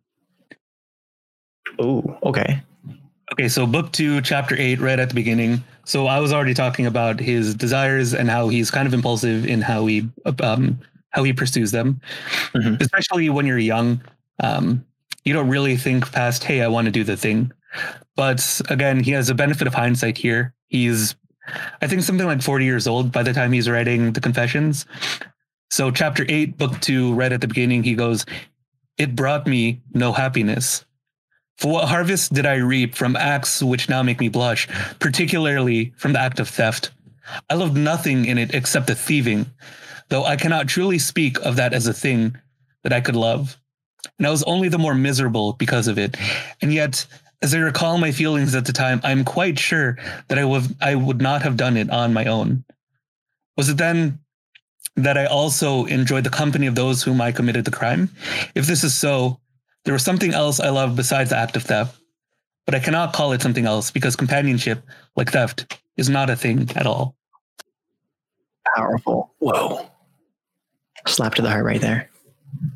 Oh, 1.78 2.18
okay. 2.24 2.60
Okay, 3.32 3.48
so 3.48 3.66
book 3.66 3.92
two, 3.92 4.20
chapter 4.22 4.56
eight, 4.58 4.80
right 4.80 4.98
at 4.98 5.08
the 5.08 5.14
beginning. 5.14 5.62
So 5.84 6.06
I 6.06 6.18
was 6.18 6.32
already 6.32 6.54
talking 6.54 6.86
about 6.86 7.20
his 7.20 7.54
desires 7.54 8.14
and 8.14 8.28
how 8.28 8.48
he's 8.48 8.70
kind 8.70 8.86
of 8.86 8.94
impulsive 8.94 9.46
in 9.46 9.60
how 9.60 9.86
he 9.86 10.08
um, 10.40 10.78
how 11.10 11.22
he 11.22 11.32
pursues 11.32 11.70
them, 11.70 12.00
mm-hmm. 12.54 12.82
especially 12.82 13.28
when 13.30 13.46
you're 13.46 13.58
young. 13.58 14.00
Um, 14.42 14.84
you 15.24 15.32
don't 15.32 15.48
really 15.48 15.76
think 15.76 16.10
past, 16.10 16.44
hey, 16.44 16.62
I 16.62 16.68
want 16.68 16.86
to 16.86 16.90
do 16.90 17.04
the 17.04 17.16
thing. 17.16 17.52
But 18.16 18.60
again, 18.70 19.02
he 19.02 19.12
has 19.12 19.28
a 19.28 19.34
benefit 19.34 19.66
of 19.66 19.74
hindsight 19.74 20.16
here. 20.16 20.54
He's, 20.68 21.14
I 21.80 21.86
think, 21.86 22.02
something 22.02 22.26
like 22.26 22.42
40 22.42 22.64
years 22.64 22.86
old 22.86 23.12
by 23.12 23.22
the 23.22 23.32
time 23.32 23.52
he's 23.52 23.68
writing 23.68 24.12
the 24.12 24.20
Confessions. 24.20 24.86
So, 25.70 25.90
chapter 25.90 26.24
eight, 26.28 26.56
book 26.56 26.80
two, 26.80 27.14
right 27.14 27.32
at 27.32 27.40
the 27.40 27.48
beginning, 27.48 27.82
he 27.82 27.94
goes, 27.94 28.24
It 28.96 29.14
brought 29.14 29.46
me 29.46 29.82
no 29.92 30.12
happiness. 30.12 30.84
For 31.58 31.72
what 31.72 31.88
harvest 31.88 32.32
did 32.32 32.46
I 32.46 32.54
reap 32.54 32.94
from 32.94 33.16
acts 33.16 33.62
which 33.62 33.88
now 33.88 34.02
make 34.02 34.20
me 34.20 34.28
blush, 34.28 34.68
particularly 35.00 35.92
from 35.96 36.12
the 36.12 36.20
act 36.20 36.38
of 36.38 36.48
theft? 36.48 36.92
I 37.50 37.54
loved 37.54 37.76
nothing 37.76 38.24
in 38.24 38.38
it 38.38 38.54
except 38.54 38.86
the 38.86 38.94
thieving, 38.94 39.46
though 40.08 40.24
I 40.24 40.36
cannot 40.36 40.68
truly 40.68 40.98
speak 40.98 41.38
of 41.40 41.56
that 41.56 41.74
as 41.74 41.86
a 41.86 41.92
thing 41.92 42.36
that 42.84 42.92
I 42.92 43.00
could 43.00 43.16
love. 43.16 43.58
And 44.18 44.26
I 44.26 44.30
was 44.30 44.44
only 44.44 44.68
the 44.68 44.78
more 44.78 44.94
miserable 44.94 45.54
because 45.54 45.88
of 45.88 45.98
it. 45.98 46.16
And 46.62 46.72
yet, 46.72 47.04
as 47.42 47.54
I 47.54 47.58
recall 47.58 47.98
my 47.98 48.12
feelings 48.12 48.54
at 48.54 48.64
the 48.64 48.72
time, 48.72 49.00
I'm 49.02 49.24
quite 49.24 49.58
sure 49.58 49.98
that 50.28 50.38
I 50.38 50.44
would 50.44 50.76
I 50.80 50.94
would 50.94 51.20
not 51.20 51.42
have 51.42 51.56
done 51.56 51.76
it 51.76 51.90
on 51.90 52.12
my 52.12 52.24
own. 52.26 52.64
Was 53.56 53.68
it 53.68 53.76
then 53.76 54.20
that 54.98 55.16
I 55.16 55.26
also 55.26 55.84
enjoyed 55.86 56.24
the 56.24 56.30
company 56.30 56.66
of 56.66 56.74
those 56.74 57.02
whom 57.02 57.20
I 57.20 57.32
committed 57.32 57.64
the 57.64 57.70
crime? 57.70 58.10
If 58.54 58.66
this 58.66 58.82
is 58.82 58.96
so, 58.96 59.38
there 59.84 59.94
was 59.94 60.04
something 60.04 60.34
else 60.34 60.60
I 60.60 60.70
loved 60.70 60.96
besides 60.96 61.30
the 61.30 61.36
act 61.36 61.56
of 61.56 61.62
theft, 61.62 61.98
but 62.66 62.74
I 62.74 62.80
cannot 62.80 63.12
call 63.12 63.32
it 63.32 63.40
something 63.40 63.64
else 63.64 63.90
because 63.90 64.16
companionship, 64.16 64.82
like 65.16 65.32
theft, 65.32 65.78
is 65.96 66.08
not 66.08 66.30
a 66.30 66.36
thing 66.36 66.68
at 66.74 66.86
all. 66.86 67.14
Powerful. 68.76 69.32
Whoa. 69.38 69.88
Slap 71.06 71.36
to 71.36 71.42
the 71.42 71.50
heart 71.50 71.64
right 71.64 71.80
there. 71.80 72.10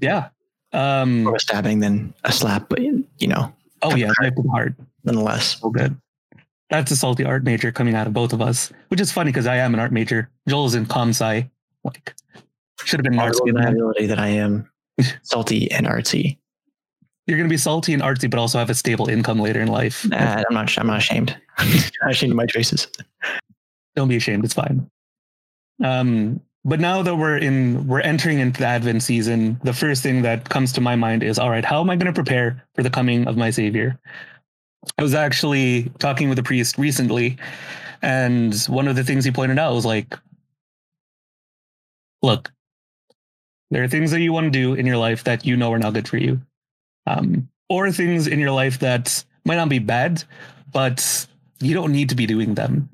Yeah. 0.00 0.28
Um, 0.72 1.24
More 1.24 1.36
a 1.36 1.40
stabbing 1.40 1.80
than 1.80 2.14
a 2.24 2.32
slap, 2.32 2.68
but 2.68 2.80
you 2.80 3.04
know. 3.20 3.52
Oh 3.82 3.94
yeah, 3.96 4.10
knife 4.20 4.36
to 4.36 4.42
the 4.42 4.50
heart. 4.50 4.74
Nonetheless. 5.04 5.60
So 5.60 5.70
good. 5.70 6.00
That's 6.70 6.90
a 6.90 6.96
salty 6.96 7.24
art 7.24 7.44
major 7.44 7.72
coming 7.72 7.94
out 7.94 8.06
of 8.06 8.14
both 8.14 8.32
of 8.32 8.40
us, 8.40 8.72
which 8.88 9.00
is 9.00 9.12
funny 9.12 9.30
because 9.30 9.46
I 9.46 9.56
am 9.56 9.74
an 9.74 9.80
art 9.80 9.92
major. 9.92 10.30
Joel's 10.48 10.74
in 10.74 10.86
com 10.86 11.10
sci. 11.10 11.50
Like, 11.84 12.14
should 12.84 13.00
have 13.00 13.04
been 13.04 13.18
artsy. 13.18 13.50
ability 13.50 14.06
that 14.06 14.18
I 14.18 14.28
am 14.28 14.70
salty 15.22 15.70
and 15.70 15.86
artsy. 15.86 16.38
You're 17.26 17.38
going 17.38 17.48
to 17.48 17.52
be 17.52 17.58
salty 17.58 17.92
and 17.92 18.02
artsy, 18.02 18.28
but 18.28 18.40
also 18.40 18.58
have 18.58 18.70
a 18.70 18.74
stable 18.74 19.08
income 19.08 19.38
later 19.38 19.60
in 19.60 19.68
life. 19.68 20.04
Nah, 20.08 20.42
I'm 20.48 20.54
not. 20.54 20.76
I'm 20.76 20.88
not 20.88 20.98
ashamed. 20.98 21.36
I'm 21.58 21.70
not 22.02 22.10
ashamed 22.10 22.32
of 22.32 22.36
my 22.36 22.46
choices. 22.46 22.88
Don't 23.94 24.08
be 24.08 24.16
ashamed. 24.16 24.44
It's 24.44 24.54
fine. 24.54 24.90
Um, 25.82 26.40
but 26.64 26.80
now 26.80 27.02
that 27.02 27.16
we're 27.16 27.38
in, 27.38 27.86
we're 27.86 28.00
entering 28.00 28.38
into 28.38 28.60
the 28.60 28.66
Advent 28.66 29.02
season. 29.02 29.60
The 29.64 29.72
first 29.72 30.02
thing 30.02 30.22
that 30.22 30.48
comes 30.48 30.72
to 30.72 30.80
my 30.80 30.96
mind 30.96 31.22
is, 31.22 31.38
all 31.38 31.50
right, 31.50 31.64
how 31.64 31.80
am 31.80 31.90
I 31.90 31.96
going 31.96 32.06
to 32.06 32.12
prepare 32.12 32.64
for 32.74 32.82
the 32.82 32.90
coming 32.90 33.26
of 33.26 33.36
my 33.36 33.50
Savior? 33.50 33.98
I 34.98 35.02
was 35.02 35.14
actually 35.14 35.90
talking 35.98 36.28
with 36.28 36.38
a 36.38 36.42
priest 36.42 36.78
recently, 36.78 37.36
and 38.00 38.54
one 38.68 38.88
of 38.88 38.96
the 38.96 39.04
things 39.04 39.24
he 39.24 39.30
pointed 39.30 39.58
out 39.58 39.74
was 39.74 39.86
like, 39.86 40.18
look, 42.22 42.52
there 43.70 43.82
are 43.82 43.88
things 43.88 44.10
that 44.10 44.20
you 44.20 44.32
want 44.32 44.44
to 44.44 44.50
do 44.50 44.74
in 44.74 44.86
your 44.86 44.98
life 44.98 45.24
that 45.24 45.46
you 45.46 45.56
know 45.56 45.72
are 45.72 45.78
not 45.78 45.94
good 45.94 46.08
for 46.08 46.18
you, 46.18 46.40
um, 47.06 47.48
or 47.68 47.90
things 47.90 48.26
in 48.26 48.38
your 48.38 48.52
life 48.52 48.78
that 48.80 49.24
might 49.44 49.56
not 49.56 49.68
be 49.68 49.78
bad, 49.78 50.22
but 50.70 51.26
you 51.60 51.74
don't 51.74 51.92
need 51.92 52.10
to 52.10 52.14
be 52.14 52.26
doing 52.26 52.54
them. 52.54 52.90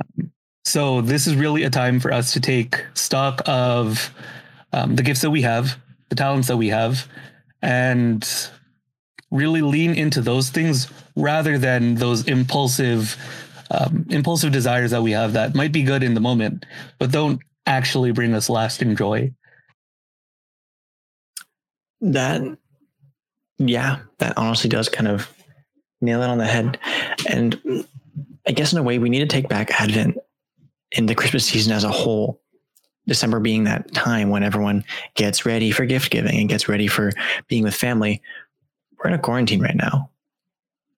Um, 0.00 0.32
so 0.64 1.00
this 1.00 1.26
is 1.26 1.36
really 1.36 1.62
a 1.62 1.70
time 1.70 2.00
for 2.00 2.12
us 2.12 2.32
to 2.32 2.40
take 2.40 2.84
stock 2.94 3.42
of 3.46 4.12
um, 4.72 4.96
the 4.96 5.02
gifts 5.02 5.20
that 5.20 5.30
we 5.30 5.42
have, 5.42 5.78
the 6.08 6.16
talents 6.16 6.48
that 6.48 6.56
we 6.56 6.68
have, 6.68 7.06
and 7.62 8.28
really 9.30 9.62
lean 9.62 9.94
into 9.94 10.20
those 10.20 10.50
things 10.50 10.88
rather 11.16 11.58
than 11.58 11.94
those 11.94 12.26
impulsive 12.26 13.16
um, 13.70 14.06
impulsive 14.10 14.52
desires 14.52 14.90
that 14.90 15.02
we 15.02 15.12
have 15.12 15.32
that 15.32 15.54
might 15.54 15.72
be 15.72 15.82
good 15.82 16.02
in 16.02 16.14
the 16.14 16.20
moment, 16.20 16.66
but 16.98 17.10
don't 17.10 17.40
actually 17.66 18.12
bring 18.12 18.34
us 18.34 18.50
lasting 18.50 18.96
joy. 18.96 19.32
That, 22.00 22.42
yeah, 23.58 24.00
that 24.18 24.36
honestly 24.36 24.68
does 24.68 24.88
kind 24.88 25.08
of 25.08 25.32
nail 26.00 26.22
it 26.22 26.28
on 26.28 26.38
the 26.38 26.46
head. 26.46 26.78
And 27.28 27.86
I 28.46 28.52
guess 28.52 28.72
in 28.72 28.78
a 28.78 28.82
way, 28.82 28.98
we 28.98 29.08
need 29.08 29.20
to 29.20 29.26
take 29.26 29.48
back 29.48 29.80
Advent 29.80 30.18
in 30.92 31.06
the 31.06 31.14
Christmas 31.14 31.46
season 31.46 31.72
as 31.72 31.84
a 31.84 31.90
whole. 31.90 32.40
December 33.06 33.38
being 33.38 33.64
that 33.64 33.92
time 33.92 34.30
when 34.30 34.42
everyone 34.42 34.82
gets 35.14 35.44
ready 35.44 35.70
for 35.70 35.84
gift 35.84 36.10
giving 36.10 36.40
and 36.40 36.48
gets 36.48 36.68
ready 36.68 36.86
for 36.86 37.12
being 37.48 37.62
with 37.62 37.74
family. 37.74 38.22
We're 38.96 39.08
in 39.08 39.14
a 39.14 39.18
quarantine 39.18 39.60
right 39.60 39.76
now. 39.76 40.08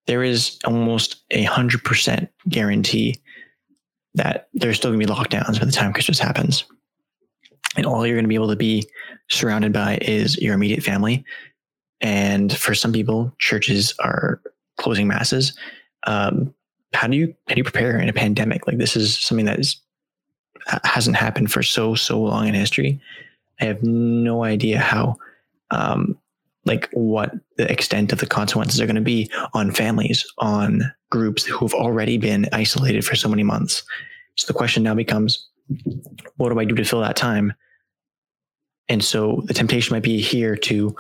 There 0.07 0.23
is 0.23 0.59
almost 0.65 1.25
a 1.33 1.43
hundred 1.43 1.83
percent 1.83 2.29
guarantee 2.49 3.21
that 4.17 4.49
there's 4.55 4.77
still 4.77 4.91
going 4.91 5.01
to 5.01 5.07
be 5.07 5.13
lockdowns 5.13 5.59
by 5.59 5.67
the 5.67 5.73
time 5.73 5.93
Christmas 5.93 6.19
happens. 6.19 6.65
And 7.77 7.87
all 7.87 8.07
you're 8.07 8.17
going 8.17 8.25
to 8.25 8.29
be 8.29 8.35
able 8.35 8.49
to 8.49 8.57
be 8.57 8.89
surrounded 9.29 9.73
by 9.73 9.99
is 10.01 10.37
your 10.39 10.55
immediate 10.55 10.83
family. 10.83 11.25
And 12.01 12.57
for 12.57 12.75
some 12.75 12.93
people, 12.93 13.33
churches 13.39 13.95
are 14.01 14.41
closing 14.79 15.07
masses. 15.07 15.57
Um, 16.07 16.55
how 16.93 17.07
do 17.07 17.17
you 17.17 17.35
how 17.49 17.55
do 17.55 17.59
you 17.59 17.65
prepare 17.65 17.99
in 17.99 18.09
a 18.09 18.13
pandemic? 18.13 18.67
Like 18.67 18.79
this 18.79 18.97
is 18.97 19.19
something 19.19 19.47
that 19.47 19.59
is 19.59 19.77
hasn't 20.85 21.17
happened 21.17 21.53
for 21.53 21.63
so 21.63 21.95
so 21.95 22.21
long 22.21 22.49
in 22.49 22.55
history. 22.55 23.01
I 23.61 23.65
have 23.65 23.83
no 23.83 24.45
idea 24.45 24.79
how, 24.79 25.17
um, 25.71 26.19
like 26.65 26.89
what 26.93 27.33
the 27.57 27.71
extent 27.71 28.13
of 28.13 28.21
the 28.21 28.27
consequences 28.27 28.81
are 28.81 28.87
going 28.87 28.97
to 28.97 29.03
be 29.03 29.31
on 29.55 29.73
families, 29.73 30.27
on 30.39 30.93
groups 31.11 31.45
who 31.45 31.59
have 31.65 31.75
already 31.75 32.19
been 32.19 32.49
isolated 32.53 33.05
for 33.05 33.17
so 33.17 33.29
many 33.29 33.43
months. 33.43 33.83
So 34.37 34.47
the 34.47 34.57
question 34.59 34.83
now 34.83 34.95
becomes, 34.95 35.49
what 36.37 36.51
do 36.51 36.59
I 36.59 36.65
do 36.65 36.75
to 36.75 36.85
fill 36.85 37.01
that 37.01 37.17
time? 37.17 37.53
And 38.89 39.03
so 39.03 39.43
the 39.47 39.55
temptation 39.55 39.95
might 39.95 40.03
be 40.03 40.21
here 40.21 40.57
to 40.57 40.95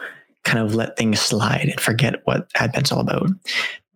kind 0.45 0.59
of 0.59 0.75
let 0.75 0.97
things 0.97 1.21
slide 1.21 1.69
and 1.69 1.81
forget 1.81 2.23
what 2.25 2.51
Advent's 2.57 2.93
all 2.93 3.01
about. 3.01 3.31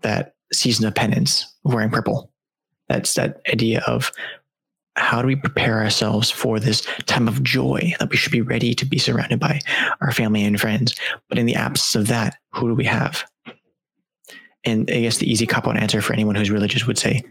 That 0.02 0.34
season 0.52 0.86
of 0.86 0.94
penance, 0.94 1.46
wearing 1.64 1.90
purple. 1.90 2.30
That's 2.88 3.14
that 3.14 3.40
idea 3.52 3.82
of 3.86 4.12
how 4.96 5.22
do 5.22 5.28
we 5.28 5.36
prepare 5.36 5.78
ourselves 5.78 6.30
for 6.30 6.58
this 6.58 6.86
time 7.06 7.28
of 7.28 7.42
joy 7.42 7.94
that 8.00 8.11
we 8.11 8.16
should 8.16 8.32
be 8.32 8.40
ready 8.40 8.74
to 8.74 8.84
be 8.84 8.98
surrounded 8.98 9.38
by 9.38 9.61
our 10.00 10.12
family 10.12 10.44
and 10.44 10.61
friends. 10.61 10.94
But 11.28 11.38
in 11.38 11.46
the 11.46 11.54
absence 11.54 11.94
of 11.94 12.08
that, 12.08 12.36
who 12.52 12.68
do 12.68 12.74
we 12.74 12.84
have? 12.84 13.24
And 14.64 14.90
I 14.90 15.00
guess 15.00 15.18
the 15.18 15.30
easy 15.30 15.46
cop 15.46 15.66
out 15.66 15.76
answer 15.76 16.02
for 16.02 16.12
anyone 16.12 16.34
who's 16.34 16.50
religious 16.50 16.86
would 16.86 16.98
say, 16.98 17.22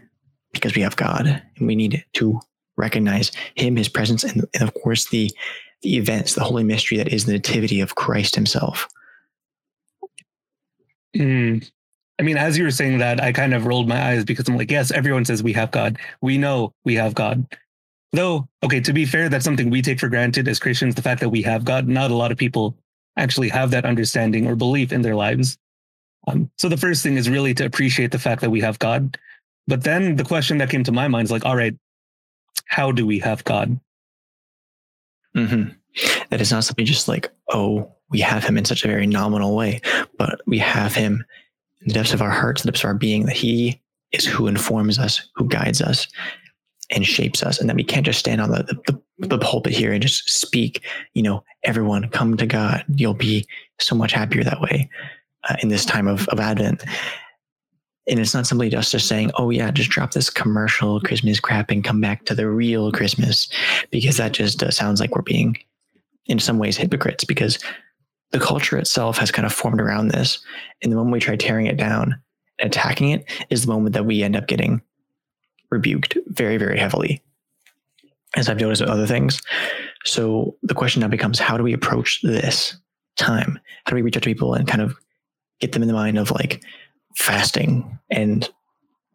because 0.52 0.74
we 0.74 0.82
have 0.82 0.96
God 0.96 1.26
and 1.26 1.66
we 1.66 1.76
need 1.76 2.04
to 2.14 2.40
recognize 2.76 3.30
him, 3.54 3.76
his 3.76 3.88
presence, 3.88 4.24
and, 4.24 4.44
and 4.54 4.62
of 4.62 4.74
course 4.74 5.08
the 5.10 5.30
the 5.82 5.96
events, 5.96 6.34
the 6.34 6.44
holy 6.44 6.64
mystery 6.64 6.98
that 6.98 7.08
is 7.08 7.24
the 7.24 7.32
nativity 7.32 7.80
of 7.80 7.94
Christ 7.94 8.34
himself. 8.34 8.86
Mm. 11.16 11.66
I 12.18 12.22
mean, 12.22 12.36
as 12.36 12.58
you 12.58 12.64
were 12.64 12.70
saying 12.70 12.98
that, 12.98 13.22
I 13.22 13.32
kind 13.32 13.54
of 13.54 13.64
rolled 13.64 13.88
my 13.88 13.98
eyes 13.98 14.24
because 14.24 14.46
I'm 14.46 14.58
like, 14.58 14.70
yes, 14.70 14.90
everyone 14.90 15.24
says 15.24 15.42
we 15.42 15.54
have 15.54 15.70
God. 15.70 15.98
We 16.20 16.36
know 16.36 16.74
we 16.84 16.94
have 16.96 17.14
God. 17.14 17.46
Though, 18.12 18.46
okay, 18.62 18.80
to 18.80 18.92
be 18.92 19.06
fair, 19.06 19.28
that's 19.28 19.44
something 19.44 19.70
we 19.70 19.80
take 19.80 20.00
for 20.00 20.08
granted 20.08 20.48
as 20.48 20.58
Christians, 20.58 20.96
the 20.96 21.02
fact 21.02 21.20
that 21.20 21.30
we 21.30 21.42
have 21.42 21.64
God. 21.64 21.88
Not 21.88 22.10
a 22.10 22.16
lot 22.16 22.30
of 22.30 22.36
people 22.36 22.76
actually 23.16 23.48
have 23.48 23.70
that 23.70 23.86
understanding 23.86 24.46
or 24.46 24.56
belief 24.56 24.92
in 24.92 25.02
their 25.02 25.16
lives. 25.16 25.56
Um, 26.30 26.50
so 26.58 26.68
the 26.68 26.76
first 26.76 27.02
thing 27.02 27.16
is 27.16 27.28
really 27.28 27.54
to 27.54 27.64
appreciate 27.64 28.12
the 28.12 28.18
fact 28.18 28.40
that 28.40 28.50
we 28.50 28.60
have 28.60 28.78
God. 28.78 29.18
But 29.66 29.84
then 29.84 30.16
the 30.16 30.24
question 30.24 30.58
that 30.58 30.70
came 30.70 30.84
to 30.84 30.92
my 30.92 31.08
mind 31.08 31.26
is 31.26 31.30
like, 31.30 31.44
all 31.44 31.56
right, 31.56 31.76
how 32.66 32.92
do 32.92 33.06
we 33.06 33.18
have 33.20 33.44
God? 33.44 33.78
Mm-hmm. 35.36 35.70
That 36.30 36.40
is 36.40 36.50
not 36.50 36.64
something 36.64 36.86
just 36.86 37.08
like, 37.08 37.30
oh, 37.48 37.92
we 38.10 38.20
have 38.20 38.44
him 38.44 38.56
in 38.56 38.64
such 38.64 38.84
a 38.84 38.88
very 38.88 39.06
nominal 39.06 39.56
way, 39.56 39.80
but 40.18 40.40
we 40.46 40.58
have 40.58 40.94
him 40.94 41.24
in 41.80 41.88
the 41.88 41.94
depths 41.94 42.12
of 42.12 42.22
our 42.22 42.30
hearts, 42.30 42.62
the 42.62 42.70
depths 42.70 42.82
of 42.82 42.88
our 42.88 42.94
being, 42.94 43.26
that 43.26 43.36
he 43.36 43.80
is 44.12 44.24
who 44.24 44.46
informs 44.46 44.98
us, 44.98 45.28
who 45.36 45.46
guides 45.48 45.80
us, 45.80 46.08
and 46.90 47.06
shapes 47.06 47.42
us. 47.42 47.60
And 47.60 47.68
that 47.68 47.76
we 47.76 47.84
can't 47.84 48.06
just 48.06 48.18
stand 48.18 48.40
on 48.40 48.50
the, 48.50 48.64
the, 48.86 49.28
the 49.28 49.38
pulpit 49.38 49.72
here 49.72 49.92
and 49.92 50.02
just 50.02 50.28
speak, 50.28 50.84
you 51.14 51.22
know, 51.22 51.44
everyone 51.62 52.08
come 52.08 52.36
to 52.36 52.46
God. 52.46 52.84
You'll 52.88 53.14
be 53.14 53.46
so 53.78 53.94
much 53.94 54.12
happier 54.12 54.42
that 54.42 54.60
way 54.60 54.90
uh, 55.48 55.56
in 55.62 55.68
this 55.68 55.84
time 55.84 56.08
of, 56.08 56.28
of 56.28 56.40
Advent. 56.40 56.84
And 58.08 58.18
it's 58.18 58.34
not 58.34 58.46
simply 58.46 58.70
just 58.70 58.92
just 58.92 59.06
saying, 59.06 59.30
oh 59.36 59.50
yeah, 59.50 59.70
just 59.70 59.90
drop 59.90 60.12
this 60.12 60.30
commercial 60.30 61.00
Christmas 61.00 61.38
crap 61.38 61.70
and 61.70 61.84
come 61.84 62.00
back 62.00 62.24
to 62.24 62.34
the 62.34 62.48
real 62.48 62.90
Christmas, 62.90 63.48
because 63.90 64.16
that 64.16 64.32
just 64.32 64.62
uh, 64.62 64.70
sounds 64.70 65.00
like 65.00 65.14
we're 65.14 65.22
being, 65.22 65.56
in 66.26 66.38
some 66.38 66.58
ways, 66.58 66.76
hypocrites. 66.76 67.24
Because 67.24 67.58
the 68.32 68.40
culture 68.40 68.78
itself 68.78 69.18
has 69.18 69.30
kind 69.30 69.46
of 69.46 69.52
formed 69.52 69.80
around 69.80 70.08
this. 70.08 70.38
And 70.82 70.90
the 70.90 70.96
moment 70.96 71.12
we 71.12 71.20
try 71.20 71.36
tearing 71.36 71.66
it 71.66 71.76
down 71.76 72.20
attacking 72.60 73.10
it 73.10 73.24
is 73.50 73.62
the 73.62 73.72
moment 73.72 73.94
that 73.94 74.06
we 74.06 74.22
end 74.22 74.36
up 74.36 74.46
getting 74.46 74.82
rebuked 75.70 76.16
very, 76.26 76.56
very 76.56 76.78
heavily, 76.78 77.22
as 78.36 78.48
I've 78.48 78.60
noticed 78.60 78.82
with 78.82 78.90
other 78.90 79.06
things. 79.06 79.40
So 80.04 80.56
the 80.62 80.74
question 80.74 81.00
now 81.00 81.08
becomes 81.08 81.38
how 81.38 81.56
do 81.56 81.62
we 81.62 81.72
approach 81.72 82.20
this 82.22 82.76
time? 83.16 83.58
How 83.84 83.90
do 83.90 83.96
we 83.96 84.02
reach 84.02 84.16
out 84.16 84.22
to 84.22 84.28
people 84.28 84.54
and 84.54 84.66
kind 84.66 84.82
of 84.82 84.96
get 85.60 85.72
them 85.72 85.82
in 85.82 85.88
the 85.88 85.94
mind 85.94 86.18
of 86.18 86.30
like 86.30 86.62
fasting 87.16 87.98
and 88.10 88.48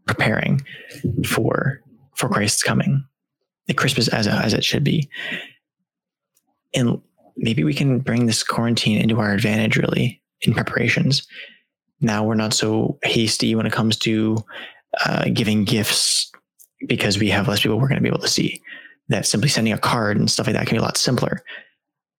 preparing 0.05 0.63
for 1.25 1.81
for 2.15 2.29
Christ's 2.29 2.63
coming, 2.63 3.03
the 3.67 3.73
Christmas 3.73 4.07
as 4.07 4.27
as 4.27 4.53
it 4.53 4.63
should 4.63 4.83
be, 4.83 5.09
and 6.73 7.01
maybe 7.37 7.63
we 7.63 7.73
can 7.73 7.99
bring 7.99 8.25
this 8.25 8.43
quarantine 8.43 9.01
into 9.01 9.19
our 9.19 9.33
advantage 9.33 9.77
really 9.77 10.21
in 10.41 10.53
preparations. 10.53 11.27
Now 12.01 12.23
we're 12.23 12.35
not 12.35 12.53
so 12.53 12.99
hasty 13.03 13.55
when 13.55 13.65
it 13.65 13.73
comes 13.73 13.97
to 13.99 14.37
uh, 15.05 15.25
giving 15.33 15.65
gifts 15.65 16.31
because 16.87 17.17
we 17.17 17.29
have 17.29 17.47
less 17.47 17.61
people 17.61 17.79
we're 17.79 17.87
going 17.87 17.97
to 17.97 18.03
be 18.03 18.09
able 18.09 18.19
to 18.19 18.27
see. 18.27 18.61
That 19.09 19.27
simply 19.27 19.49
sending 19.49 19.73
a 19.73 19.77
card 19.77 20.17
and 20.17 20.29
stuff 20.31 20.47
like 20.47 20.55
that 20.55 20.65
can 20.65 20.75
be 20.75 20.79
a 20.79 20.81
lot 20.81 20.97
simpler, 20.97 21.43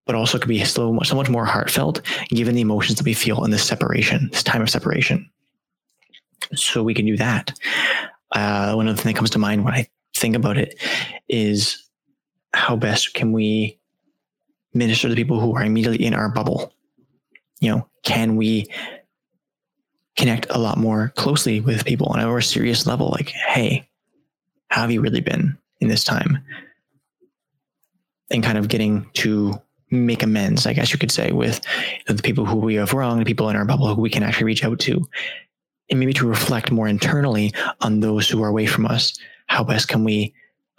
but 0.06 0.14
also 0.14 0.38
could 0.38 0.48
be 0.48 0.64
so, 0.64 0.98
so 1.02 1.16
much 1.16 1.28
more 1.28 1.44
heartfelt 1.44 2.00
given 2.28 2.54
the 2.54 2.60
emotions 2.60 2.96
that 2.98 3.04
we 3.04 3.14
feel 3.14 3.44
in 3.44 3.50
this 3.50 3.64
separation, 3.64 4.28
this 4.32 4.42
time 4.42 4.62
of 4.62 4.70
separation. 4.70 5.28
So 6.54 6.82
we 6.82 6.94
can 6.94 7.06
do 7.06 7.16
that. 7.16 7.52
Uh, 8.32 8.74
one 8.74 8.88
other 8.88 8.96
thing 8.96 9.12
that 9.12 9.18
comes 9.18 9.30
to 9.30 9.38
mind 9.38 9.64
when 9.64 9.74
I 9.74 9.88
think 10.14 10.36
about 10.36 10.56
it 10.56 10.80
is 11.28 11.88
how 12.54 12.76
best 12.76 13.14
can 13.14 13.32
we 13.32 13.78
minister 14.72 15.08
to 15.08 15.14
people 15.14 15.40
who 15.40 15.54
are 15.54 15.64
immediately 15.64 16.04
in 16.04 16.14
our 16.14 16.28
bubble? 16.28 16.72
You 17.60 17.70
know, 17.70 17.88
can 18.02 18.36
we 18.36 18.68
connect 20.16 20.46
a 20.50 20.58
lot 20.58 20.78
more 20.78 21.12
closely 21.16 21.60
with 21.60 21.84
people 21.84 22.06
on 22.08 22.20
a 22.20 22.26
more 22.26 22.40
serious 22.40 22.86
level? 22.86 23.10
Like, 23.10 23.28
hey, 23.28 23.88
how 24.68 24.82
have 24.82 24.90
you 24.90 25.00
really 25.00 25.20
been 25.20 25.58
in 25.80 25.88
this 25.88 26.04
time? 26.04 26.38
And 28.30 28.42
kind 28.42 28.58
of 28.58 28.68
getting 28.68 29.08
to 29.14 29.60
make 29.90 30.22
amends, 30.22 30.66
I 30.66 30.72
guess 30.72 30.92
you 30.92 30.98
could 30.98 31.12
say, 31.12 31.32
with 31.32 31.60
the 32.06 32.22
people 32.22 32.44
who 32.44 32.56
we 32.56 32.74
have 32.74 32.92
wronged, 32.92 33.20
the 33.20 33.24
people 33.24 33.48
in 33.48 33.56
our 33.56 33.64
bubble 33.64 33.94
who 33.94 34.02
we 34.02 34.10
can 34.10 34.22
actually 34.22 34.46
reach 34.46 34.64
out 34.64 34.78
to, 34.80 35.08
and 35.90 36.00
maybe 36.00 36.12
to 36.14 36.26
reflect 36.26 36.72
more 36.72 36.88
internally 36.88 37.52
on 37.80 38.00
those 38.00 38.28
who 38.28 38.42
are 38.42 38.48
away 38.48 38.66
from 38.66 38.86
us. 38.86 39.16
How 39.46 39.62
best 39.62 39.88
can 39.88 40.02
we 40.02 40.34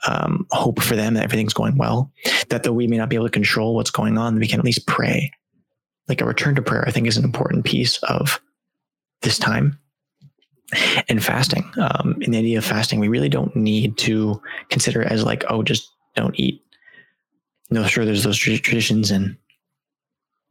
um, 0.05 0.45
hope 0.51 0.81
for 0.81 0.95
them 0.95 1.15
that 1.15 1.23
everything's 1.23 1.53
going 1.53 1.77
well. 1.77 2.11
That 2.49 2.63
though 2.63 2.73
we 2.73 2.87
may 2.87 2.97
not 2.97 3.09
be 3.09 3.15
able 3.15 3.27
to 3.27 3.31
control 3.31 3.75
what's 3.75 3.91
going 3.91 4.17
on, 4.17 4.37
we 4.37 4.47
can 4.47 4.59
at 4.59 4.65
least 4.65 4.85
pray. 4.87 5.31
Like 6.07 6.21
a 6.21 6.25
return 6.25 6.55
to 6.55 6.61
prayer, 6.61 6.85
I 6.87 6.91
think 6.91 7.07
is 7.07 7.17
an 7.17 7.25
important 7.25 7.65
piece 7.65 7.97
of 8.03 8.39
this 9.21 9.37
time. 9.37 9.77
And 11.07 11.23
fasting, 11.23 11.69
um, 11.77 12.17
in 12.21 12.31
the 12.31 12.39
idea 12.39 12.57
of 12.57 12.65
fasting, 12.65 12.99
we 12.99 13.07
really 13.07 13.29
don't 13.29 13.55
need 13.55 13.97
to 13.99 14.41
consider 14.69 15.01
it 15.01 15.11
as 15.11 15.23
like, 15.23 15.45
oh, 15.49 15.63
just 15.63 15.89
don't 16.15 16.37
eat. 16.37 16.61
No, 17.69 17.85
sure, 17.85 18.05
there's 18.05 18.23
those 18.23 18.37
traditions 18.37 19.11
and 19.11 19.37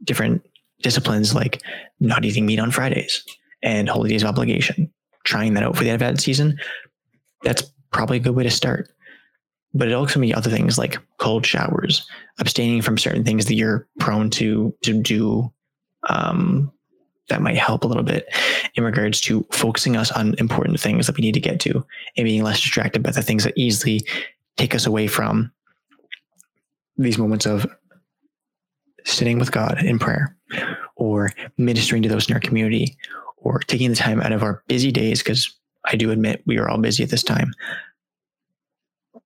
different 0.05 0.47
disciplines 0.83 1.35
like 1.35 1.63
not 2.01 2.25
eating 2.25 2.45
meat 2.45 2.59
on 2.59 2.71
Fridays 2.71 3.25
and 3.63 3.89
holy 3.89 4.11
days 4.11 4.23
of 4.23 4.29
obligation. 4.29 4.93
Trying 5.25 5.55
that 5.55 5.65
out 5.65 5.77
for 5.77 5.83
the 5.83 5.91
Advent 5.91 6.21
season, 6.21 6.59
that's 7.43 7.63
probably 7.91 8.19
a 8.19 8.21
good 8.21 8.37
way 8.37 8.45
to 8.45 8.51
start 8.51 8.91
but 9.77 9.89
it 9.89 9.95
also 9.95 10.19
be 10.19 10.35
other 10.35 10.51
things 10.51 10.79
like 10.79 10.99
cold 11.19 11.45
showers, 11.45 12.07
abstaining 12.39 12.81
from 12.81 12.97
certain 12.97 13.25
things 13.25 13.47
that 13.47 13.55
you're 13.55 13.87
prone 13.99 14.31
to 14.31 14.75
to 14.83 15.01
do. 15.01 15.53
Um, 16.09 16.73
that 17.29 17.43
might 17.43 17.57
help 17.59 17.83
a 17.83 17.89
little 17.89 18.05
bit 18.05 18.33
in 18.77 18.85
regards 18.85 19.21
to 19.21 19.45
focusing 19.51 19.97
us 19.97 20.13
on 20.13 20.37
important 20.39 20.79
things 20.79 21.09
that 21.09 21.17
we 21.17 21.23
need 21.23 21.35
to 21.35 21.41
get 21.41 21.59
to 21.59 21.85
and 22.17 22.25
being 22.25 22.45
less 22.45 22.61
distracted 22.61 23.03
by 23.03 23.11
the 23.11 23.21
things 23.21 23.43
that 23.43 23.53
easily 23.57 24.07
take 24.57 24.77
us 24.77 24.87
away 24.87 25.09
from 25.09 25.51
these 26.99 27.19
moments 27.19 27.47
of 27.47 27.67
sitting 29.05 29.39
with 29.39 29.53
God 29.53 29.83
in 29.85 29.99
prayer 29.99 30.37
or 30.97 31.33
ministering 31.59 32.03
to 32.03 32.09
those 32.09 32.29
in 32.29 32.35
our 32.35 32.41
community 32.41 32.97
or 33.37 33.61
taking 33.61 33.91
the 33.91 33.97
time 33.97 34.21
out 34.21 34.33
of 34.33 34.43
our 34.43 34.63
busy 34.67 34.91
days 34.91 35.23
because 35.23 35.55
I 35.85 35.97
do 35.97 36.11
admit 36.11 36.43
we 36.47 36.59
are 36.59 36.69
all 36.69 36.79
busy 36.79 37.03
at 37.05 37.11
this 37.11 37.23
time. 37.23 37.53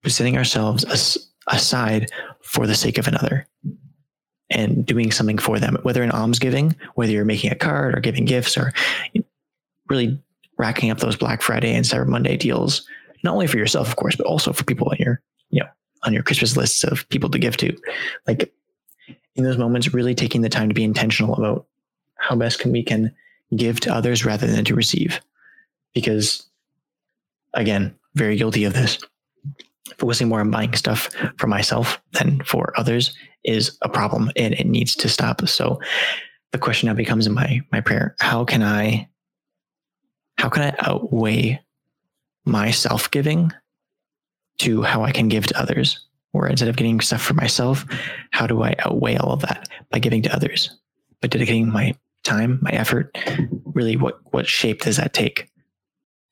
Setting 0.06 0.36
ourselves 0.36 0.84
as, 0.84 1.30
aside 1.48 2.10
for 2.42 2.66
the 2.66 2.74
sake 2.74 2.98
of 2.98 3.06
another 3.06 3.46
and 4.50 4.84
doing 4.84 5.12
something 5.12 5.38
for 5.38 5.58
them, 5.58 5.78
whether 5.82 6.02
in 6.02 6.10
almsgiving, 6.10 6.74
whether 6.94 7.12
you're 7.12 7.24
making 7.24 7.52
a 7.52 7.56
card 7.56 7.96
or 7.96 8.00
giving 8.00 8.24
gifts 8.24 8.58
or 8.58 8.72
really 9.88 10.20
racking 10.58 10.90
up 10.90 10.98
those 10.98 11.16
Black 11.16 11.40
Friday 11.40 11.74
and 11.74 11.84
Cyber 11.84 12.06
Monday 12.06 12.36
deals, 12.36 12.86
not 13.22 13.32
only 13.32 13.46
for 13.46 13.58
yourself, 13.58 13.88
of 13.88 13.96
course, 13.96 14.16
but 14.16 14.26
also 14.26 14.52
for 14.52 14.64
people 14.64 14.88
on 14.90 14.96
your, 14.98 15.22
you 15.50 15.60
know, 15.60 15.68
on 16.02 16.12
your 16.12 16.22
Christmas 16.22 16.56
lists 16.56 16.84
of 16.84 17.08
people 17.08 17.30
to 17.30 17.38
give 17.38 17.56
to. 17.58 17.76
Like 18.26 18.52
in 19.34 19.44
those 19.44 19.58
moments, 19.58 19.92
really 19.92 20.14
taking 20.14 20.40
the 20.42 20.48
time 20.48 20.68
to 20.68 20.74
be 20.74 20.84
intentional 20.84 21.34
about 21.34 21.66
how 22.16 22.36
best 22.36 22.58
can 22.58 22.72
we 22.72 22.82
can 22.82 23.14
give 23.56 23.80
to 23.80 23.94
others 23.94 24.24
rather 24.24 24.46
than 24.46 24.64
to 24.64 24.74
receive. 24.74 25.20
Because 25.94 26.46
again, 27.54 27.94
very 28.14 28.36
guilty 28.36 28.64
of 28.64 28.72
this. 28.72 28.98
Focusing 29.98 30.28
more 30.28 30.40
on 30.40 30.50
buying 30.50 30.74
stuff 30.74 31.10
for 31.36 31.46
myself 31.46 32.00
than 32.12 32.40
for 32.44 32.72
others 32.78 33.16
is 33.44 33.76
a 33.82 33.88
problem 33.88 34.30
and 34.36 34.54
it 34.54 34.66
needs 34.66 34.94
to 34.94 35.08
stop. 35.08 35.46
So 35.48 35.80
the 36.52 36.58
question 36.58 36.86
now 36.86 36.94
becomes 36.94 37.26
in 37.26 37.34
my 37.34 37.60
my 37.72 37.80
prayer, 37.80 38.14
how 38.20 38.44
can 38.44 38.62
I 38.62 39.08
how 40.38 40.48
can 40.48 40.62
I 40.62 40.74
outweigh 40.78 41.60
my 42.44 42.70
self-giving 42.70 43.52
to 44.60 44.82
how 44.82 45.02
I 45.02 45.12
can 45.12 45.28
give 45.28 45.46
to 45.46 45.60
others? 45.60 46.06
Or 46.32 46.46
instead 46.46 46.68
of 46.68 46.76
getting 46.76 47.00
stuff 47.00 47.22
for 47.22 47.34
myself, 47.34 47.84
how 48.30 48.46
do 48.46 48.62
I 48.62 48.76
outweigh 48.84 49.16
all 49.16 49.32
of 49.32 49.40
that 49.40 49.68
by 49.90 49.98
giving 49.98 50.22
to 50.22 50.34
others? 50.34 50.70
By 51.20 51.28
dedicating 51.28 51.70
my 51.70 51.94
time, 52.22 52.60
my 52.62 52.70
effort, 52.70 53.16
really 53.64 53.96
what 53.96 54.20
what 54.32 54.46
shape 54.46 54.82
does 54.82 54.96
that 54.96 55.12
take? 55.12 55.48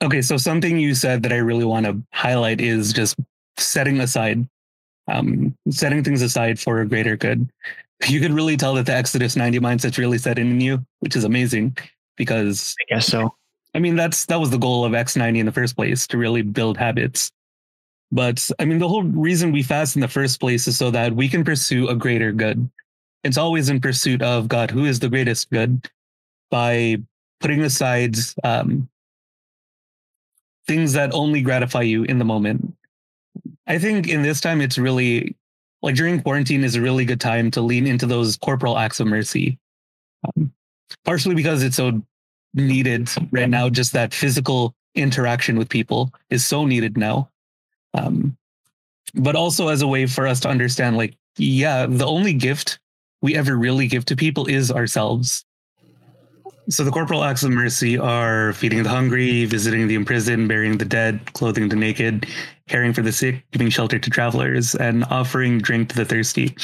Okay, 0.03 0.23
so 0.23 0.37
something 0.37 0.79
you 0.79 0.95
said 0.95 1.23
that 1.25 1.33
I 1.33 1.39
really 1.39 1.65
want 1.65 1.87
to 1.87 2.01
highlight 2.13 2.61
is 2.61 2.93
just 2.93 3.17
setting 3.57 3.99
aside, 4.01 4.49
um, 5.09 5.57
setting 5.71 6.05
things 6.05 6.23
aside 6.23 6.61
for 6.61 6.81
a 6.81 6.89
greater 6.89 7.17
good. 7.17 7.49
You 8.07 8.21
could 8.21 8.31
really 8.31 8.57
tell 8.57 8.75
that 8.75 8.87
the 8.87 8.95
Exodus 8.95 9.35
90 9.35 9.59
mindset's 9.59 9.99
really 9.99 10.19
set 10.19 10.39
in 10.39 10.61
you, 10.61 10.87
which 11.01 11.17
is 11.17 11.25
amazing 11.25 11.77
because 12.17 12.77
I 12.81 12.95
guess 12.95 13.09
so. 13.09 13.35
I 13.75 13.81
mean, 13.81 13.97
that's 13.97 14.27
that 14.27 14.39
was 14.39 14.51
the 14.51 14.57
goal 14.57 14.85
of 14.85 14.93
X90 14.93 15.39
in 15.39 15.47
the 15.47 15.51
first 15.51 15.75
place 15.75 16.07
to 16.07 16.17
really 16.17 16.43
build 16.43 16.77
habits. 16.77 17.33
But 18.11 18.49
I 18.59 18.65
mean, 18.65 18.79
the 18.79 18.89
whole 18.89 19.05
reason 19.05 19.53
we 19.53 19.63
fast 19.63 19.97
in 19.97 20.01
the 20.01 20.09
first 20.09 20.41
place 20.41 20.67
is 20.67 20.79
so 20.79 20.91
that 20.91 21.15
we 21.15 21.29
can 21.29 21.45
pursue 21.45 21.89
a 21.89 21.95
greater 21.95 22.33
good. 22.33 22.71
It's 23.25 23.37
always 23.37 23.69
in 23.69 23.81
pursuit 23.81 24.23
of 24.23 24.49
God, 24.49 24.71
who 24.71 24.85
is 24.85 25.01
the 25.01 25.09
greatest 25.09 25.51
good, 25.51 25.89
by 26.51 26.99
putting 27.41 27.63
aside 27.63 28.17
um, 28.45 28.89
things 30.67 30.93
that 30.93 31.13
only 31.13 31.43
gratify 31.43 31.83
you 31.83 32.05
in 32.05 32.19
the 32.19 32.25
moment. 32.25 32.75
I 33.67 33.79
think 33.79 34.09
in 34.09 34.23
this 34.23 34.41
time, 34.41 34.61
it's 34.61 34.79
really 34.79 35.37
like 35.83 35.95
during 35.95 36.23
quarantine 36.23 36.65
is 36.65 36.75
a 36.75 36.81
really 36.81 37.05
good 37.05 37.21
time 37.21 37.51
to 37.53 37.61
lean 37.61 37.87
into 37.87 38.07
those 38.07 38.37
corporal 38.37 38.79
acts 38.79 39.01
of 39.01 39.07
mercy. 39.07 39.59
Um, 40.25 40.53
partially 41.05 41.35
because 41.35 41.63
it's 41.63 41.77
so 41.77 42.03
needed 42.55 43.09
right 43.31 43.49
now. 43.49 43.69
Just 43.69 43.93
that 43.93 44.15
physical 44.15 44.75
interaction 44.95 45.59
with 45.59 45.69
people 45.69 46.13
is 46.31 46.45
so 46.45 46.65
needed 46.65 46.97
now. 46.97 47.31
Um, 47.95 48.37
but 49.15 49.37
also 49.37 49.69
as 49.69 49.83
a 49.83 49.87
way 49.87 50.07
for 50.07 50.27
us 50.27 50.41
to 50.41 50.49
understand, 50.49 50.97
like, 50.97 51.17
yeah, 51.37 51.87
the 51.87 52.07
only 52.07 52.35
gift 52.35 52.79
we 53.23 53.35
ever 53.35 53.57
really 53.57 53.87
give 53.89 54.05
to 54.07 54.17
people 54.17 54.47
is 54.47 54.71
ourselves. 54.71 55.45
So 56.69 56.85
the 56.85 56.91
corporal 56.91 57.25
acts 57.25 57.43
of 57.43 57.51
mercy 57.51 57.97
are 57.97 58.53
feeding 58.53 58.83
the 58.83 58.91
hungry, 58.91 59.47
visiting 59.47 59.89
the 59.89 59.95
imprisoned, 59.95 60.49
burying 60.49 60.77
the 60.77 60.85
dead, 60.85 61.33
clothing 61.33 61.71
the 61.71 61.77
naked, 61.77 62.27
caring 62.69 62.93
for 62.93 63.01
the 63.01 63.13
sick, 63.13 63.43
giving 63.53 63.71
shelter 63.71 63.99
to 63.99 64.11
travelers, 64.11 64.75
and 64.75 65.05
offering 65.05 65.59
drink 65.59 65.89
to 65.89 65.97
the 65.97 66.05
thirsty. 66.05 66.55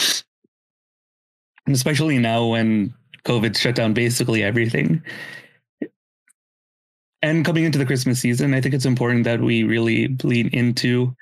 And 1.67 1.75
especially 1.75 2.19
now 2.19 2.45
when 2.45 2.93
COVID 3.25 3.57
shut 3.57 3.77
down 3.77 3.95
basically 3.95 4.43
everything, 4.43 5.03
and 7.25 7.43
coming 7.43 7.65
into 7.65 7.79
the 7.79 7.87
Christmas 7.87 8.21
season, 8.21 8.53
I 8.53 8.61
think 8.61 8.75
it's 8.75 8.85
important 8.85 9.25
that 9.25 9.41
we 9.41 9.65
really 9.65 10.09
lean 10.23 10.49
into 10.49 11.17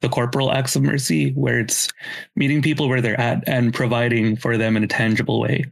the 0.00 0.08
corporal 0.08 0.52
acts 0.52 0.76
of 0.76 0.84
mercy, 0.84 1.32
where 1.32 1.58
it's 1.58 1.88
meeting 2.36 2.62
people 2.62 2.88
where 2.88 3.00
they're 3.00 3.20
at 3.20 3.42
and 3.48 3.74
providing 3.74 4.36
for 4.36 4.56
them 4.56 4.76
in 4.76 4.84
a 4.84 4.86
tangible 4.86 5.40
way. 5.40 5.64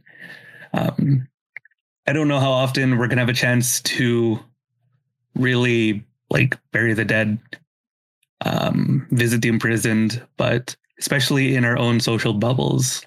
Um, 0.73 1.25
I 2.05 2.11
don't 2.11 2.27
know 2.27 2.41
how 2.41 2.51
often 2.51 2.97
we're 2.97 3.07
gonna 3.07 3.21
have 3.21 3.29
a 3.29 3.33
chance 3.33 3.79
to 3.83 4.37
really 5.35 6.05
like 6.29 6.59
bury 6.73 6.93
the 6.93 7.05
dead, 7.05 7.39
um, 8.45 9.07
visit 9.11 9.41
the 9.41 9.47
imprisoned, 9.47 10.21
but 10.35 10.75
especially 10.99 11.55
in 11.55 11.63
our 11.63 11.79
own 11.79 12.01
social 12.01 12.33
bubbles, 12.33 13.05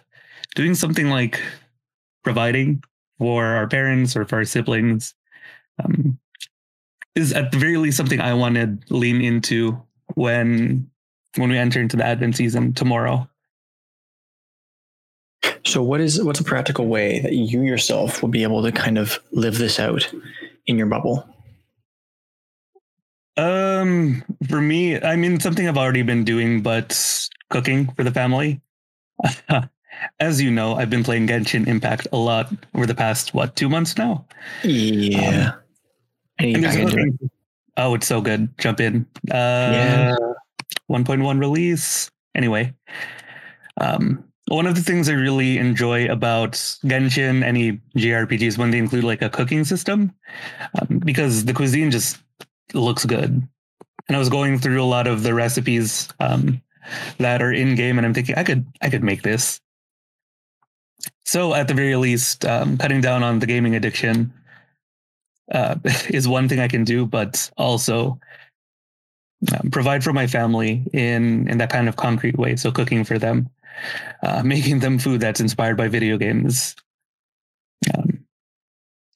doing 0.55 0.75
something 0.75 1.11
like 1.11 1.43
providing 2.25 2.83
for 3.19 3.45
our 3.45 3.69
parents 3.69 4.17
or 4.17 4.25
for 4.25 4.37
our 4.37 4.47
siblings 4.47 5.15
um, 5.85 6.19
is 7.15 7.33
at 7.33 7.53
the 7.53 7.59
very 7.59 7.77
least 7.77 7.97
something 7.97 8.21
I 8.21 8.35
want 8.35 8.55
to 8.57 8.79
lean 8.89 9.21
into 9.21 9.81
when 10.15 10.91
when 11.37 11.51
we 11.51 11.59
enter 11.59 11.81
into 11.81 11.97
the 11.97 12.05
Advent 12.05 12.37
season 12.37 12.73
tomorrow. 12.73 13.29
So 15.65 15.83
what 15.83 16.01
is 16.01 16.23
what's 16.23 16.41
a 16.41 16.45
practical 16.45 16.87
way 16.87 17.21
that 17.21 17.33
you 17.33 17.63
yourself 17.63 18.23
will 18.23 18.29
be 18.29 18.43
able 18.43 18.63
to 18.63 18.73
kind 18.73 18.99
of 18.99 19.19
live 19.33 19.59
this 19.59 19.79
out 19.79 20.11
in 20.67 20.79
your 20.79 20.87
bubble? 20.87 21.27
Um 23.37 24.25
for 24.49 24.61
me, 24.61 25.01
I 25.01 25.17
mean 25.17 25.41
something 25.41 25.69
I've 25.69 25.79
already 25.79 26.03
been 26.03 26.25
doing 26.25 26.63
but 26.63 27.29
cooking 27.51 27.93
for 27.93 28.05
the 28.05 28.11
family. 28.11 28.61
As 30.19 30.41
you 30.41 30.51
know, 30.51 30.75
I've 30.75 30.89
been 30.89 31.05
playing 31.05 31.27
Genshin 31.27 31.67
Impact 31.67 32.07
a 32.13 32.17
lot 32.17 32.51
over 32.75 32.87
the 32.87 32.95
past 32.95 33.35
what, 33.35 33.55
2 33.55 33.69
months 33.69 33.99
now? 33.99 34.25
Yeah. 34.65 35.53
Um, 35.53 35.60
it. 36.43 37.31
Oh, 37.77 37.95
it's 37.95 38.07
so 38.07 38.21
good. 38.21 38.57
Jump 38.59 38.81
in. 38.81 39.07
Uh, 39.31 39.35
yeah. 39.35 40.17
1.1 40.91 41.41
release. 41.41 42.11
Anyway, 42.35 42.75
um, 43.81 44.25
one 44.49 44.67
of 44.67 44.75
the 44.75 44.83
things 44.83 45.09
I 45.09 45.13
really 45.13 45.59
enjoy 45.59 46.07
about 46.11 46.53
Genshin, 46.85 47.45
any 47.45 47.81
JRPGs, 47.97 48.59
when 48.59 48.71
they 48.71 48.79
include 48.79 49.05
like 49.05 49.23
a 49.23 49.31
cooking 49.31 49.65
system, 49.65 50.13
um, 50.81 50.99
because 51.05 51.45
the 51.45 51.55
cuisine 51.55 51.91
just 51.91 52.19
looks 52.75 53.05
good. 53.05 53.47
And 54.09 54.17
I 54.17 54.19
was 54.19 54.29
going 54.29 54.59
through 54.59 54.83
a 54.83 54.85
lot 54.85 55.07
of 55.07 55.23
the 55.23 55.35
recipes 55.35 56.09
um, 56.19 56.61
that 57.19 57.43
are 57.43 57.53
in 57.53 57.77
game, 57.77 57.97
and 57.97 58.07
I'm 58.07 58.15
thinking 58.15 58.35
I 58.37 58.45
could 58.45 58.67
I 58.83 58.91
could 58.91 59.05
make 59.05 59.23
this. 59.23 59.61
So 61.25 61.55
at 61.55 61.69
the 61.69 61.75
very 61.75 61.95
least, 61.95 62.45
um, 62.45 62.77
cutting 62.77 63.01
down 63.01 63.23
on 63.23 63.39
the 63.39 63.47
gaming 63.47 63.77
addiction 63.77 64.33
uh, 65.51 65.77
is 66.09 66.29
one 66.29 66.49
thing 66.49 66.61
I 66.61 66.69
can 66.69 66.85
do, 66.85 67.07
but 67.07 67.51
also 67.57 68.19
um, 69.53 69.71
provide 69.71 70.05
for 70.05 70.13
my 70.13 70.27
family 70.27 70.85
in 70.93 71.49
in 71.49 71.59
that 71.59 71.71
kind 71.71 71.89
of 71.89 71.97
concrete 71.97 72.39
way. 72.39 72.57
So 72.57 72.71
cooking 72.71 73.05
for 73.05 73.19
them, 73.19 73.49
uh, 74.23 74.43
making 74.45 74.81
them 74.81 74.99
food 74.99 75.21
that's 75.21 75.41
inspired 75.41 75.77
by 75.77 75.89
video 75.89 76.19
games, 76.19 76.77
um, 77.95 78.25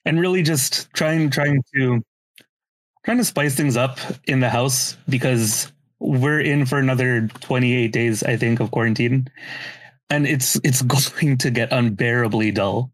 and 0.05 0.21
really 0.21 0.43
just 0.43 0.91
trying 0.95 1.31
trying 1.31 1.63
to 1.75 2.03
trying 3.05 3.19
to 3.19 3.25
spice 3.25 3.55
things 3.55 3.77
up 3.77 3.99
in 4.27 4.41
the 4.41 4.49
house 4.49 4.97
because 5.09 5.71
we're 5.99 6.41
in 6.41 6.67
for 6.67 6.79
another 6.79 7.29
28 7.41 7.93
days, 7.93 8.23
I 8.23 8.37
think, 8.37 8.61
of 8.61 8.71
quarantine, 8.71 9.29
and 10.11 10.27
it's 10.27 10.57
it's 10.65 10.83
going 11.19 11.39
to 11.39 11.51
get 11.51 11.73
unbearably 11.73 12.51
dull. 12.51 12.91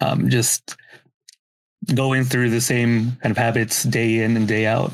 Um, 0.00 0.28
just 0.28 0.76
going 1.94 2.24
through 2.24 2.50
the 2.50 2.60
same 2.60 3.12
kind 3.22 3.30
of 3.30 3.36
habits 3.36 3.82
day 3.84 4.20
in 4.20 4.36
and 4.36 4.48
day 4.48 4.66
out. 4.66 4.92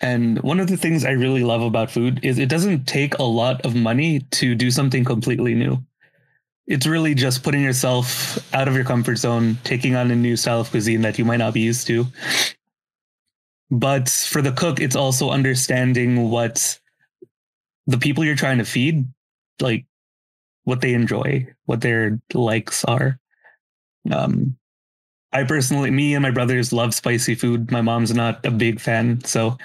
And 0.00 0.40
one 0.42 0.60
of 0.60 0.68
the 0.68 0.76
things 0.76 1.04
I 1.04 1.10
really 1.10 1.42
love 1.42 1.62
about 1.62 1.90
food 1.90 2.20
is 2.22 2.38
it 2.38 2.48
doesn't 2.48 2.86
take 2.86 3.18
a 3.18 3.24
lot 3.24 3.64
of 3.66 3.74
money 3.74 4.20
to 4.32 4.54
do 4.54 4.70
something 4.70 5.04
completely 5.04 5.54
new. 5.54 5.82
It's 6.66 6.86
really 6.86 7.14
just 7.14 7.42
putting 7.42 7.62
yourself 7.62 8.38
out 8.54 8.68
of 8.68 8.74
your 8.74 8.84
comfort 8.84 9.16
zone, 9.16 9.58
taking 9.64 9.96
on 9.96 10.10
a 10.10 10.16
new 10.16 10.36
style 10.36 10.60
of 10.60 10.70
cuisine 10.70 11.00
that 11.02 11.18
you 11.18 11.24
might 11.24 11.38
not 11.38 11.54
be 11.54 11.60
used 11.60 11.86
to. 11.88 12.06
But 13.70 14.08
for 14.08 14.40
the 14.42 14.52
cook, 14.52 14.80
it's 14.80 14.96
also 14.96 15.30
understanding 15.30 16.30
what 16.30 16.78
the 17.86 17.98
people 17.98 18.24
you're 18.24 18.36
trying 18.36 18.58
to 18.58 18.64
feed, 18.64 19.06
like 19.60 19.86
what 20.64 20.80
they 20.80 20.94
enjoy, 20.94 21.48
what 21.64 21.80
their 21.80 22.20
likes 22.34 22.84
are. 22.84 23.18
Um, 24.10 24.56
I 25.32 25.44
personally, 25.44 25.90
me 25.90 26.14
and 26.14 26.22
my 26.22 26.30
brothers 26.30 26.72
love 26.72 26.94
spicy 26.94 27.34
food. 27.34 27.70
My 27.70 27.82
mom's 27.82 28.14
not 28.14 28.44
a 28.46 28.50
big 28.50 28.80
fan. 28.80 29.22
So 29.24 29.58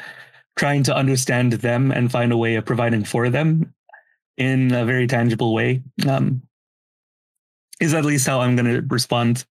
trying 0.56 0.84
to 0.84 0.96
understand 0.96 1.54
them 1.54 1.92
and 1.92 2.12
find 2.12 2.32
a 2.32 2.38
way 2.38 2.56
of 2.56 2.66
providing 2.66 3.04
for 3.04 3.30
them 3.30 3.74
in 4.38 4.74
a 4.74 4.86
very 4.86 5.08
tangible 5.08 5.54
way 5.54 5.82
um, 6.08 6.42
is 7.80 7.94
at 7.94 8.06
least 8.06 8.28
how 8.28 8.42
I'm 8.42 8.56
going 8.56 8.74
to 8.74 8.86
respond 8.94 9.46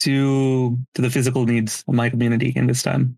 to 0.00 0.76
to 0.94 1.02
the 1.02 1.10
physical 1.10 1.46
needs 1.46 1.84
of 1.86 1.94
my 1.94 2.10
community 2.10 2.52
in 2.56 2.66
this 2.66 2.82
time. 2.82 3.16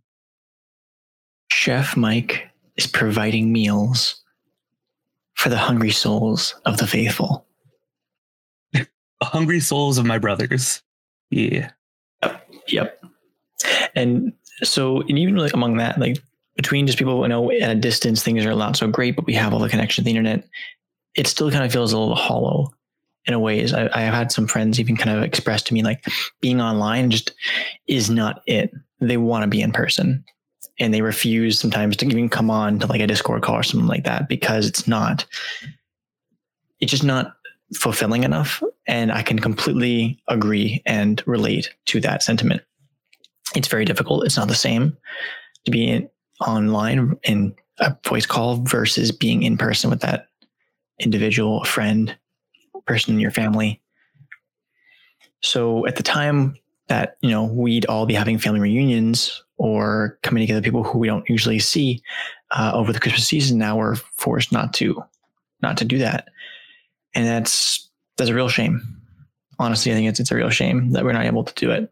Chef 1.51 1.97
Mike 1.97 2.51
is 2.77 2.87
providing 2.87 3.53
meals 3.53 4.23
for 5.35 5.49
the 5.49 5.57
hungry 5.57 5.91
souls 5.91 6.55
of 6.67 6.77
the 6.77 6.87
faithful. 6.87 7.47
The 8.73 8.87
hungry 9.23 9.61
souls 9.61 9.99
of 9.99 10.05
my 10.05 10.19
brothers. 10.19 10.83
Yeah. 11.31 11.71
Yep. 12.69 13.03
And 13.95 14.33
so, 14.63 15.01
and 15.03 15.19
even 15.19 15.37
like 15.37 15.55
among 15.55 15.77
that, 15.79 15.99
like 15.99 16.19
between 16.57 16.87
just 16.87 16.99
people, 16.99 17.23
you 17.23 17.29
know, 17.29 17.51
at 17.51 17.71
a 17.71 17.75
distance, 17.75 18.23
things 18.23 18.45
are 18.45 18.55
not 18.55 18.77
so 18.77 18.89
great, 18.89 19.17
but 19.17 19.27
we 19.27 19.35
have 19.35 19.53
all 19.53 19.61
the 19.61 19.69
connection 19.69 20.03
to 20.03 20.05
the 20.05 20.17
internet. 20.17 20.45
It 21.15 21.27
still 21.27 21.51
kind 21.51 21.65
of 21.65 21.73
feels 21.73 21.93
a 21.93 21.99
little 21.99 22.15
hollow 22.15 22.73
in 23.27 23.35
a 23.35 23.39
ways. 23.39 23.73
I, 23.73 23.89
I 23.93 24.03
have 24.03 24.15
had 24.15 24.33
some 24.33 24.47
friends 24.47 24.79
even 24.79 24.97
kind 24.97 25.17
of 25.17 25.25
express 25.25 25.63
to 25.63 25.75
me 25.75 25.83
like 25.83 26.05
being 26.41 26.61
online 26.61 27.11
just 27.11 27.33
is 27.87 28.11
not 28.11 28.43
it. 28.47 28.73
They 29.01 29.17
want 29.17 29.43
to 29.43 29.49
be 29.49 29.63
in 29.63 29.73
person 29.73 30.25
and 30.79 30.93
they 30.93 31.03
refuse 31.03 31.59
sometimes 31.59 31.97
to 31.97 32.07
even 32.07 32.29
come 32.29 32.51
on 32.51 32.79
to 32.81 32.87
like 32.87 33.01
a 33.01 33.07
Discord 33.07 33.43
call 33.43 33.57
or 33.57 33.63
something 33.63 33.89
like 33.89 34.05
that 34.05 34.29
because 34.29 34.67
it's 34.67 34.87
not, 34.87 35.25
it's 36.81 36.91
just 36.91 37.05
not 37.05 37.37
fulfilling 37.75 38.25
enough. 38.25 38.63
And 38.87 39.11
I 39.11 39.23
can 39.23 39.39
completely 39.39 40.21
agree 40.29 40.83
and 40.85 41.23
relate 41.27 41.71
to 41.87 42.01
that 42.01 42.23
sentiment. 42.23 42.63
It's 43.57 43.69
very 43.69 43.85
difficult. 43.85 44.25
It's 44.27 44.37
not 44.37 44.49
the 44.49 44.55
same 44.55 44.97
to 45.65 45.71
be 45.71 45.89
in, 45.89 46.11
online 46.41 47.17
in 47.23 47.55
a 47.79 47.97
voice 48.07 48.27
call 48.27 48.57
versus 48.57 49.11
being 49.11 49.43
in 49.43 49.57
person 49.57 49.91
with 49.91 50.01
that 50.01 50.29
individual 50.99 51.65
friend, 51.65 52.15
person 52.87 53.15
in 53.15 53.21
your 53.21 53.31
family. 53.31 53.81
So 55.41 55.87
at 55.87 55.97
the 55.97 56.03
time 56.03 56.57
that, 56.89 57.17
you 57.23 57.31
know, 57.31 57.45
we'd 57.45 57.87
all 57.87 58.05
be 58.05 58.15
having 58.15 58.39
family 58.39 58.61
reunions 58.61 59.43
or 59.57 60.19
coming 60.23 60.43
together 60.43 60.61
people 60.61 60.85
who 60.85 60.99
we 60.99 61.07
don't 61.07 61.29
usually 61.29 61.59
see 61.59 62.03
uh, 62.51 62.73
over 62.75 62.93
the 62.93 63.01
Christmas 63.01 63.27
season, 63.27 63.57
now 63.57 63.79
we're 63.79 63.97
forced 63.97 64.53
not 64.53 64.75
to, 64.75 65.03
not 65.63 65.79
to 65.79 65.85
do 65.85 65.99
that. 65.99 66.29
And 67.15 67.27
that's, 67.27 67.84
that's 68.17 68.31
a 68.31 68.35
real 68.35 68.49
shame. 68.49 68.83
Honestly, 69.59 69.93
I 69.93 69.95
think 69.95 70.09
it's, 70.09 70.21
it's 70.21 70.31
a 70.31 70.37
real 70.37 70.51
shame 70.51 70.91
that 70.91 71.05
we're 71.05 71.13
not 71.13 71.27
able 71.27 71.45
to 71.45 71.55
do 71.55 71.71
it. 71.71 71.89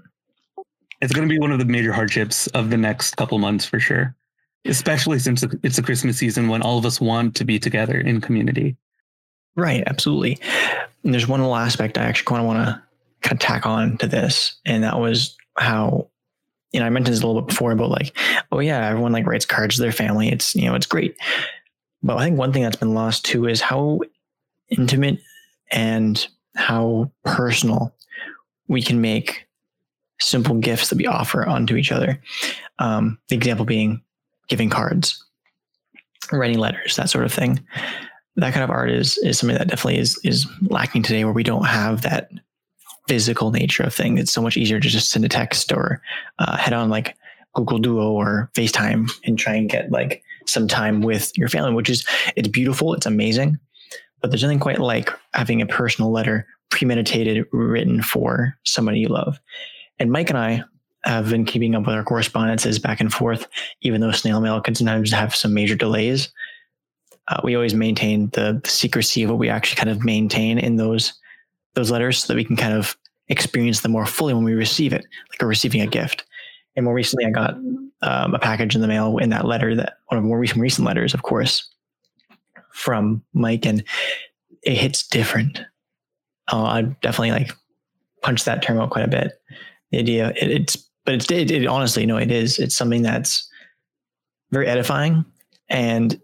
It's 1.01 1.12
going 1.12 1.29
to 1.29 1.33
be 1.33 1.39
one 1.39 1.53
of 1.53 1.59
the 1.59 1.64
major 1.64 1.93
hardships 1.93 2.47
of 2.49 2.70
the 2.70 2.77
next 2.77 3.16
couple 3.16 3.39
months 3.39 3.64
for 3.64 3.81
sure 3.81 4.14
especially 4.64 5.18
since 5.18 5.45
it's 5.62 5.79
a 5.79 5.83
Christmas 5.83 6.16
season 6.16 6.49
when 6.49 6.62
all 6.62 6.79
of 6.79 6.87
us 6.87 7.01
want 7.01 7.35
to 7.37 7.45
be 7.45 7.59
together 7.59 7.99
in 7.99 8.20
community. 8.20 8.77
Right, 9.57 9.83
absolutely. 9.87 10.39
And 11.05 11.12
there's 11.12 11.29
one 11.29 11.41
little 11.41 11.57
aspect 11.57 11.99
I 11.99 12.05
actually 12.05 12.27
kind 12.27 12.41
of 12.41 12.47
want 12.47 12.66
to 12.66 12.83
kind 13.23 13.33
of 13.35 13.39
tack 13.41 13.66
on 13.66 13.99
to 13.99 14.07
this, 14.07 14.57
and 14.64 14.85
that 14.85 14.99
was 14.99 15.37
how 15.59 16.09
you 16.73 16.81
know 16.81 16.87
I 16.87 16.91
mentioned 16.91 17.14
this 17.14 17.23
a 17.23 17.27
little 17.27 17.43
bit 17.43 17.49
before 17.49 17.73
about 17.73 17.91
like, 17.91 18.16
oh 18.51 18.61
yeah, 18.61 18.89
everyone 18.89 19.12
like 19.12 19.27
writes 19.27 19.45
cards 19.45 19.77
to 19.77 19.83
their 19.83 19.93
family. 19.93 20.29
It's 20.29 20.55
you 20.55 20.66
know 20.66 20.75
it's 20.75 20.87
great, 20.87 21.16
but 22.03 22.16
I 22.16 22.25
think 22.25 22.39
one 22.39 22.53
thing 22.53 22.62
that's 22.62 22.77
been 22.77 22.95
lost 22.95 23.25
too 23.25 23.47
is 23.47 23.61
how 23.61 24.01
intimate 24.70 25.20
and 25.73 26.27
how 26.55 27.11
personal 27.25 27.95
we 28.68 28.83
can 28.83 29.01
make 29.01 29.47
simple 30.20 30.55
gifts 30.57 30.91
that 30.91 30.99
we 30.99 31.07
offer 31.07 31.45
onto 31.47 31.77
each 31.77 31.91
other. 31.91 32.23
Um, 32.79 33.18
the 33.29 33.37
example 33.37 33.64
being 33.64 34.03
giving 34.49 34.70
cards, 34.70 35.25
writing 36.31 36.59
letters, 36.59 36.97
that 36.97 37.11
sort 37.11 37.25
of 37.25 37.33
thing. 37.33 37.66
That 38.37 38.55
kind 38.55 38.64
of 38.64 38.70
art 38.70 38.91
is 38.91 39.18
is 39.18 39.39
something 39.39 39.59
that 39.59 39.68
definitely 39.68 39.99
is 39.99 40.18
is 40.25 40.47
lacking 40.62 41.03
today, 41.03 41.25
where 41.25 41.35
we 41.35 41.43
don't 41.43 41.66
have 41.66 42.03
that 42.03 42.31
physical 43.09 43.51
nature 43.51 43.83
of 43.83 43.93
thing. 43.93 44.16
It's 44.16 44.33
so 44.33 44.41
much 44.41 44.57
easier 44.57 44.81
to 44.81 44.89
just 44.89 45.11
send 45.11 45.25
a 45.25 45.29
text 45.29 45.73
or 45.73 46.01
uh, 46.39 46.57
head 46.57 46.73
on 46.73 46.89
like 46.89 47.16
Google 47.55 47.79
Duo 47.79 48.12
or 48.12 48.51
FaceTime 48.55 49.11
and 49.25 49.39
try 49.39 49.55
and 49.55 49.68
get 49.68 49.91
like 49.91 50.23
some 50.47 50.66
time 50.66 51.03
with 51.03 51.37
your 51.37 51.49
family, 51.49 51.75
which 51.75 51.91
is 51.91 52.07
it's 52.37 52.49
beautiful, 52.49 52.95
it's 52.95 53.07
amazing, 53.07 53.59
but 54.23 54.31
there's 54.31 54.43
nothing 54.43 54.61
quite 54.61 54.79
like 54.79 55.11
having 55.35 55.61
a 55.61 55.66
personal 55.66 56.11
letter 56.11 56.47
premeditated, 56.70 57.45
written 57.53 58.03
for 58.03 58.57
somebody 58.64 59.01
you 59.01 59.09
love. 59.09 59.39
And 59.99 60.11
Mike 60.11 60.31
and 60.31 60.39
I 60.39 60.64
have 61.05 61.31
been 61.31 61.45
keeping 61.45 61.75
up 61.75 61.85
with 61.87 61.95
our 61.95 62.05
correspondences 62.05 62.79
back 62.79 63.01
and 63.01 63.12
forth, 63.12 63.47
even 63.83 64.01
though 64.01 64.12
snail 64.12 64.41
mail 64.41 64.61
can 64.61 64.75
sometimes 64.75 65.12
have 65.12 65.35
some 65.35 65.53
major 65.53 65.75
delays. 65.75 66.33
Uh, 67.29 67.41
we 67.45 67.55
always 67.55 67.75
maintain 67.75 68.31
the, 68.31 68.61
the, 68.62 68.70
secrecy 68.70 69.23
of 69.23 69.31
what 69.31 69.39
we 69.39 69.49
actually 69.49 69.77
kind 69.77 69.91
of 69.91 70.05
maintain 70.05 70.59
in 70.59 70.77
those 70.77 71.12
those 71.75 71.91
letters, 71.91 72.18
so 72.18 72.29
that 72.29 72.37
we 72.37 72.45
can 72.45 72.57
kind 72.57 72.75
of 72.75 72.97
experience 73.29 73.81
them 73.81 73.93
more 73.93 74.05
fully 74.07 74.35
when 74.35 74.45
we 74.45 74.53
receive 74.53 74.93
it, 74.93 75.05
like 75.31 75.41
we're 75.41 75.49
receiving 75.49 75.81
a 75.81 75.87
gift. 75.87 76.25
And 76.77 76.85
more 76.85 76.95
recently, 76.95 77.27
I 77.27 77.31
got 77.31 77.55
um, 78.03 78.35
a 78.35 78.39
package 78.39 78.75
in 78.75 78.81
the 78.81 78.89
mail 78.89 79.18
in 79.18 79.31
that 79.31 79.47
letter 79.47 79.75
that 79.77 79.99
one 80.09 80.18
of 80.18 80.25
more 80.25 80.39
recent 80.39 80.61
recent 80.61 80.87
letters, 80.87 81.14
of 81.14 81.23
course, 81.23 81.73
from 82.73 83.23
Mike, 83.33 83.66
and 83.66 83.85
it 84.62 84.77
hits 84.77 85.07
different. 85.07 85.61
Oh, 86.51 86.64
I 86.64 86.83
definitely 86.83 87.33
like 87.33 87.53
punch 88.23 88.45
that 88.45 88.62
term 88.62 88.79
out 88.79 88.91
quite 88.91 89.05
a 89.05 89.09
bit. 89.09 89.33
The 89.91 89.99
idea 89.99 90.31
it, 90.31 90.51
it's 90.51 90.77
but 91.05 91.14
it's 91.14 91.31
it, 91.31 91.51
it 91.51 91.66
honestly 91.66 92.07
no 92.07 92.16
it 92.16 92.31
is 92.31 92.59
it's 92.59 92.77
something 92.77 93.03
that's 93.03 93.49
very 94.51 94.66
edifying 94.66 95.25
and 95.68 96.20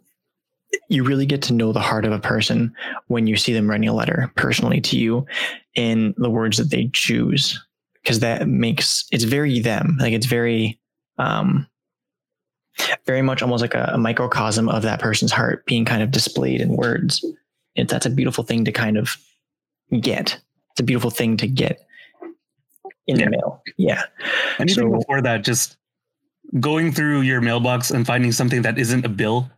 you 0.90 1.02
really 1.02 1.26
get 1.26 1.42
to 1.42 1.54
know 1.54 1.72
the 1.72 1.80
heart 1.80 2.04
of 2.04 2.12
a 2.12 2.18
person 2.18 2.74
when 3.06 3.26
you 3.26 3.36
see 3.36 3.52
them 3.52 3.68
writing 3.68 3.88
a 3.88 3.94
letter 3.94 4.30
personally 4.36 4.80
to 4.82 4.98
you 4.98 5.26
in 5.74 6.14
the 6.18 6.30
words 6.30 6.58
that 6.58 6.70
they 6.70 6.90
choose 6.92 7.58
because 8.02 8.20
that 8.20 8.48
makes 8.48 9.06
it's 9.10 9.24
very 9.24 9.60
them 9.60 9.96
like 10.00 10.12
it's 10.12 10.26
very 10.26 10.78
um 11.18 11.66
very 13.06 13.22
much 13.22 13.42
almost 13.42 13.62
like 13.62 13.74
a, 13.74 13.90
a 13.94 13.98
microcosm 13.98 14.68
of 14.68 14.82
that 14.82 15.00
person's 15.00 15.32
heart 15.32 15.64
being 15.66 15.84
kind 15.84 16.02
of 16.02 16.10
displayed 16.10 16.60
in 16.60 16.76
words 16.76 17.24
it, 17.74 17.88
that's 17.88 18.06
a 18.06 18.10
beautiful 18.10 18.44
thing 18.44 18.64
to 18.64 18.72
kind 18.72 18.96
of 18.96 19.16
get 20.00 20.40
it's 20.78 20.80
a 20.80 20.84
beautiful 20.84 21.10
thing 21.10 21.36
to 21.38 21.48
get 21.48 21.84
in 23.08 23.18
yeah. 23.18 23.24
the 23.24 23.30
mail. 23.32 23.62
Yeah. 23.76 24.02
Anything 24.60 24.92
so, 24.92 24.98
before 24.98 25.20
that, 25.22 25.42
just 25.42 25.76
going 26.60 26.92
through 26.92 27.22
your 27.22 27.40
mailbox 27.40 27.90
and 27.90 28.06
finding 28.06 28.30
something 28.30 28.62
that 28.62 28.78
isn't 28.78 29.04
a 29.04 29.08
bill, 29.08 29.50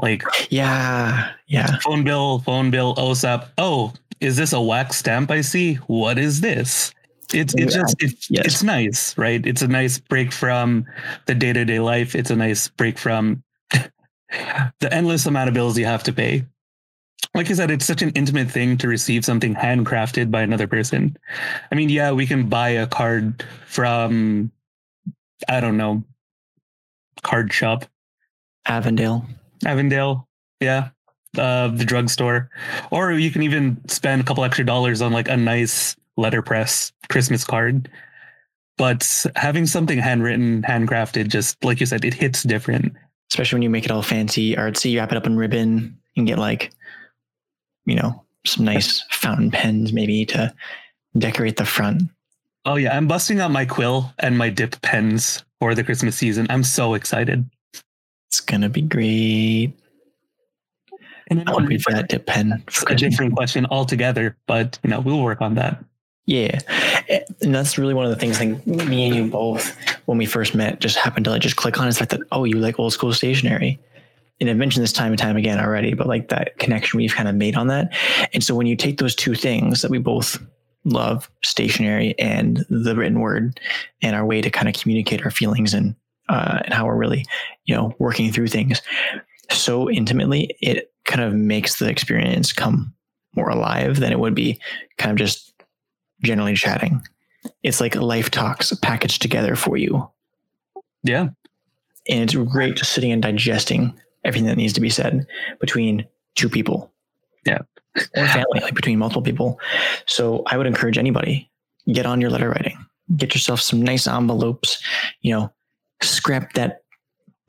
like 0.00 0.22
yeah, 0.48 1.32
yeah, 1.46 1.78
phone 1.80 2.02
bill, 2.02 2.38
phone 2.38 2.70
bill, 2.70 2.94
OSAP. 2.94 3.46
Oh, 3.58 3.92
is 4.20 4.38
this 4.38 4.54
a 4.54 4.60
wax 4.60 4.96
stamp? 4.96 5.30
I 5.30 5.42
see. 5.42 5.74
What 5.86 6.18
is 6.18 6.40
this? 6.40 6.93
It's 7.34 7.54
it's 7.54 7.74
just 7.74 7.96
it's, 8.00 8.30
yes. 8.30 8.46
it's 8.46 8.62
nice, 8.62 9.18
right? 9.18 9.44
It's 9.44 9.62
a 9.62 9.68
nice 9.68 9.98
break 9.98 10.32
from 10.32 10.86
the 11.26 11.34
day 11.34 11.52
to 11.52 11.64
day 11.64 11.80
life. 11.80 12.14
It's 12.14 12.30
a 12.30 12.36
nice 12.36 12.68
break 12.68 12.98
from 12.98 13.42
the 13.70 14.92
endless 14.92 15.26
amount 15.26 15.48
of 15.48 15.54
bills 15.54 15.76
you 15.76 15.86
have 15.86 16.02
to 16.04 16.12
pay 16.12 16.44
like 17.34 17.50
I 17.50 17.54
said, 17.54 17.70
it's 17.70 17.84
such 17.84 18.02
an 18.02 18.10
intimate 18.10 18.50
thing 18.50 18.76
to 18.78 18.88
receive 18.88 19.24
something 19.24 19.54
handcrafted 19.54 20.30
by 20.30 20.42
another 20.42 20.66
person. 20.66 21.16
I 21.70 21.74
mean, 21.74 21.88
yeah, 21.88 22.12
we 22.12 22.26
can 22.26 22.48
buy 22.48 22.68
a 22.70 22.86
card 22.86 23.44
from, 23.66 24.52
I 25.48 25.60
don't 25.60 25.76
know, 25.76 26.04
card 27.22 27.52
shop. 27.52 27.86
Avondale. 28.66 29.26
Avondale. 29.66 30.28
Yeah. 30.60 30.90
Uh, 31.36 31.68
the 31.68 31.84
drugstore. 31.84 32.50
Or 32.90 33.12
you 33.12 33.30
can 33.30 33.42
even 33.42 33.80
spend 33.88 34.20
a 34.20 34.24
couple 34.24 34.44
extra 34.44 34.64
dollars 34.64 35.02
on 35.02 35.12
like 35.12 35.28
a 35.28 35.36
nice 35.36 35.96
letterpress 36.16 36.92
Christmas 37.08 37.44
card. 37.44 37.90
But 38.76 39.26
having 39.36 39.66
something 39.66 39.98
handwritten, 39.98 40.62
handcrafted, 40.62 41.28
just 41.28 41.62
like 41.64 41.80
you 41.80 41.86
said, 41.86 42.04
it 42.04 42.14
hits 42.14 42.42
different. 42.42 42.92
Especially 43.30 43.56
when 43.56 43.62
you 43.62 43.70
make 43.70 43.84
it 43.84 43.90
all 43.90 44.02
fancy, 44.02 44.54
artsy, 44.54 44.92
you 44.92 44.98
wrap 44.98 45.12
it 45.12 45.16
up 45.16 45.26
in 45.26 45.36
ribbon 45.36 45.96
and 46.16 46.26
get 46.26 46.38
like 46.38 46.72
you 47.86 47.94
know, 47.94 48.24
some 48.46 48.64
nice 48.64 49.02
fountain 49.10 49.50
pens 49.50 49.92
maybe 49.92 50.24
to 50.26 50.52
decorate 51.16 51.56
the 51.56 51.64
front. 51.64 52.02
Oh 52.66 52.76
yeah, 52.76 52.96
I'm 52.96 53.06
busting 53.06 53.40
out 53.40 53.50
my 53.50 53.64
quill 53.64 54.12
and 54.18 54.38
my 54.38 54.48
dip 54.48 54.80
pens 54.82 55.44
for 55.60 55.74
the 55.74 55.84
Christmas 55.84 56.16
season. 56.16 56.46
I'm 56.48 56.64
so 56.64 56.94
excited. 56.94 57.48
It's 58.28 58.40
gonna 58.40 58.70
be 58.70 58.82
great. 58.82 59.74
And 61.28 61.48
I 61.48 61.52
will 61.52 61.66
wait 61.66 61.82
for 61.82 61.92
that 61.92 62.08
dip 62.08 62.26
pen. 62.26 62.62
a 62.88 62.94
different 62.94 63.34
question 63.36 63.66
altogether, 63.66 64.36
but 64.46 64.78
you 64.82 64.90
know 64.90 65.00
we'll 65.00 65.22
work 65.22 65.40
on 65.40 65.54
that. 65.56 65.82
Yeah, 66.26 66.58
and 67.42 67.54
that's 67.54 67.76
really 67.76 67.92
one 67.92 68.06
of 68.06 68.10
the 68.10 68.16
things. 68.16 68.40
Like 68.40 68.66
me 68.66 69.06
and 69.06 69.14
you 69.14 69.30
both, 69.30 69.76
when 70.06 70.16
we 70.16 70.24
first 70.24 70.54
met, 70.54 70.80
just 70.80 70.96
happened 70.96 71.24
to 71.26 71.30
like 71.30 71.42
just 71.42 71.56
click 71.56 71.78
on 71.78 71.86
is 71.86 72.00
like 72.00 72.08
that 72.10 72.20
oh, 72.32 72.44
you 72.44 72.58
like 72.58 72.78
old 72.78 72.92
school 72.92 73.12
stationery 73.12 73.78
and 74.40 74.50
I've 74.50 74.56
mentioned 74.56 74.82
this 74.82 74.92
time 74.92 75.12
and 75.12 75.18
time 75.18 75.36
again 75.36 75.60
already, 75.60 75.94
but 75.94 76.08
like 76.08 76.28
that 76.28 76.58
connection 76.58 76.96
we've 76.96 77.14
kind 77.14 77.28
of 77.28 77.36
made 77.36 77.56
on 77.56 77.68
that. 77.68 77.94
And 78.32 78.42
so 78.42 78.54
when 78.54 78.66
you 78.66 78.74
take 78.74 78.98
those 78.98 79.14
two 79.14 79.34
things 79.34 79.80
that 79.82 79.92
we 79.92 79.98
both 79.98 80.38
love, 80.84 81.30
stationery 81.42 82.18
and 82.18 82.64
the 82.68 82.96
written 82.96 83.20
word, 83.20 83.60
and 84.02 84.16
our 84.16 84.26
way 84.26 84.40
to 84.40 84.50
kind 84.50 84.68
of 84.68 84.74
communicate 84.74 85.24
our 85.24 85.30
feelings 85.30 85.72
and 85.72 85.94
uh, 86.30 86.60
and 86.64 86.72
how 86.72 86.86
we're 86.86 86.96
really, 86.96 87.24
you 87.66 87.76
know, 87.76 87.94
working 87.98 88.32
through 88.32 88.48
things 88.48 88.80
so 89.50 89.90
intimately, 89.90 90.56
it 90.60 90.92
kind 91.04 91.22
of 91.22 91.34
makes 91.34 91.78
the 91.78 91.88
experience 91.88 92.52
come 92.52 92.94
more 93.36 93.48
alive 93.48 94.00
than 94.00 94.12
it 94.12 94.18
would 94.18 94.34
be 94.34 94.60
kind 94.98 95.10
of 95.10 95.18
just 95.18 95.53
generally 96.24 96.54
chatting. 96.54 97.02
It's 97.62 97.80
like 97.80 97.94
life 97.94 98.30
talks 98.30 98.72
packaged 98.82 99.22
together 99.22 99.54
for 99.56 99.76
you. 99.76 100.08
Yeah. 101.02 101.28
and 102.08 102.22
it's 102.22 102.34
great 102.34 102.76
just 102.76 102.92
sitting 102.92 103.12
and 103.12 103.22
digesting 103.22 103.92
everything 104.24 104.46
that 104.48 104.56
needs 104.56 104.72
to 104.72 104.80
be 104.80 104.90
said 104.90 105.26
between 105.60 106.06
two 106.34 106.48
people. 106.48 106.90
Yeah. 107.46 107.58
or 108.16 108.26
family, 108.26 108.60
like 108.60 108.74
between 108.74 108.98
multiple 108.98 109.22
people. 109.22 109.60
So 110.06 110.42
I 110.46 110.56
would 110.56 110.66
encourage 110.66 110.98
anybody 110.98 111.50
get 111.92 112.06
on 112.06 112.20
your 112.20 112.30
letter 112.30 112.48
writing, 112.48 112.78
get 113.16 113.34
yourself 113.34 113.60
some 113.60 113.82
nice 113.82 114.06
envelopes, 114.06 114.82
you 115.20 115.32
know, 115.32 115.52
scrap 116.02 116.54
that 116.54 116.82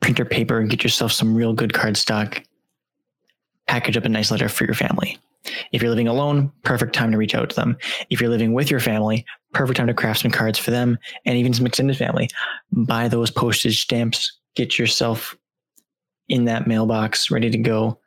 printer 0.00 0.26
paper 0.26 0.58
and 0.60 0.68
get 0.68 0.82
yourself 0.84 1.12
some 1.12 1.34
real 1.34 1.52
good 1.54 1.72
cardstock. 1.72 2.44
Package 3.66 3.96
up 3.96 4.04
a 4.04 4.08
nice 4.08 4.30
letter 4.30 4.48
for 4.48 4.64
your 4.64 4.74
family. 4.74 5.18
If 5.72 5.82
you're 5.82 5.90
living 5.90 6.08
alone, 6.08 6.52
perfect 6.62 6.94
time 6.94 7.10
to 7.12 7.18
reach 7.18 7.34
out 7.34 7.50
to 7.50 7.56
them. 7.56 7.76
If 8.10 8.20
you're 8.20 8.30
living 8.30 8.52
with 8.52 8.70
your 8.70 8.80
family, 8.80 9.24
perfect 9.52 9.76
time 9.76 9.86
to 9.86 9.94
craft 9.94 10.20
some 10.20 10.30
cards 10.30 10.58
for 10.58 10.70
them 10.70 10.98
and 11.24 11.36
even 11.36 11.54
some 11.54 11.66
extended 11.66 11.96
family. 11.96 12.28
Buy 12.72 13.08
those 13.08 13.30
postage 13.30 13.82
stamps, 13.82 14.38
get 14.54 14.78
yourself 14.78 15.36
in 16.28 16.44
that 16.46 16.66
mailbox 16.66 17.30
ready 17.30 17.50
to 17.50 17.58
go. 17.58 17.98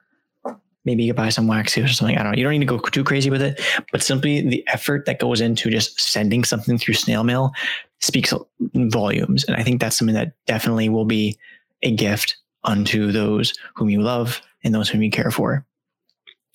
Maybe 0.85 1.03
you 1.03 1.11
could 1.11 1.17
buy 1.17 1.29
some 1.29 1.47
wax 1.47 1.77
or 1.77 1.87
something. 1.87 2.17
I 2.17 2.23
don't 2.23 2.31
know. 2.31 2.37
You 2.37 2.43
don't 2.43 2.53
need 2.53 2.59
to 2.59 2.65
go 2.65 2.79
too 2.79 3.03
crazy 3.03 3.29
with 3.29 3.41
it, 3.41 3.61
but 3.91 4.01
simply 4.01 4.41
the 4.41 4.65
effort 4.67 5.05
that 5.05 5.19
goes 5.19 5.41
into 5.41 5.69
just 5.69 5.99
sending 5.99 6.43
something 6.43 6.77
through 6.77 6.95
snail 6.95 7.23
mail 7.23 7.51
speaks 7.99 8.33
volumes. 8.73 9.43
And 9.43 9.55
I 9.55 9.63
think 9.63 9.81
that's 9.81 9.97
something 9.97 10.15
that 10.15 10.33
definitely 10.45 10.89
will 10.89 11.05
be 11.05 11.37
a 11.83 11.91
gift 11.91 12.37
unto 12.63 13.11
those 13.11 13.53
whom 13.75 13.89
you 13.89 14.01
love 14.01 14.41
and 14.63 14.73
those 14.73 14.89
whom 14.89 15.01
you 15.01 15.11
care 15.11 15.31
for. 15.31 15.65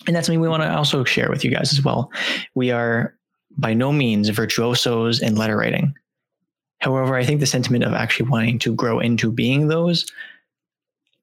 And 0.07 0.15
that's 0.15 0.27
something 0.27 0.41
we 0.41 0.49
want 0.49 0.63
to 0.63 0.75
also 0.75 1.05
share 1.05 1.31
with 1.31 1.45
you 1.45 1.51
guys 1.51 1.73
as 1.73 1.83
well. 1.83 2.11
We 2.55 2.71
are 2.71 3.15
by 3.57 3.75
no 3.75 3.93
means 3.93 4.29
virtuosos 4.29 5.23
in 5.23 5.37
letter 5.37 5.57
writing. 5.57 5.95
However, 6.79 7.15
I 7.15 7.25
think 7.25 7.41
the 7.41 7.47
sentiment 7.47 7.85
of 7.85 7.95
actually 7.95 8.29
wanting 8.29 8.59
to 8.61 8.75
grow 8.75 8.99
into 8.99 9.33
being 9.33 9.69
those, 9.69 10.07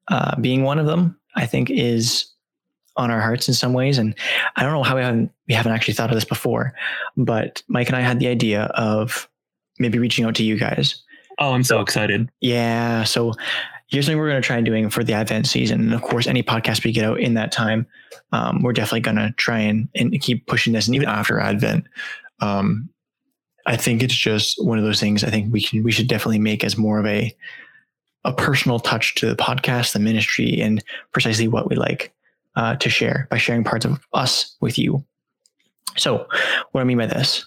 uh, 0.07 0.39
being 0.39 0.63
one 0.63 0.79
of 0.79 0.85
them, 0.85 1.19
I 1.35 1.45
think 1.45 1.69
is 1.69 2.25
on 2.97 3.11
our 3.11 3.21
hearts 3.21 3.47
in 3.47 3.53
some 3.53 3.73
ways. 3.73 3.97
And 3.97 4.15
I 4.55 4.63
don't 4.63 4.73
know 4.73 4.83
how 4.83 4.95
we 4.95 5.01
haven't 5.01 5.31
we 5.47 5.53
haven't 5.53 5.71
actually 5.73 5.93
thought 5.93 6.09
of 6.09 6.15
this 6.15 6.25
before, 6.25 6.73
but 7.15 7.61
Mike 7.67 7.87
and 7.87 7.95
I 7.95 8.01
had 8.01 8.19
the 8.19 8.27
idea 8.27 8.63
of 8.75 9.29
maybe 9.79 9.99
reaching 9.99 10.25
out 10.25 10.35
to 10.35 10.43
you 10.43 10.57
guys. 10.57 11.01
Oh, 11.39 11.53
I'm 11.53 11.63
so 11.63 11.81
excited. 11.81 12.29
Yeah. 12.41 13.03
So 13.03 13.33
here's 13.91 14.05
something 14.05 14.17
we're 14.17 14.29
going 14.29 14.41
to 14.41 14.45
try 14.45 14.59
doing 14.61 14.89
for 14.89 15.03
the 15.03 15.13
Advent 15.13 15.45
season. 15.47 15.81
And 15.81 15.93
of 15.93 16.01
course, 16.01 16.25
any 16.25 16.41
podcast 16.41 16.83
we 16.83 16.93
get 16.93 17.03
out 17.03 17.19
in 17.19 17.33
that 17.35 17.51
time, 17.51 17.85
um, 18.31 18.63
we're 18.63 18.73
definitely 18.73 19.01
going 19.01 19.17
to 19.17 19.33
try 19.33 19.59
and, 19.59 19.89
and 19.93 20.19
keep 20.21 20.47
pushing 20.47 20.73
this. 20.73 20.87
And 20.87 20.95
even 20.95 21.09
after 21.09 21.39
Advent, 21.39 21.85
um, 22.39 22.89
I 23.65 23.75
think 23.75 24.01
it's 24.01 24.15
just 24.15 24.63
one 24.63 24.79
of 24.79 24.85
those 24.85 24.99
things 24.99 25.23
I 25.23 25.29
think 25.29 25.53
we 25.53 25.61
can, 25.61 25.83
we 25.83 25.91
should 25.91 26.07
definitely 26.07 26.39
make 26.39 26.63
as 26.63 26.77
more 26.77 26.99
of 26.99 27.05
a, 27.05 27.35
a 28.23 28.33
personal 28.33 28.79
touch 28.79 29.13
to 29.15 29.27
the 29.27 29.35
podcast, 29.35 29.91
the 29.91 29.99
ministry, 29.99 30.61
and 30.61 30.83
precisely 31.11 31.47
what 31.47 31.69
we 31.69 31.75
like 31.75 32.13
uh, 32.55 32.77
to 32.77 32.89
share 32.89 33.27
by 33.29 33.37
sharing 33.37 33.63
parts 33.63 33.85
of 33.85 33.99
us 34.13 34.55
with 34.61 34.79
you. 34.79 35.05
So, 35.97 36.27
what 36.71 36.81
I 36.81 36.85
mean 36.85 36.97
by 36.97 37.07
this, 37.07 37.45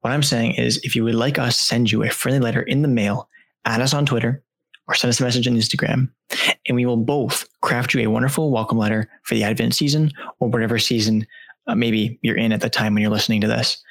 what 0.00 0.10
I'm 0.10 0.22
saying 0.22 0.56
is 0.56 0.78
if 0.78 0.96
you 0.96 1.04
would 1.04 1.14
like 1.14 1.38
us 1.38 1.56
to 1.58 1.64
send 1.64 1.92
you 1.92 2.02
a 2.02 2.10
friendly 2.10 2.40
letter 2.40 2.62
in 2.62 2.82
the 2.82 2.88
mail, 2.88 3.28
add 3.64 3.80
us 3.80 3.94
on 3.94 4.04
Twitter 4.04 4.42
or 4.86 4.94
send 4.94 5.10
us 5.10 5.20
a 5.20 5.22
message 5.22 5.48
on 5.48 5.54
Instagram, 5.54 6.10
and 6.66 6.76
we 6.76 6.86
will 6.86 6.96
both 6.96 7.48
craft 7.62 7.94
you 7.94 8.00
a 8.00 8.10
wonderful 8.10 8.50
welcome 8.50 8.78
letter 8.78 9.08
for 9.22 9.34
the 9.34 9.44
Advent 9.44 9.74
season 9.74 10.10
or 10.40 10.48
whatever 10.48 10.78
season 10.78 11.26
uh, 11.66 11.74
maybe 11.74 12.18
you're 12.22 12.36
in 12.36 12.52
at 12.52 12.60
the 12.60 12.70
time 12.70 12.94
when 12.94 13.02
you're 13.02 13.10
listening 13.10 13.40
to 13.40 13.46
this. 13.46 13.82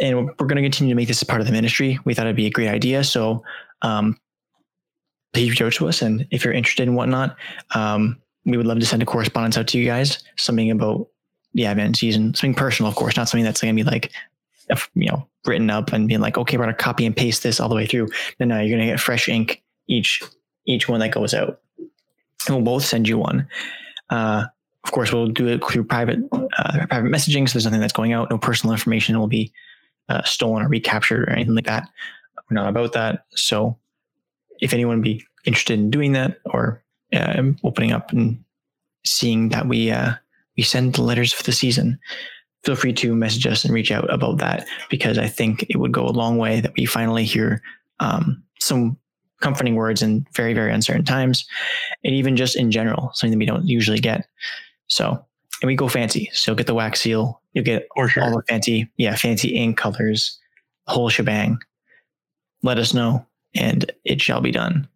And 0.00 0.26
we're 0.26 0.46
going 0.46 0.56
to 0.56 0.62
continue 0.62 0.92
to 0.92 0.96
make 0.96 1.08
this 1.08 1.22
a 1.22 1.26
part 1.26 1.40
of 1.40 1.46
the 1.46 1.52
ministry. 1.52 1.98
We 2.04 2.14
thought 2.14 2.26
it'd 2.26 2.36
be 2.36 2.46
a 2.46 2.50
great 2.50 2.68
idea. 2.68 3.02
So 3.02 3.42
um, 3.82 4.16
please 5.32 5.50
reach 5.50 5.62
out 5.62 5.72
to 5.74 5.88
us. 5.88 6.02
And 6.02 6.26
if 6.30 6.44
you're 6.44 6.54
interested 6.54 6.86
in 6.86 6.94
whatnot, 6.94 7.36
um, 7.74 8.20
we 8.44 8.56
would 8.56 8.66
love 8.66 8.78
to 8.78 8.86
send 8.86 9.02
a 9.02 9.06
correspondence 9.06 9.58
out 9.58 9.66
to 9.68 9.78
you 9.78 9.84
guys, 9.84 10.22
something 10.36 10.70
about 10.70 11.08
the 11.54 11.66
Advent 11.66 11.96
season, 11.96 12.34
something 12.34 12.54
personal, 12.54 12.88
of 12.88 12.96
course, 12.96 13.16
not 13.16 13.28
something 13.28 13.44
that's 13.44 13.60
going 13.60 13.74
to 13.76 13.84
be 13.84 13.88
like, 13.88 14.12
you 14.94 15.08
know, 15.08 15.26
written 15.46 15.70
up 15.70 15.92
and 15.92 16.08
being 16.08 16.20
like, 16.20 16.38
okay, 16.38 16.56
we're 16.56 16.66
to 16.66 16.74
copy 16.74 17.06
and 17.06 17.16
paste 17.16 17.42
this 17.42 17.60
all 17.60 17.68
the 17.68 17.74
way 17.74 17.86
through. 17.86 18.08
No, 18.38 18.46
no, 18.46 18.60
you're 18.60 18.76
going 18.76 18.86
to 18.86 18.92
get 18.92 19.00
fresh 19.00 19.28
ink 19.28 19.62
each 19.86 20.22
each 20.66 20.88
one 20.88 21.00
that 21.00 21.12
goes 21.12 21.34
out. 21.34 21.60
And 22.46 22.56
we'll 22.56 22.64
both 22.64 22.84
send 22.84 23.08
you 23.08 23.18
one. 23.18 23.48
Uh, 24.10 24.44
of 24.84 24.92
course, 24.92 25.12
we'll 25.12 25.28
do 25.28 25.48
it 25.48 25.64
through 25.64 25.84
private 25.84 26.18
uh, 26.32 26.86
private 26.86 27.10
messaging. 27.10 27.48
So 27.48 27.54
there's 27.54 27.64
nothing 27.64 27.80
that's 27.80 27.92
going 27.92 28.12
out. 28.12 28.30
No 28.30 28.38
personal 28.38 28.72
information 28.72 29.18
will 29.18 29.26
be 29.26 29.52
uh, 30.08 30.22
stolen 30.22 30.64
or 30.64 30.68
recaptured 30.68 31.28
or 31.28 31.32
anything 31.32 31.54
like 31.54 31.66
that. 31.66 31.88
We're 32.48 32.54
not 32.54 32.68
about 32.68 32.92
that. 32.92 33.24
So 33.30 33.76
if 34.60 34.72
anyone 34.72 35.02
be 35.02 35.24
interested 35.44 35.78
in 35.78 35.90
doing 35.90 36.12
that 36.12 36.38
or 36.46 36.82
uh, 37.12 37.42
opening 37.64 37.92
up 37.92 38.12
and 38.12 38.42
seeing 39.04 39.50
that 39.50 39.66
we 39.66 39.90
uh, 39.90 40.12
we 40.56 40.62
send 40.62 40.94
the 40.94 41.02
letters 41.02 41.32
for 41.32 41.42
the 41.42 41.52
season, 41.52 41.98
feel 42.64 42.76
free 42.76 42.92
to 42.92 43.14
message 43.14 43.46
us 43.46 43.64
and 43.64 43.72
reach 43.72 43.90
out 43.90 44.12
about 44.12 44.38
that 44.38 44.66
because 44.90 45.18
I 45.18 45.28
think 45.28 45.64
it 45.68 45.76
would 45.76 45.92
go 45.92 46.06
a 46.06 46.10
long 46.10 46.38
way 46.38 46.60
that 46.60 46.74
we 46.76 46.86
finally 46.86 47.24
hear 47.24 47.62
um, 48.00 48.42
some 48.60 48.96
comforting 49.40 49.76
words 49.76 50.02
in 50.02 50.26
very 50.34 50.54
very 50.54 50.72
uncertain 50.72 51.04
times, 51.04 51.46
and 52.04 52.14
even 52.14 52.36
just 52.36 52.56
in 52.56 52.70
general 52.70 53.10
something 53.14 53.38
that 53.38 53.42
we 53.42 53.46
don't 53.46 53.66
usually 53.66 54.00
get. 54.00 54.26
So 54.88 55.24
and 55.60 55.66
we 55.66 55.74
go 55.74 55.88
fancy. 55.88 56.30
So 56.32 56.54
get 56.54 56.66
the 56.66 56.74
wax 56.74 57.00
seal. 57.00 57.40
you'll 57.52 57.64
get 57.64 57.88
sure. 58.08 58.22
all 58.22 58.36
the 58.36 58.42
fancy, 58.48 58.88
yeah, 58.96 59.16
fancy 59.16 59.48
ink 59.48 59.76
colors, 59.76 60.38
whole 60.86 61.08
shebang. 61.08 61.58
Let 62.62 62.78
us 62.78 62.94
know, 62.94 63.24
and 63.54 63.90
it 64.04 64.20
shall 64.20 64.40
be 64.40 64.50
done. 64.50 64.88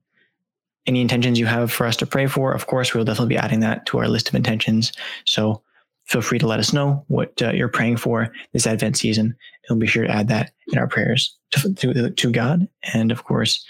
Any 0.87 1.01
intentions 1.01 1.39
you 1.39 1.47
have 1.47 1.73
for 1.73 1.87
us 1.87 1.97
to 1.99 2.07
pray 2.07 2.27
for, 2.27 2.53
of 2.53 2.67
course, 2.67 2.93
we'll 2.93 3.05
definitely 3.05 3.35
be 3.35 3.39
adding 3.39 3.61
that 3.61 3.87
to 3.87 3.99
our 3.99 4.09
list 4.09 4.29
of 4.29 4.35
intentions. 4.35 4.93
So 5.25 5.63
feel 6.05 6.23
free 6.23 6.39
to 6.39 6.47
let 6.47 6.61
us 6.61 6.73
know 6.73 7.05
what 7.09 7.41
uh, 7.43 7.51
you're 7.53 7.69
praying 7.69 7.97
for 7.97 8.33
this 8.53 8.67
Advent 8.67 8.97
season. 8.97 9.37
We'll 9.69 9.79
be 9.79 9.87
sure 9.87 10.05
to 10.05 10.11
add 10.11 10.29
that 10.29 10.53
in 10.69 10.79
our 10.79 10.89
prayers 10.89 11.37
to, 11.53 11.75
to, 11.75 12.11
to 12.11 12.31
God, 12.31 12.69
and 12.93 13.13
of 13.13 13.25
course, 13.25 13.65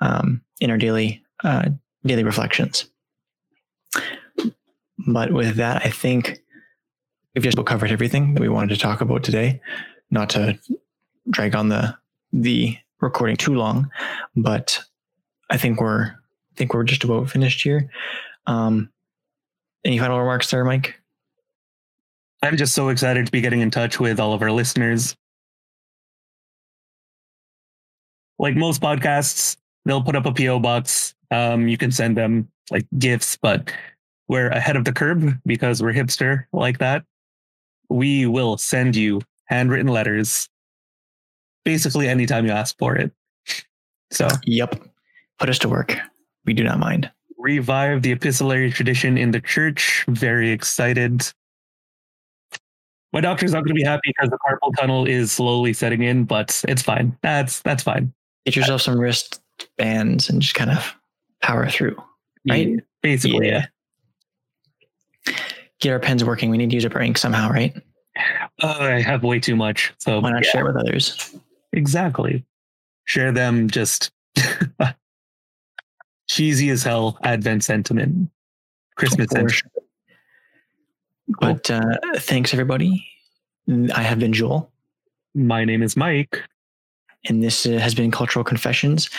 um, 0.00 0.42
in 0.60 0.70
our 0.70 0.78
daily 0.78 1.22
uh, 1.44 1.70
daily 2.04 2.24
reflections. 2.24 2.86
But 5.06 5.32
with 5.32 5.56
that, 5.56 5.84
I 5.84 5.90
think 5.90 6.40
we've 7.34 7.44
just 7.44 7.64
covered 7.64 7.90
everything 7.90 8.34
that 8.34 8.40
we 8.40 8.48
wanted 8.48 8.74
to 8.74 8.80
talk 8.80 9.00
about 9.00 9.22
today. 9.22 9.60
Not 10.10 10.30
to 10.30 10.58
drag 11.30 11.54
on 11.54 11.68
the 11.68 11.96
the 12.32 12.76
recording 13.00 13.36
too 13.36 13.54
long, 13.54 13.90
but 14.36 14.80
I 15.50 15.56
think 15.56 15.80
we're 15.80 16.04
I 16.06 16.54
think 16.56 16.74
we're 16.74 16.84
just 16.84 17.04
about 17.04 17.30
finished 17.30 17.62
here. 17.62 17.90
Um, 18.46 18.90
any 19.84 19.98
final 19.98 20.18
remarks 20.18 20.50
there, 20.50 20.64
Mike? 20.64 20.97
I'm 22.42 22.56
just 22.56 22.74
so 22.74 22.88
excited 22.88 23.26
to 23.26 23.32
be 23.32 23.40
getting 23.40 23.60
in 23.60 23.70
touch 23.70 23.98
with 23.98 24.20
all 24.20 24.32
of 24.32 24.42
our 24.42 24.52
listeners. 24.52 25.16
Like 28.38 28.54
most 28.54 28.80
podcasts, 28.80 29.56
they'll 29.84 30.02
put 30.02 30.14
up 30.14 30.26
a 30.26 30.32
PO 30.32 30.60
box. 30.60 31.14
Um, 31.30 31.66
you 31.66 31.76
can 31.76 31.90
send 31.90 32.16
them 32.16 32.48
like 32.70 32.86
gifts, 32.98 33.36
but 33.36 33.72
we're 34.28 34.48
ahead 34.48 34.76
of 34.76 34.84
the 34.84 34.92
curve 34.92 35.34
because 35.46 35.82
we're 35.82 35.92
hipster 35.92 36.44
like 36.52 36.78
that. 36.78 37.04
We 37.88 38.26
will 38.26 38.56
send 38.56 38.94
you 38.94 39.22
handwritten 39.46 39.88
letters 39.88 40.48
basically 41.64 42.08
anytime 42.08 42.46
you 42.46 42.52
ask 42.52 42.76
for 42.78 42.94
it. 42.94 43.10
So, 44.10 44.28
yep, 44.44 44.80
put 45.38 45.48
us 45.50 45.58
to 45.60 45.68
work. 45.68 45.98
We 46.44 46.54
do 46.54 46.62
not 46.62 46.78
mind. 46.78 47.10
Revive 47.36 48.02
the 48.02 48.12
epistolary 48.12 48.70
tradition 48.70 49.18
in 49.18 49.32
the 49.32 49.40
church. 49.40 50.04
Very 50.08 50.50
excited. 50.50 51.30
My 53.12 53.20
doctor's 53.20 53.52
not 53.52 53.60
going 53.60 53.68
to 53.68 53.74
be 53.74 53.84
happy 53.84 54.12
because 54.16 54.30
the 54.30 54.38
carpal 54.38 54.74
tunnel 54.78 55.06
is 55.06 55.32
slowly 55.32 55.72
setting 55.72 56.02
in, 56.02 56.24
but 56.24 56.62
it's 56.68 56.82
fine. 56.82 57.16
That's 57.22 57.60
that's 57.62 57.82
fine. 57.82 58.12
Get 58.44 58.56
yourself 58.56 58.82
some 58.82 58.98
wrist 58.98 59.40
bands 59.76 60.28
and 60.28 60.42
just 60.42 60.54
kind 60.54 60.70
of 60.70 60.94
power 61.40 61.68
through. 61.68 61.96
Right? 62.48 62.68
Yeah, 62.68 62.76
basically, 63.02 63.48
yeah 63.48 63.66
get 65.80 65.92
our 65.92 65.98
pens 65.98 66.24
working, 66.24 66.50
we 66.50 66.58
need 66.58 66.70
to 66.70 66.74
use 66.74 66.84
up 66.84 66.94
our 66.94 67.02
ink 67.02 67.18
somehow, 67.18 67.50
right? 67.50 67.74
Uh, 68.62 68.76
I 68.80 69.00
have 69.00 69.22
way 69.22 69.38
too 69.38 69.56
much. 69.56 69.92
So 69.98 70.20
why 70.20 70.30
not 70.32 70.44
yeah. 70.44 70.50
share 70.50 70.64
with 70.64 70.76
others? 70.76 71.34
Exactly. 71.72 72.44
Share 73.04 73.32
them 73.32 73.68
just 73.68 74.10
cheesy 76.28 76.70
as 76.70 76.82
hell 76.82 77.18
Advent 77.22 77.64
sentiment, 77.64 78.30
Christmas 78.96 79.28
sentiment. 79.30 79.52
Sure. 79.52 79.70
But 81.40 81.70
uh, 81.70 81.96
thanks, 82.16 82.52
everybody. 82.52 83.06
I 83.94 84.02
have 84.02 84.18
been 84.18 84.32
Joel. 84.32 84.70
My 85.34 85.64
name 85.64 85.82
is 85.82 85.96
Mike. 85.96 86.42
And 87.28 87.42
this 87.42 87.66
uh, 87.66 87.72
has 87.72 87.94
been 87.94 88.10
Cultural 88.10 88.44
Confessions 88.44 89.10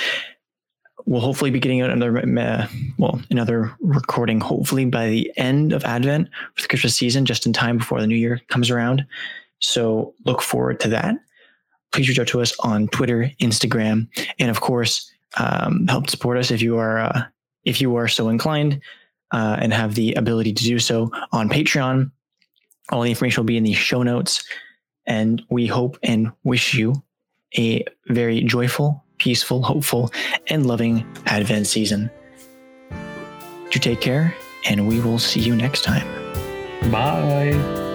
we'll 1.09 1.21
hopefully 1.21 1.49
be 1.49 1.59
getting 1.59 1.81
out 1.81 1.89
another 1.89 2.19
uh, 2.39 2.67
well 2.97 3.19
another 3.31 3.75
recording 3.79 4.39
hopefully 4.39 4.85
by 4.85 5.09
the 5.09 5.31
end 5.37 5.73
of 5.73 5.83
advent 5.83 6.29
for 6.55 6.61
the 6.61 6.67
christmas 6.67 6.95
season 6.95 7.25
just 7.25 7.45
in 7.45 7.51
time 7.53 7.77
before 7.77 7.99
the 7.99 8.07
new 8.07 8.15
year 8.15 8.39
comes 8.47 8.69
around 8.69 9.05
so 9.59 10.13
look 10.25 10.41
forward 10.41 10.79
to 10.79 10.87
that 10.87 11.15
please 11.91 12.07
reach 12.07 12.19
out 12.19 12.27
to 12.27 12.41
us 12.41 12.57
on 12.59 12.87
twitter 12.89 13.31
instagram 13.41 14.07
and 14.39 14.49
of 14.49 14.61
course 14.61 15.11
um, 15.37 15.87
help 15.87 16.09
support 16.09 16.37
us 16.37 16.51
if 16.51 16.61
you 16.61 16.77
are 16.77 16.99
uh, 16.99 17.23
if 17.65 17.81
you 17.81 17.95
are 17.95 18.07
so 18.07 18.29
inclined 18.29 18.79
uh, 19.31 19.57
and 19.59 19.73
have 19.73 19.95
the 19.95 20.13
ability 20.13 20.53
to 20.53 20.63
do 20.63 20.79
so 20.79 21.11
on 21.31 21.49
Patreon. 21.49 22.11
All 22.91 23.01
the 23.01 23.09
information 23.09 23.41
will 23.41 23.47
be 23.47 23.57
in 23.57 23.63
the 23.63 23.73
show 23.73 24.03
notes. 24.03 24.43
And 25.05 25.41
we 25.49 25.65
hope 25.67 25.97
and 26.03 26.31
wish 26.43 26.73
you 26.73 27.03
a 27.57 27.83
very 28.07 28.41
joyful, 28.41 29.03
peaceful, 29.17 29.63
hopeful, 29.63 30.11
and 30.47 30.65
loving 30.65 31.05
Advent 31.25 31.67
season. 31.67 32.11
Do 33.71 33.79
take 33.79 34.01
care, 34.01 34.35
and 34.65 34.87
we 34.87 34.99
will 34.99 35.19
see 35.19 35.39
you 35.39 35.55
next 35.55 35.83
time. 35.83 36.07
Bye. 36.91 37.88